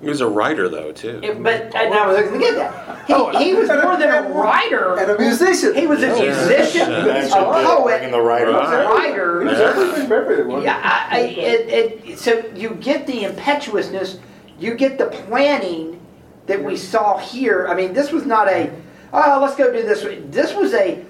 He 0.00 0.08
was 0.08 0.20
a 0.20 0.28
writer, 0.28 0.68
though, 0.68 0.92
too. 0.92 1.18
It- 1.20 1.42
but 1.42 1.74
and 1.74 1.92
I 1.92 2.06
was 2.06 2.16
going 2.28 2.32
to 2.34 2.38
get 2.38 2.54
that. 2.54 3.06
He, 3.08 3.12
oh, 3.12 3.36
he 3.36 3.54
was 3.54 3.68
more 3.68 3.96
than 3.96 4.08
a 4.08 4.28
writer. 4.30 4.96
And 5.00 5.10
a 5.10 5.18
musician. 5.18 5.74
He 5.74 5.88
was 5.88 6.00
a 6.04 6.14
musician, 6.14 6.92
And 6.92 7.26
a 7.26 7.28
poet, 7.30 7.84
bring 7.98 8.04
in 8.04 8.10
the 8.12 8.20
writer. 8.20 8.50
a 8.50 8.86
writer. 8.88 9.40
He 9.42 9.46
was 9.48 9.58
everything 9.58 10.46
for. 10.46 10.62
Yeah, 10.62 10.80
I, 10.80 11.16
I, 11.16 11.20
it, 11.22 12.06
it, 12.08 12.18
so 12.20 12.46
you 12.54 12.70
get 12.76 13.06
the 13.08 13.24
impetuousness, 13.24 14.18
you 14.60 14.74
get 14.74 14.96
the 14.96 15.06
planning 15.06 16.00
that 16.46 16.62
we 16.62 16.76
saw 16.76 17.18
here. 17.18 17.66
I 17.68 17.74
mean, 17.74 17.92
this 17.92 18.12
was 18.12 18.26
not 18.26 18.48
a, 18.48 18.72
oh, 19.12 19.38
let's 19.40 19.56
go 19.56 19.72
do 19.72 19.82
this. 19.82 20.02
This 20.30 20.54
was 20.54 20.74
a, 20.74 21.04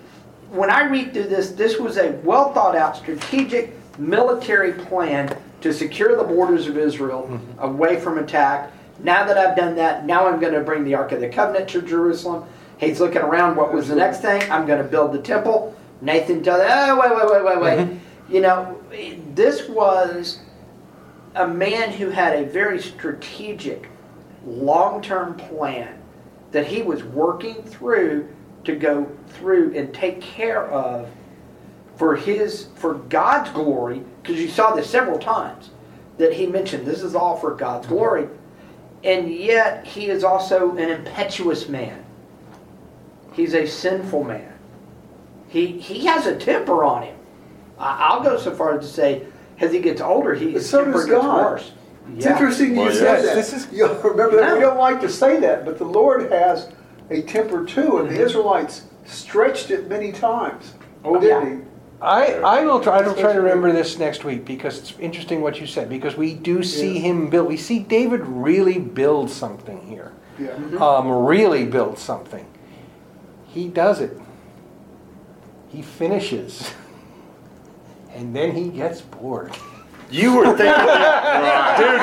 when 0.51 0.71
I 0.71 0.85
read 0.89 1.13
through 1.13 1.25
this, 1.25 1.51
this 1.51 1.79
was 1.79 1.97
a 1.97 2.13
well 2.23 2.53
thought 2.53 2.77
out 2.77 2.97
strategic 2.97 3.75
military 3.99 4.73
plan 4.73 5.37
to 5.61 5.73
secure 5.73 6.17
the 6.17 6.25
borders 6.25 6.67
of 6.67 6.77
Israel 6.77 7.29
mm-hmm. 7.31 7.59
away 7.61 7.99
from 7.99 8.19
attack. 8.19 8.71
Now 9.01 9.25
that 9.25 9.37
I've 9.37 9.57
done 9.57 9.75
that, 9.77 10.07
now 10.07 10.27
I'm 10.27 10.39
going 10.39 10.53
to 10.53 10.61
bring 10.61 10.85
the 10.85 10.95
Ark 10.95 11.13
of 11.13 11.21
the 11.21 11.29
Covenant 11.29 11.69
to 11.71 11.83
Jerusalem. 11.83 12.45
He's 12.79 13.01
looking 13.01 13.23
around. 13.23 13.57
What 13.57 13.73
was 13.73 13.89
the 13.89 13.97
next 13.97 14.21
thing? 14.21 14.43
I'm 14.51 14.67
going 14.67 14.83
to 14.83 14.89
build 14.89 15.13
the 15.13 15.21
temple. 15.21 15.75
Nathan 16.01 16.43
tells, 16.43 16.63
oh, 16.65 17.01
wait, 17.01 17.17
wait, 17.17 17.33
wait, 17.33 17.45
wait, 17.45 17.61
wait. 17.61 17.89
Mm-hmm. 17.89 18.33
You 18.33 18.41
know, 18.41 18.81
this 19.35 19.69
was 19.69 20.41
a 21.35 21.47
man 21.47 21.91
who 21.93 22.11
had 22.11 22.35
a 22.35 22.45
very 22.45 22.81
strategic, 22.81 23.89
long 24.47 25.03
term 25.03 25.35
plan 25.35 26.01
that 26.53 26.67
he 26.67 26.83
was 26.83 27.03
working 27.03 27.63
through 27.63 28.29
to 28.65 28.75
go 28.75 29.11
through 29.29 29.75
and 29.77 29.93
take 29.93 30.21
care 30.21 30.67
of 30.69 31.09
for 31.97 32.17
his 32.17 32.69
for 32.77 32.95
God's 32.95 33.51
glory 33.51 34.03
because 34.23 34.41
you 34.41 34.49
saw 34.49 34.75
this 34.75 34.89
several 34.89 35.19
times 35.19 35.71
that 36.19 36.33
he 36.33 36.47
mentioned 36.47 36.87
this 36.87 37.03
is 37.03 37.15
all 37.15 37.37
for 37.37 37.55
God's 37.55 37.87
glory. 37.87 38.29
And 39.03 39.33
yet 39.33 39.87
he 39.87 40.07
is 40.09 40.25
also 40.25 40.71
an 40.77 40.91
impetuous 40.91 41.69
man. 41.69 42.05
He's 43.33 43.55
a 43.55 43.67
sinful 43.67 44.25
man. 44.25 44.53
He 45.49 45.79
he 45.79 46.07
has 46.07 46.27
a 46.27 46.37
temper 46.37 46.85
on 46.85 47.03
him. 47.03 47.17
I, 47.79 48.09
I'll 48.09 48.23
go 48.23 48.39
so 48.39 48.55
far 48.55 48.79
as 48.79 48.87
to 48.87 48.93
say 48.93 49.27
as 49.61 49.73
he 49.73 49.79
gets 49.79 50.01
older 50.01 50.35
he, 50.35 50.53
his 50.53 50.69
so 50.69 50.85
temper 50.85 51.07
gets 51.07 51.25
worse 51.25 51.73
It's 52.13 52.27
interesting 52.27 52.75
you 52.75 52.81
Well, 52.83 52.93
said 52.93 53.03
yes, 53.03 53.25
that. 53.25 53.35
this 53.35 53.53
is- 53.53 53.73
you 53.73 53.87
remember 54.05 54.37
that 54.37 54.55
we 54.55 54.61
don't 54.61 54.79
like 54.79 55.01
to 55.01 55.09
say 55.09 55.41
that, 55.41 55.65
but 55.65 55.79
the 55.79 55.85
Lord 55.85 56.31
has 56.31 56.69
a 57.11 57.23
temper 57.23 57.65
too, 57.65 57.99
and 57.99 58.09
the 58.09 58.15
mm-hmm. 58.15 58.23
Israelites 58.23 58.83
stretched 59.05 59.71
it 59.71 59.89
many 59.89 60.13
times. 60.13 60.75
Oh, 61.05 61.21
didn't 61.21 61.47
yeah. 61.47 61.57
he? 61.57 61.63
I, 62.01 62.35
I 62.35 62.65
will 62.65 62.81
try. 62.81 62.99
I 62.99 63.07
will 63.07 63.15
try 63.15 63.33
to 63.33 63.41
remember 63.41 63.73
this 63.73 63.99
next 63.99 64.25
week 64.25 64.45
because 64.45 64.79
it's 64.79 64.99
interesting 64.99 65.41
what 65.41 65.61
you 65.61 65.67
said. 65.67 65.89
Because 65.89 66.17
we 66.17 66.35
do 66.35 66.63
see 66.63 66.95
Yeah. 66.95 67.03
him 67.03 67.31
build. 67.31 67.49
We 67.49 67.57
see 67.57 67.79
David 67.79 68.21
really 68.27 68.79
build 68.79 69.31
something 69.31 69.87
here. 69.87 70.13
Yeah. 70.39 70.49
Mm-hmm. 70.49 70.77
Mm-hmm. 70.77 70.83
Um, 70.83 71.27
really 71.27 71.65
build 71.65 71.99
something. 71.99 72.47
He 73.47 73.69
does 73.69 74.01
it. 74.01 74.19
He 75.69 75.83
finishes, 75.83 76.73
and 78.13 78.35
then 78.35 78.55
he 78.55 78.69
gets 78.69 79.01
bored. 79.01 79.57
You 80.15 80.37
were 80.37 80.45
thinking, 80.45 80.65
that, 80.67 81.77
dude. 81.77 82.01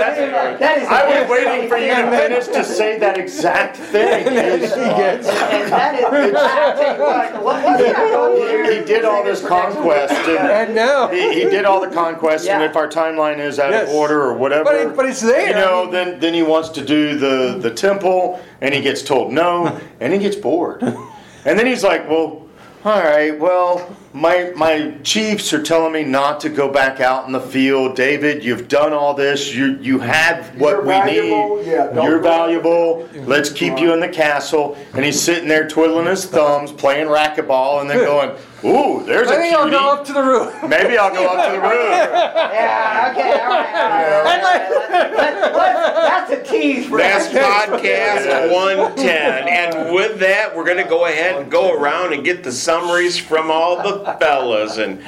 That's, 0.00 0.60
that 0.60 0.78
is 0.78 0.88
I 0.88 1.20
was 1.20 1.28
waiting 1.30 1.68
for 1.68 1.76
you 1.76 1.94
to 1.94 2.10
finish 2.10 2.46
to 2.46 2.64
say 2.64 2.98
that 3.00 3.18
exact 3.18 3.76
thing. 3.76 4.26
and 4.28 4.32
that 4.32 5.94
is 5.94 6.34
I 6.34 6.96
what, 6.98 7.42
what- 7.44 7.64
what's 7.64 7.82
that 7.82 8.14
over 8.14 8.34
here? 8.48 8.80
He 8.80 8.82
did 8.86 9.04
all 9.04 9.22
this 9.22 9.46
conquest, 9.46 10.14
and 10.14 10.38
And 10.48 10.74
now, 10.74 11.08
he, 11.08 11.34
he 11.34 11.40
did 11.50 11.66
all 11.66 11.82
the 11.82 11.94
conquest. 11.94 12.48
And 12.48 12.62
if 12.62 12.76
our 12.76 12.88
timeline 12.88 13.40
is 13.40 13.58
out 13.58 13.72
Yes. 13.72 13.88
of 13.90 13.94
order 13.94 14.22
or 14.22 14.32
whatever, 14.32 14.64
But 14.64 14.74
it- 14.76 14.96
but 14.96 15.04
it's 15.04 15.20
there. 15.20 15.48
You 15.48 15.52
know, 15.54 15.90
then 15.90 16.18
then 16.20 16.32
he 16.32 16.42
wants 16.42 16.70
to 16.70 16.84
do 16.84 17.18
the 17.18 17.58
the 17.60 17.70
temple, 17.70 18.40
and 18.62 18.72
he 18.74 18.80
gets 18.80 19.02
told 19.02 19.34
no, 19.34 19.78
and 20.00 20.14
he 20.14 20.18
gets 20.18 20.36
bored, 20.36 20.82
and 21.44 21.58
then 21.58 21.66
he's 21.66 21.84
like, 21.84 22.08
well. 22.08 22.47
All 22.88 23.02
right. 23.02 23.38
Well, 23.38 23.94
my 24.14 24.50
my 24.56 24.94
chiefs 25.02 25.52
are 25.52 25.62
telling 25.62 25.92
me 25.92 26.04
not 26.04 26.40
to 26.40 26.48
go 26.48 26.72
back 26.72 27.00
out 27.00 27.26
in 27.26 27.32
the 27.32 27.40
field. 27.40 27.94
David, 27.94 28.42
you've 28.42 28.66
done 28.66 28.94
all 28.94 29.12
this. 29.12 29.54
You 29.54 29.76
you 29.82 29.98
have 29.98 30.58
what 30.58 30.70
You're 30.70 30.80
we 30.80 30.88
valuable. 30.88 31.56
need. 31.58 31.66
Yeah, 31.66 32.02
You're 32.02 32.20
valuable. 32.20 33.06
Let's 33.26 33.50
keep 33.50 33.78
you 33.78 33.92
in 33.92 34.00
the 34.00 34.08
castle. 34.08 34.74
And 34.94 35.04
he's 35.04 35.20
sitting 35.20 35.50
there 35.50 35.68
twiddling 35.68 36.06
his 36.06 36.24
thumbs, 36.24 36.72
playing 36.72 37.08
racquetball, 37.08 37.82
and 37.82 37.90
then 37.90 37.98
going, 37.98 38.34
"Ooh, 38.64 39.02
there's 39.04 39.28
I 39.28 39.34
a 39.34 39.38
think 39.38 39.54
I'll 39.56 39.70
go 39.70 39.90
up 39.92 40.04
to 40.06 40.12
the 40.12 40.22
roof. 40.22 40.54
Maybe 40.68 40.96
I'll 40.98 41.12
go 41.14 41.26
up 41.26 41.46
to 41.46 41.52
the 41.52 41.60
roof." 41.62 41.88
Yeah, 42.58 43.12
okay, 43.12 43.40
all 43.40 43.48
right, 43.48 43.74
all 43.74 43.88
right. 43.90 44.12
all 44.12 44.20
right, 44.20 44.24
all 44.24 44.24
right. 44.24 44.24
Let- 44.24 45.14
let- 45.16 45.54
let- 45.54 45.94
That's 45.94 46.30
a 46.32 46.42
tease 46.42 46.86
for 46.86 46.98
That's 46.98 47.28
podcast 47.28 48.50
110. 48.52 49.48
And 49.48 49.94
with 49.94 50.18
that, 50.20 50.54
we're 50.56 50.64
going 50.64 50.82
to 50.82 50.88
go 50.88 51.06
ahead 51.06 51.40
and 51.40 51.50
go 51.50 51.72
around 51.74 52.12
and 52.12 52.24
get 52.24 52.42
the 52.42 52.52
summaries 52.52 53.18
from 53.18 53.50
all 53.50 53.76
the 53.76 54.12
fellas. 54.18 54.78
And 54.78 55.00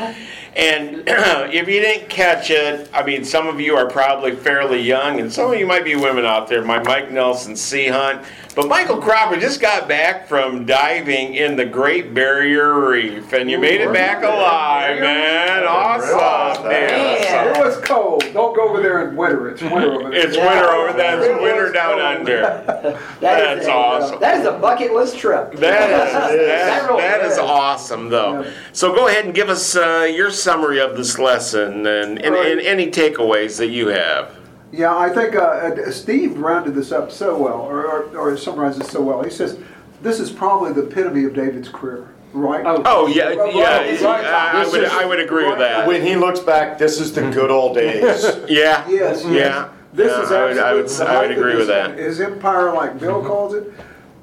and 0.56 1.04
if 1.06 1.68
you 1.68 1.80
didn't 1.80 2.08
catch 2.08 2.50
it, 2.50 2.88
I 2.92 3.02
mean, 3.04 3.24
some 3.24 3.46
of 3.46 3.60
you 3.60 3.76
are 3.76 3.88
probably 3.88 4.34
fairly 4.36 4.80
young, 4.80 5.20
and 5.20 5.32
some 5.32 5.52
of 5.52 5.58
you 5.58 5.66
might 5.66 5.84
be 5.84 5.94
women 5.96 6.24
out 6.24 6.48
there. 6.48 6.62
My 6.64 6.82
Mike 6.82 7.10
Nelson 7.10 7.56
Sea 7.56 7.86
Hunt. 7.88 8.22
But 8.60 8.68
Michael 8.68 8.98
Cropper 8.98 9.40
just 9.40 9.58
got 9.58 9.88
back 9.88 10.28
from 10.28 10.66
diving 10.66 11.34
in 11.34 11.56
the 11.56 11.64
Great 11.64 12.12
Barrier 12.12 12.90
Reef, 12.90 13.32
and 13.32 13.50
you 13.50 13.58
made 13.58 13.80
it 13.80 13.90
back 13.90 14.22
alive, 14.22 15.00
man. 15.00 15.64
Awesome, 15.66 16.64
man. 16.68 17.20
Man. 17.22 17.56
It 17.56 17.58
was 17.58 17.78
cold. 17.78 18.20
Don't 18.34 18.54
go 18.54 18.68
over 18.68 18.82
there 18.82 19.08
in 19.08 19.16
winter. 19.16 19.48
It's 19.48 19.62
winter 19.62 19.90
over 19.92 20.10
there. 20.10 20.26
It's 20.28 20.36
winter 20.36 20.68
over 20.68 20.92
there. 20.92 21.22
It's 21.32 21.42
winter 21.42 21.72
down 21.72 22.00
under. 22.00 22.98
That 23.20 23.58
is 23.58 23.66
That's 23.66 23.66
a, 23.66 23.70
uh, 23.72 23.74
awesome. 23.74 24.20
That 24.20 24.40
is 24.40 24.46
a 24.46 24.52
bucket 24.52 24.92
list 24.92 25.18
trip. 25.18 25.52
That 25.54 25.90
is 25.90 26.12
That 26.12 26.36
that, 26.36 26.88
really 26.90 27.02
that 27.02 27.24
is 27.24 27.32
is. 27.34 27.38
awesome, 27.38 28.08
though. 28.10 28.42
Yeah. 28.42 28.50
So 28.72 28.94
go 28.94 29.08
ahead 29.08 29.24
and 29.24 29.34
give 29.34 29.48
us 29.48 29.74
uh, 29.76 30.06
your 30.10 30.30
summary 30.30 30.80
of 30.80 30.96
this 30.98 31.18
lesson 31.18 31.86
and, 31.86 32.18
and, 32.22 32.34
Right. 32.34 32.52
and 32.52 32.60
any 32.60 32.90
takeaways 32.90 33.56
that 33.58 33.68
you 33.68 33.88
have. 33.88 34.36
Yeah, 34.72 34.96
I 34.96 35.08
think 35.10 35.34
uh, 35.34 35.40
uh, 35.40 35.90
Steve 35.90 36.38
rounded 36.38 36.74
this 36.74 36.92
up 36.92 37.10
so 37.10 37.36
well, 37.36 37.60
or, 37.60 37.84
or, 37.86 38.16
or 38.16 38.36
summarized 38.36 38.80
it 38.80 38.86
so 38.86 39.00
well. 39.02 39.22
He 39.22 39.30
says, 39.30 39.58
this 40.00 40.20
is 40.20 40.30
probably 40.30 40.72
the 40.72 40.86
epitome 40.86 41.24
of 41.24 41.34
David's 41.34 41.68
career, 41.68 42.08
right? 42.32 42.64
Oh. 42.64 42.82
Oh 42.86 43.06
yeah, 43.08 43.30
Right, 43.34 43.54
yeah. 43.54 43.78
right. 44.04 44.24
I, 44.24 44.62
I 44.62 44.66
would 44.68 44.84
I 44.84 45.04
would 45.04 45.20
agree 45.20 45.48
with 45.48 45.58
that. 45.58 45.86
When 45.88 46.02
he 46.02 46.14
looks 46.16 46.40
back, 46.40 46.78
this 46.78 47.00
is 47.00 47.12
the 47.12 47.22
good 47.30 47.50
old 47.50 47.74
days. 47.74 48.24
Yeah. 48.48 48.88
Yes, 48.88 49.24
Yeah. 49.24 49.70
This 49.92 50.12
Yeah, 50.12 50.22
is 50.22 50.30
I 50.30 50.44
would- 50.44 50.58
I 50.58 50.72
would- 50.74 50.84
absolutely 50.84 51.16
I 51.16 51.20
would 51.22 51.30
agree 51.32 51.50
with 51.56 51.58
his- 51.60 51.68
that. 51.68 51.98
His 51.98 52.20
empire, 52.20 52.72
like 52.72 53.00
Bill 53.00 53.24
calls 53.24 53.54
it. 53.54 53.72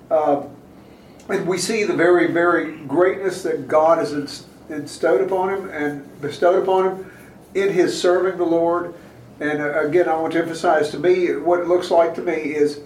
Uh, 0.10 0.44
and 1.28 1.46
we 1.46 1.58
see 1.58 1.84
the 1.84 1.94
very, 1.94 2.32
very 2.32 2.78
greatness 2.88 3.44
that 3.44 3.68
God 3.68 3.98
has 3.98 4.14
inst- 4.14 4.46
instilled 4.70 5.20
upon 5.20 5.50
him 5.50 5.70
and 5.72 6.22
bestowed 6.22 6.64
upon 6.64 6.86
him 6.86 7.12
in 7.54 7.70
his 7.74 8.00
serving 8.02 8.38
the 8.38 8.46
Lord. 8.46 8.94
And 9.40 9.62
uh, 9.62 9.86
again, 9.86 10.10
I 10.10 10.16
want 10.20 10.34
to 10.34 10.40
emphasize 10.40 10.90
to 10.92 11.00
me, 11.00 11.36
what 11.36 11.60
it 11.60 11.68
looks 11.68 11.92
like 11.92 12.16
to 12.16 12.22
me 12.22 12.34
is 12.34 12.82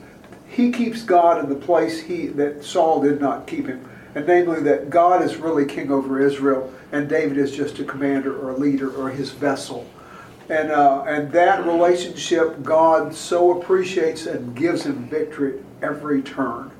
he 0.47 0.71
keeps 0.71 1.03
God 1.03 1.43
in 1.43 1.49
the 1.49 1.55
place 1.55 1.99
he 1.99 2.27
that 2.27 2.63
Saul 2.63 3.01
did 3.01 3.21
not 3.21 3.47
keep 3.47 3.67
him. 3.67 3.87
And 4.15 4.27
namely 4.27 4.61
that 4.63 4.89
God 4.89 5.23
is 5.23 5.37
really 5.37 5.65
king 5.65 5.91
over 5.91 6.19
Israel 6.19 6.71
and 6.91 7.07
David 7.07 7.37
is 7.37 7.55
just 7.55 7.79
a 7.79 7.85
commander 7.85 8.37
or 8.37 8.51
a 8.51 8.57
leader 8.57 8.93
or 8.93 9.09
his 9.09 9.31
vessel. 9.31 9.89
And, 10.49 10.69
uh, 10.69 11.03
and 11.07 11.31
that 11.31 11.65
relationship 11.65 12.61
God 12.61 13.15
so 13.15 13.61
appreciates 13.61 14.25
and 14.25 14.53
gives 14.53 14.85
him 14.85 15.07
victory 15.07 15.59
at 15.59 15.89
every 15.89 16.21
turn. 16.21 16.71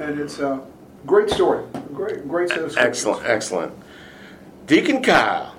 And 0.00 0.18
it's 0.18 0.40
a 0.40 0.60
great 1.06 1.30
story. 1.30 1.64
Great, 1.94 2.26
great 2.26 2.48
set 2.48 2.58
of. 2.58 2.76
Excellent, 2.76 3.24
excellent. 3.24 3.72
Deacon 4.66 5.02
Kyle. 5.02 5.51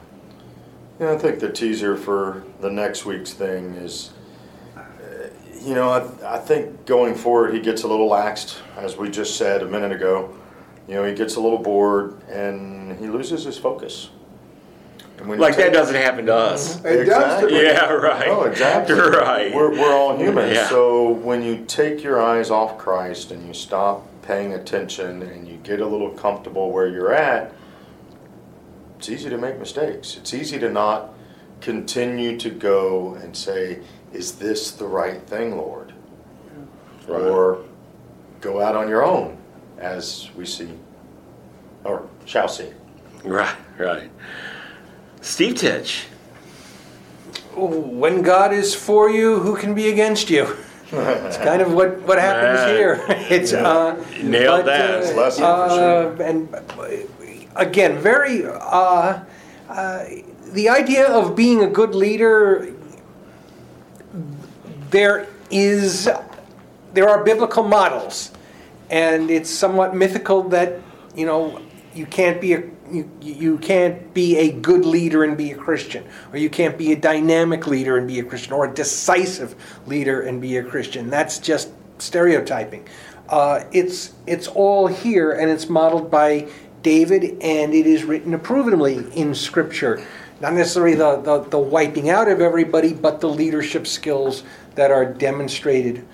Yeah, 1.04 1.12
I 1.12 1.18
think 1.18 1.40
the 1.40 1.52
teaser 1.52 1.98
for 1.98 2.44
the 2.62 2.70
next 2.70 3.06
week's 3.06 3.34
thing 3.34 3.74
is, 3.74 4.12
uh, 4.78 4.84
you 5.62 5.76
know, 5.76 5.90
I, 5.90 6.36
I 6.36 6.40
think 6.40 6.86
going 6.86 7.14
forward 7.14 7.54
he 7.54 7.60
gets 7.60 7.84
a 7.84 7.90
little 7.90 8.10
laxed, 8.10 8.56
as 8.78 8.96
we 8.96 9.10
just 9.10 9.36
said 9.36 9.64
a 9.64 9.66
minute 9.66 9.92
ago. 9.92 10.34
You 10.88 10.96
know, 10.96 11.04
he 11.04 11.14
gets 11.14 11.36
a 11.36 11.42
little 11.42 11.58
bored 11.58 12.22
and 12.30 12.98
he 13.00 13.08
loses 13.08 13.44
his 13.44 13.58
focus. 13.58 14.12
And 15.18 15.28
when 15.28 15.40
Like 15.40 15.58
that 15.58 15.64
take- 15.66 15.74
doesn't 15.74 15.96
happen 15.96 16.26
to 16.28 16.36
us. 16.36 16.82
It 16.86 17.04
does 17.04 17.42
to 17.42 17.48
me. 17.48 17.64
Yeah, 17.64 17.92
right. 17.92 18.30
Oh, 18.30 18.44
exactly. 18.44 18.96
Right. 19.00 19.54
We're, 19.54 19.72
we're 19.72 19.94
all 19.94 20.16
human. 20.18 20.52
Yeah. 20.54 20.70
So 20.70 21.10
when 21.12 21.44
you 21.44 21.66
take 21.66 22.02
your 22.02 22.22
eyes 22.22 22.50
off 22.50 22.78
Christ 22.78 23.32
and 23.32 23.46
you 23.46 23.54
stop 23.54 24.08
paying 24.22 24.54
attention 24.54 25.22
and 25.24 25.46
you 25.50 25.58
get 25.58 25.82
a 25.82 25.86
little 25.86 26.12
comfortable 26.12 26.72
where 26.72 26.88
you're 26.88 27.14
at, 27.14 27.54
it's 29.04 29.10
easy 29.10 29.30
to 29.30 29.38
make 29.38 29.60
mistakes. 29.60 30.16
It's 30.16 30.34
easy 30.34 30.58
to 30.60 30.70
not 30.70 31.14
continue 31.60 32.38
to 32.38 32.50
go 32.50 33.16
and 33.16 33.36
say, 33.36 33.82
Is 34.14 34.32
this 34.36 34.72
the 34.72 34.88
right 34.88 35.22
thing, 35.28 35.58
Lord? 35.58 35.92
Right. 37.06 37.22
Or 37.22 37.66
go 38.40 38.62
out 38.62 38.78
on 38.78 38.88
your 38.88 39.04
own, 39.04 39.38
as 39.78 40.30
we 40.38 40.46
see, 40.46 40.70
or 41.84 42.08
shall 42.24 42.48
see. 42.48 42.70
Right, 43.26 43.54
right. 43.78 44.10
Steve 45.20 45.56
Titch. 45.56 46.06
When 47.56 48.22
God 48.22 48.54
is 48.54 48.74
for 48.74 49.10
you, 49.10 49.40
who 49.40 49.58
can 49.58 49.76
be 49.76 49.90
against 49.90 50.30
you? 50.30 50.48
It's 50.96 51.38
kind 51.38 51.60
of 51.62 51.74
what, 51.74 52.00
what 52.04 52.20
happens 52.20 52.60
Man. 52.60 52.76
here. 52.76 53.04
It's 53.38 53.52
uh, 53.52 53.96
Nailed 54.22 54.64
but, 54.64 54.66
that. 54.66 54.92
uh, 54.92 54.98
It's 55.00 55.12
a 55.12 55.16
lesson 55.16 55.44
for 55.44 55.70
sure. 55.70 56.22
uh, 56.22 56.30
And 56.30 56.56
uh, 56.56 57.13
again, 57.56 57.98
very 58.00 58.46
uh, 58.46 59.20
uh, 59.70 60.06
the 60.52 60.70
idea 60.70 61.08
of 61.08 61.36
being 61.36 61.64
a 61.64 61.70
good 61.70 61.96
leader. 61.96 62.74
There 64.90 65.28
is 65.50 66.10
there 66.94 67.10
are 67.10 67.24
biblical 67.24 67.64
models, 67.64 68.32
and 68.90 69.32
it's 69.32 69.50
somewhat 69.50 69.96
mythical 69.96 70.44
that 70.50 70.80
you 71.16 71.26
know 71.26 71.62
you 71.94 72.06
can't 72.06 72.40
be 72.40 72.54
a 72.54 72.64
you, 72.92 73.10
you 73.22 73.58
can't 73.58 74.14
be 74.14 74.38
a 74.38 74.52
good 74.52 74.86
leader 74.86 75.24
and 75.24 75.36
be 75.36 75.52
a 75.52 75.56
Christian, 75.56 76.06
or 76.32 76.38
you 76.38 76.50
can't 76.50 76.78
be 76.78 76.92
a 76.92 76.96
dynamic 76.96 77.66
leader 77.66 77.98
and 77.98 78.08
be 78.08 78.20
a 78.20 78.24
Christian, 78.24 78.54
or 78.54 78.66
a 78.66 78.74
decisive 78.74 79.56
leader 79.88 80.22
and 80.22 80.42
be 80.42 80.58
a 80.58 80.64
Christian. 80.64 81.10
That's 81.10 81.40
just 81.40 81.72
stereotyping. 81.98 82.88
Uh, 83.30 83.64
it's 83.72 84.14
it's 84.28 84.48
all 84.48 84.88
here, 84.88 85.32
and 85.32 85.50
it's 85.50 85.70
modeled 85.70 86.12
by 86.12 86.48
David, 86.94 87.38
and 87.42 87.74
it 87.74 87.88
is 87.88 88.04
written 88.04 88.34
approvingly 88.34 88.98
in 89.16 89.34
Scripture. 89.34 90.06
Not 90.42 90.54
necessarily 90.54 90.96
the, 90.96 91.18
the, 91.22 91.40
the 91.50 91.58
wiping 91.60 92.10
out 92.10 92.28
of 92.28 92.42
everybody, 92.42 92.94
but 92.94 93.22
the 93.22 93.30
leadership 93.30 93.88
skills 93.88 94.44
that 94.76 94.92
are 94.92 95.06
demonstrated 95.06 96.06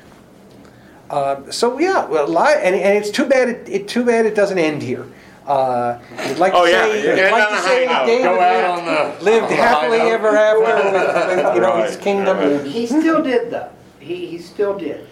uh, 1.09 1.49
so 1.49 1.79
yeah, 1.79 2.05
well, 2.05 2.27
li- 2.27 2.59
and, 2.61 2.75
and 2.75 2.95
it's 2.95 3.09
too 3.09 3.25
bad 3.27 3.49
it, 3.49 3.67
it 3.67 3.87
too 3.87 4.05
bad 4.05 4.27
it 4.27 4.35
doesn't 4.35 4.59
end 4.59 4.79
here. 4.83 5.07
Uh, 5.47 5.97
I'd 6.19 6.37
like 6.37 6.53
Oh, 6.53 6.65
to 6.65 6.71
yeah, 6.71 6.83
say, 6.85 7.17
yeah, 7.17 7.25
I'd 7.25 7.31
like 7.31 7.49
to 7.49 7.61
say 7.67 7.87
that. 7.87 8.05
David 8.05 8.29
lived, 8.29 9.19
the- 9.19 9.25
lived 9.25 9.51
happily 9.51 9.97
high 9.97 10.05
note. 10.05 10.11
ever 10.11 10.27
after 10.37 10.59
with, 10.59 11.45
with, 11.45 11.55
you 11.55 11.61
know 11.61 11.81
his 11.81 11.95
Right, 11.95 12.03
kingdom. 12.03 12.65
He 12.65 12.85
still 12.85 13.23
did 13.23 13.49
though. 13.49 13.71
He, 13.99 14.27
he 14.27 14.37
still 14.37 14.77
did. 14.77 15.07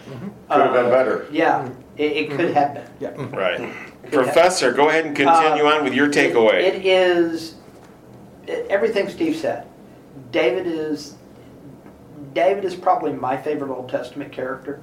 Could 0.51 0.62
have 0.62 0.74
been 0.74 0.91
better. 0.91 1.26
Yeah, 1.32 1.68
it, 1.97 2.12
it 2.12 2.30
could 2.30 2.51
have 2.53 2.76
been. 2.76 2.88
Yeah. 2.99 3.36
Right. 3.36 3.74
Professor, 4.12 4.72
go 4.72 4.89
ahead 4.89 5.05
and 5.05 5.16
continue 5.16 5.66
Uh, 5.66 5.76
on 5.76 5.84
with 5.84 5.93
your 5.93 6.08
takeaway. 6.10 6.62
It 6.62 6.86
is 6.86 7.55
it- 8.45 8.66
everything 8.70 9.10
Steve 9.10 9.36
said. 9.36 9.66
David 10.32 10.68
is 10.68 11.16
David 12.34 12.66
is 12.66 12.76
probably 12.76 13.14
my 13.14 13.36
favorite 13.38 13.72
Old 13.72 13.89
Testament 13.89 14.32
character 14.32 14.80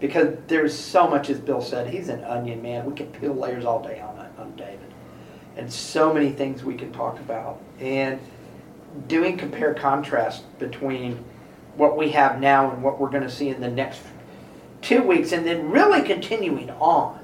because 0.00 0.34
there's 0.48 0.76
so 0.76 1.06
much, 1.06 1.30
as 1.30 1.38
Bill 1.38 1.60
said, 1.60 1.86
he's 1.88 2.08
an 2.08 2.24
onion 2.24 2.62
man. 2.62 2.84
We 2.86 2.94
could 2.94 3.12
peel 3.12 3.34
layers 3.34 3.64
all 3.64 3.80
day 3.82 4.00
on 4.00 4.26
on 4.38 4.56
David, 4.56 4.78
and 5.56 5.70
so 5.70 6.12
many 6.12 6.30
things 6.30 6.64
we 6.64 6.74
can 6.74 6.92
talk 6.92 7.18
about. 7.18 7.58
And 7.80 8.18
doing 9.06 9.36
compare 9.36 9.74
contrast 9.74 10.42
between 10.58 11.22
what 11.76 11.96
we 11.96 12.10
have 12.10 12.40
now 12.40 12.70
and 12.72 12.82
what 12.82 12.98
we're 13.00 13.10
going 13.10 13.22
to 13.22 13.30
see 13.30 13.48
in 13.50 13.60
the 13.60 13.70
next 13.70 14.00
two 14.82 15.02
weeks, 15.02 15.30
and 15.32 15.46
then 15.46 15.70
really 15.70 16.02
continuing 16.02 16.70
on 16.80 17.19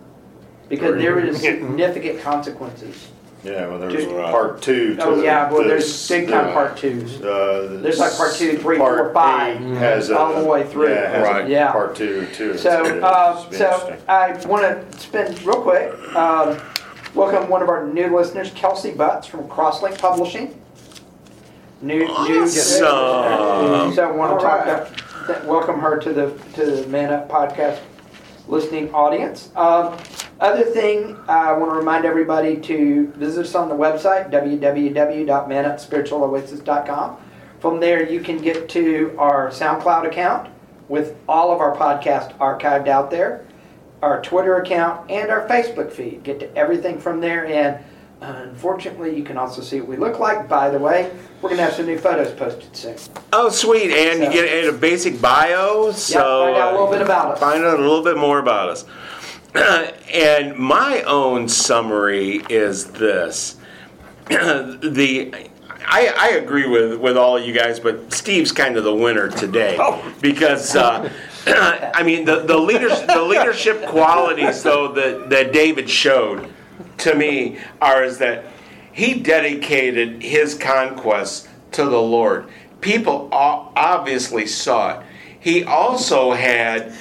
because 0.68 0.96
there 0.96 1.18
is 1.18 1.40
significant 1.40 2.20
consequences. 2.20 3.08
Yeah, 3.44 3.68
well, 3.68 3.78
there's 3.78 3.92
Just- 3.92 4.08
part 4.08 4.60
two. 4.60 4.96
To 4.96 5.04
Oh 5.04 5.22
yeah, 5.22 5.50
well, 5.52 5.62
there's 5.62 5.84
this, 5.84 6.08
big 6.08 6.28
time 6.28 6.48
uh, 6.48 6.52
part 6.52 6.76
twos. 6.76 7.22
Uh, 7.22 7.78
There's 7.80 8.00
like 8.00 8.16
part 8.16 8.34
two, 8.34 8.58
three, 8.58 8.76
part 8.76 8.98
four, 8.98 9.14
five, 9.14 9.62
eight 9.62 9.76
has 9.76 10.10
a, 10.10 10.18
all 10.18 10.42
the 10.42 10.48
way 10.48 10.66
through. 10.66 10.88
Yeah, 10.92 11.10
has 11.10 11.28
a 11.28 11.30
Right. 11.30 11.48
Yeah. 11.48 11.70
Part 11.70 11.94
two 11.94 12.26
too. 12.34 12.58
So, 12.58 12.84
it's 12.84 13.04
uh, 13.04 13.46
be 13.48 13.56
so 13.56 13.72
interesting. 13.72 14.08
I 14.08 14.46
want 14.46 14.90
to 14.90 14.98
spend 14.98 15.40
real 15.42 15.62
quick. 15.62 15.92
Um, 16.16 16.60
welcome 17.14 17.48
one 17.48 17.62
of 17.62 17.68
our 17.68 17.86
new 17.86 18.16
listeners, 18.16 18.50
Kelsey 18.52 18.90
Butts 18.90 19.28
from 19.28 19.46
Crosslink 19.48 19.96
Publishing. 20.00 20.60
New, 21.82 21.98
new. 21.98 22.08
Awesome. 22.10 22.48
So 23.94 24.08
I 24.08 24.10
want 24.10 24.40
to 24.40 24.44
talk. 24.44 24.66
right. 24.66 24.88
About, 25.24 25.46
welcome 25.46 25.78
her 25.78 25.98
to 26.00 26.12
the 26.12 26.30
to 26.54 26.66
the 26.66 26.86
Man 26.88 27.12
Up 27.12 27.28
podcast 27.28 27.78
listening 28.48 28.92
audience. 28.92 29.50
Um, 29.54 29.96
Other 30.38 30.64
thing, 30.64 31.16
I 31.28 31.52
want 31.52 31.72
to 31.72 31.76
remind 31.76 32.04
everybody 32.04 32.58
to 32.58 33.06
visit 33.12 33.46
us 33.46 33.54
on 33.54 33.70
the 33.70 33.74
website, 33.74 34.30
www.manupspiritualoasis.com. 34.30 37.16
From 37.58 37.80
there, 37.80 38.06
you 38.06 38.20
can 38.20 38.36
get 38.36 38.68
to 38.68 39.14
our 39.18 39.48
SoundCloud 39.48 40.06
account 40.06 40.50
with 40.88 41.16
all 41.26 41.50
of 41.52 41.60
our 41.60 41.74
podcasts 41.74 42.36
archived 42.36 42.86
out 42.86 43.10
there, 43.10 43.46
our 44.02 44.20
Twitter 44.20 44.56
account, 44.56 45.10
and 45.10 45.30
our 45.30 45.48
Facebook 45.48 45.90
feed. 45.90 46.22
Get 46.22 46.38
to 46.40 46.54
everything 46.54 47.00
from 47.00 47.20
there. 47.20 47.46
And 47.46 47.82
unfortunately, 48.20 49.16
you 49.16 49.24
can 49.24 49.38
also 49.38 49.62
see 49.62 49.80
what 49.80 49.88
we 49.88 49.96
look 49.96 50.18
like. 50.18 50.50
By 50.50 50.68
the 50.68 50.78
way, 50.78 51.10
we're 51.40 51.48
going 51.48 51.56
to 51.56 51.64
have 51.64 51.72
some 51.72 51.86
new 51.86 51.96
photos 51.96 52.30
posted 52.32 52.76
soon. 52.76 52.98
Oh, 53.32 53.48
sweet. 53.48 53.90
And 53.90 54.22
you 54.22 54.30
get 54.30 54.68
a 54.68 54.72
basic 54.72 55.18
bio. 55.18 55.92
So 55.92 56.44
find 56.44 56.58
out 56.58 56.74
a 56.74 56.76
little 56.76 56.90
bit 56.92 57.00
about 57.00 57.30
us. 57.32 57.40
Find 57.40 57.64
out 57.64 57.78
a 57.78 57.82
little 57.82 58.04
bit 58.04 58.18
more 58.18 58.38
about 58.38 58.68
us. 58.68 58.84
and 60.12 60.56
my 60.56 61.02
own 61.02 61.48
summary 61.48 62.42
is 62.48 62.86
this. 62.86 63.56
the 64.28 65.48
I, 65.88 66.12
I 66.18 66.28
agree 66.30 66.66
with, 66.66 66.98
with 66.98 67.16
all 67.16 67.36
of 67.36 67.46
you 67.46 67.52
guys, 67.52 67.78
but 67.78 68.12
Steve's 68.12 68.50
kind 68.50 68.76
of 68.76 68.84
the 68.84 68.94
winner 68.94 69.28
today 69.28 69.78
because 70.20 70.74
uh, 70.74 71.10
I 71.46 72.02
mean 72.02 72.24
the 72.24 72.40
the 72.40 72.58
leadership 72.58 73.06
the 73.06 73.22
leadership 73.22 73.86
qualities 73.86 74.62
though 74.62 74.92
that, 74.92 75.30
that 75.30 75.52
David 75.52 75.88
showed 75.88 76.50
to 76.98 77.14
me 77.14 77.58
are 77.80 78.02
is 78.02 78.18
that 78.18 78.44
he 78.92 79.14
dedicated 79.14 80.22
his 80.22 80.54
conquest 80.54 81.48
to 81.72 81.84
the 81.84 82.00
Lord. 82.00 82.48
People 82.80 83.28
obviously 83.32 84.46
saw 84.46 84.98
it. 84.98 85.06
He 85.38 85.64
also 85.64 86.32
had 86.32 86.94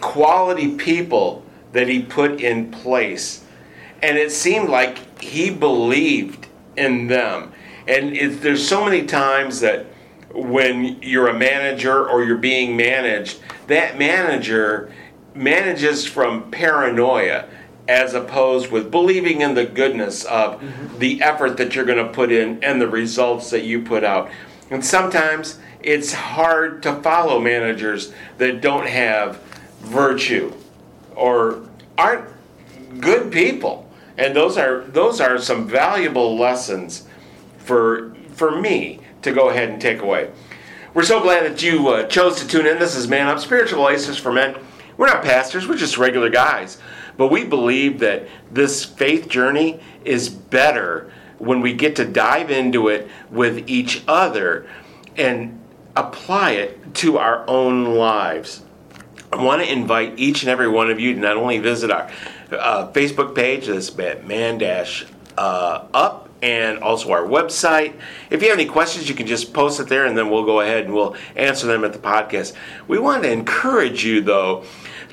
quality 0.00 0.76
people 0.76 1.44
that 1.72 1.88
he 1.88 2.02
put 2.02 2.40
in 2.40 2.70
place. 2.70 3.44
And 4.02 4.16
it 4.16 4.32
seemed 4.32 4.68
like 4.68 5.20
he 5.20 5.50
believed 5.50 6.46
in 6.76 7.08
them. 7.08 7.52
And 7.86 8.16
it, 8.16 8.42
there's 8.42 8.66
so 8.66 8.84
many 8.84 9.06
times 9.06 9.60
that 9.60 9.86
when 10.32 11.00
you're 11.02 11.28
a 11.28 11.38
manager 11.38 12.08
or 12.08 12.22
you're 12.22 12.38
being 12.38 12.76
managed, 12.76 13.40
that 13.66 13.98
manager 13.98 14.92
manages 15.34 16.06
from 16.06 16.50
paranoia 16.50 17.48
as 17.88 18.12
opposed 18.12 18.70
with 18.70 18.90
believing 18.90 19.40
in 19.40 19.54
the 19.54 19.64
goodness 19.64 20.24
of 20.24 20.60
mm-hmm. 20.60 20.98
the 20.98 21.22
effort 21.22 21.56
that 21.56 21.74
you're 21.74 21.86
going 21.86 22.04
to 22.04 22.12
put 22.12 22.30
in 22.30 22.62
and 22.62 22.80
the 22.80 22.88
results 22.88 23.50
that 23.50 23.64
you 23.64 23.82
put 23.82 24.04
out. 24.04 24.30
And 24.70 24.84
sometimes 24.84 25.58
it's 25.80 26.12
hard 26.12 26.82
to 26.82 26.96
follow 26.96 27.40
managers 27.40 28.12
that 28.36 28.60
don't 28.60 28.86
have 28.86 29.40
virtue 29.80 30.52
or 31.18 31.68
aren't 31.98 32.28
good 33.00 33.30
people. 33.30 33.90
And 34.16 34.34
those 34.34 34.56
are 34.56 34.82
those 34.84 35.20
are 35.20 35.38
some 35.38 35.68
valuable 35.68 36.38
lessons 36.38 37.06
for 37.58 38.14
for 38.30 38.60
me 38.60 39.00
to 39.22 39.32
go 39.32 39.50
ahead 39.50 39.68
and 39.68 39.80
take 39.80 40.00
away. 40.00 40.30
We're 40.94 41.02
so 41.02 41.20
glad 41.20 41.44
that 41.44 41.62
you 41.62 41.88
uh, 41.88 42.06
chose 42.06 42.40
to 42.40 42.48
tune 42.48 42.66
in. 42.66 42.78
This 42.78 42.96
is 42.96 43.08
Man 43.08 43.26
Up, 43.26 43.38
Spiritual 43.38 43.84
Oasis 43.84 44.16
for 44.16 44.32
Men. 44.32 44.56
We're 44.96 45.06
not 45.06 45.22
pastors, 45.22 45.68
we're 45.68 45.76
just 45.76 45.98
regular 45.98 46.30
guys. 46.30 46.78
But 47.16 47.28
we 47.28 47.44
believe 47.44 47.98
that 48.00 48.26
this 48.50 48.84
faith 48.84 49.28
journey 49.28 49.80
is 50.04 50.28
better 50.28 51.12
when 51.38 51.60
we 51.60 51.72
get 51.72 51.96
to 51.96 52.04
dive 52.04 52.50
into 52.50 52.88
it 52.88 53.08
with 53.30 53.68
each 53.68 54.02
other 54.08 54.68
and 55.16 55.60
apply 55.94 56.52
it 56.52 56.94
to 56.94 57.18
our 57.18 57.44
own 57.48 57.96
lives. 57.96 58.62
I 59.30 59.36
want 59.36 59.62
to 59.62 59.70
invite 59.70 60.18
each 60.18 60.42
and 60.42 60.50
every 60.50 60.68
one 60.68 60.90
of 60.90 60.98
you 60.98 61.14
to 61.14 61.20
not 61.20 61.36
only 61.36 61.58
visit 61.58 61.90
our 61.90 62.10
uh, 62.50 62.90
Facebook 62.92 63.34
page, 63.34 63.66
that's 63.66 63.94
Man 63.96 64.58
Dash 64.58 65.06
uh, 65.36 65.84
Up, 65.92 66.30
and 66.40 66.78
also 66.78 67.12
our 67.12 67.22
website. 67.24 67.94
If 68.30 68.42
you 68.42 68.48
have 68.48 68.58
any 68.58 68.68
questions, 68.68 69.08
you 69.08 69.14
can 69.14 69.26
just 69.26 69.52
post 69.52 69.80
it 69.80 69.88
there, 69.88 70.06
and 70.06 70.16
then 70.16 70.30
we'll 70.30 70.46
go 70.46 70.60
ahead 70.60 70.84
and 70.84 70.94
we'll 70.94 71.16
answer 71.36 71.66
them 71.66 71.84
at 71.84 71.92
the 71.92 71.98
podcast. 71.98 72.54
We 72.86 72.98
want 72.98 73.24
to 73.24 73.30
encourage 73.30 74.04
you, 74.04 74.22
though, 74.22 74.64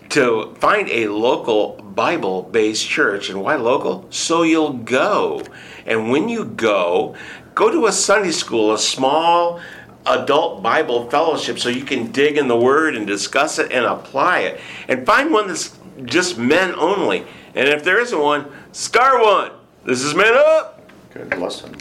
to 0.09 0.55
find 0.59 0.87
a 0.89 1.07
local 1.07 1.73
Bible 1.73 2.43
based 2.43 2.87
church. 2.87 3.29
And 3.29 3.41
why 3.41 3.55
local? 3.55 4.05
So 4.11 4.43
you'll 4.43 4.73
go. 4.73 5.43
And 5.85 6.09
when 6.09 6.29
you 6.29 6.45
go, 6.45 7.15
go 7.53 7.69
to 7.71 7.87
a 7.87 7.91
Sunday 7.91 8.31
school, 8.31 8.73
a 8.73 8.77
small 8.77 9.59
adult 10.05 10.61
Bible 10.61 11.09
fellowship, 11.09 11.59
so 11.59 11.69
you 11.69 11.83
can 11.83 12.11
dig 12.11 12.37
in 12.37 12.47
the 12.47 12.57
Word 12.57 12.95
and 12.95 13.05
discuss 13.07 13.59
it 13.59 13.71
and 13.71 13.85
apply 13.85 14.39
it. 14.41 14.59
And 14.87 15.05
find 15.05 15.31
one 15.31 15.47
that's 15.47 15.77
just 16.03 16.37
men 16.37 16.75
only. 16.75 17.25
And 17.55 17.67
if 17.69 17.83
there 17.83 17.99
isn't 17.99 18.19
one, 18.19 18.45
start 18.71 19.23
one. 19.23 19.51
This 19.85 20.01
is 20.01 20.13
Man 20.13 20.33
Up. 20.35 20.81
Good 21.13 21.37
lesson. 21.37 21.75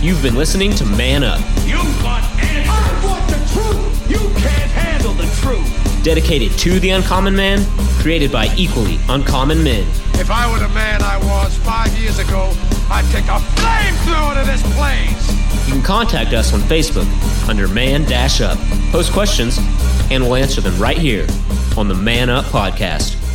You've 0.00 0.22
been 0.22 0.34
listening 0.34 0.72
to 0.74 0.84
Man 0.84 1.22
Up, 1.24 1.40
You 1.64 1.78
want 2.04 2.24
answers. 2.40 2.66
I 2.68 3.00
want 3.04 3.28
the 3.28 3.36
truth. 3.52 4.10
You 4.10 4.18
can't 4.40 4.70
handle 4.70 5.12
the 5.12 5.26
truth. 5.40 6.02
dedicated 6.04 6.56
to 6.58 6.78
the 6.80 6.90
uncommon 6.90 7.34
man, 7.34 7.64
created 8.00 8.30
by 8.30 8.52
equally 8.56 8.98
uncommon 9.08 9.62
men. 9.64 9.82
If 10.14 10.30
I 10.30 10.50
were 10.50 10.58
the 10.58 10.68
man 10.74 11.02
I 11.02 11.18
was 11.18 11.56
five 11.58 11.96
years 11.98 12.18
ago, 12.18 12.52
I'd 12.90 13.04
take 13.10 13.24
a 13.24 13.38
flamethrower 13.58 14.40
to 14.40 14.46
this 14.46 14.62
place. 14.76 15.45
You 15.66 15.72
can 15.72 15.82
contact 15.82 16.32
us 16.32 16.54
on 16.54 16.60
Facebook 16.60 17.06
under 17.48 17.66
Man 17.66 18.04
Dash 18.04 18.40
Up. 18.40 18.56
Post 18.92 19.12
questions, 19.12 19.58
and 20.12 20.22
we'll 20.22 20.36
answer 20.36 20.60
them 20.60 20.78
right 20.80 20.96
here 20.96 21.26
on 21.76 21.88
the 21.88 21.94
Man 21.94 22.30
Up 22.30 22.44
Podcast. 22.46 23.25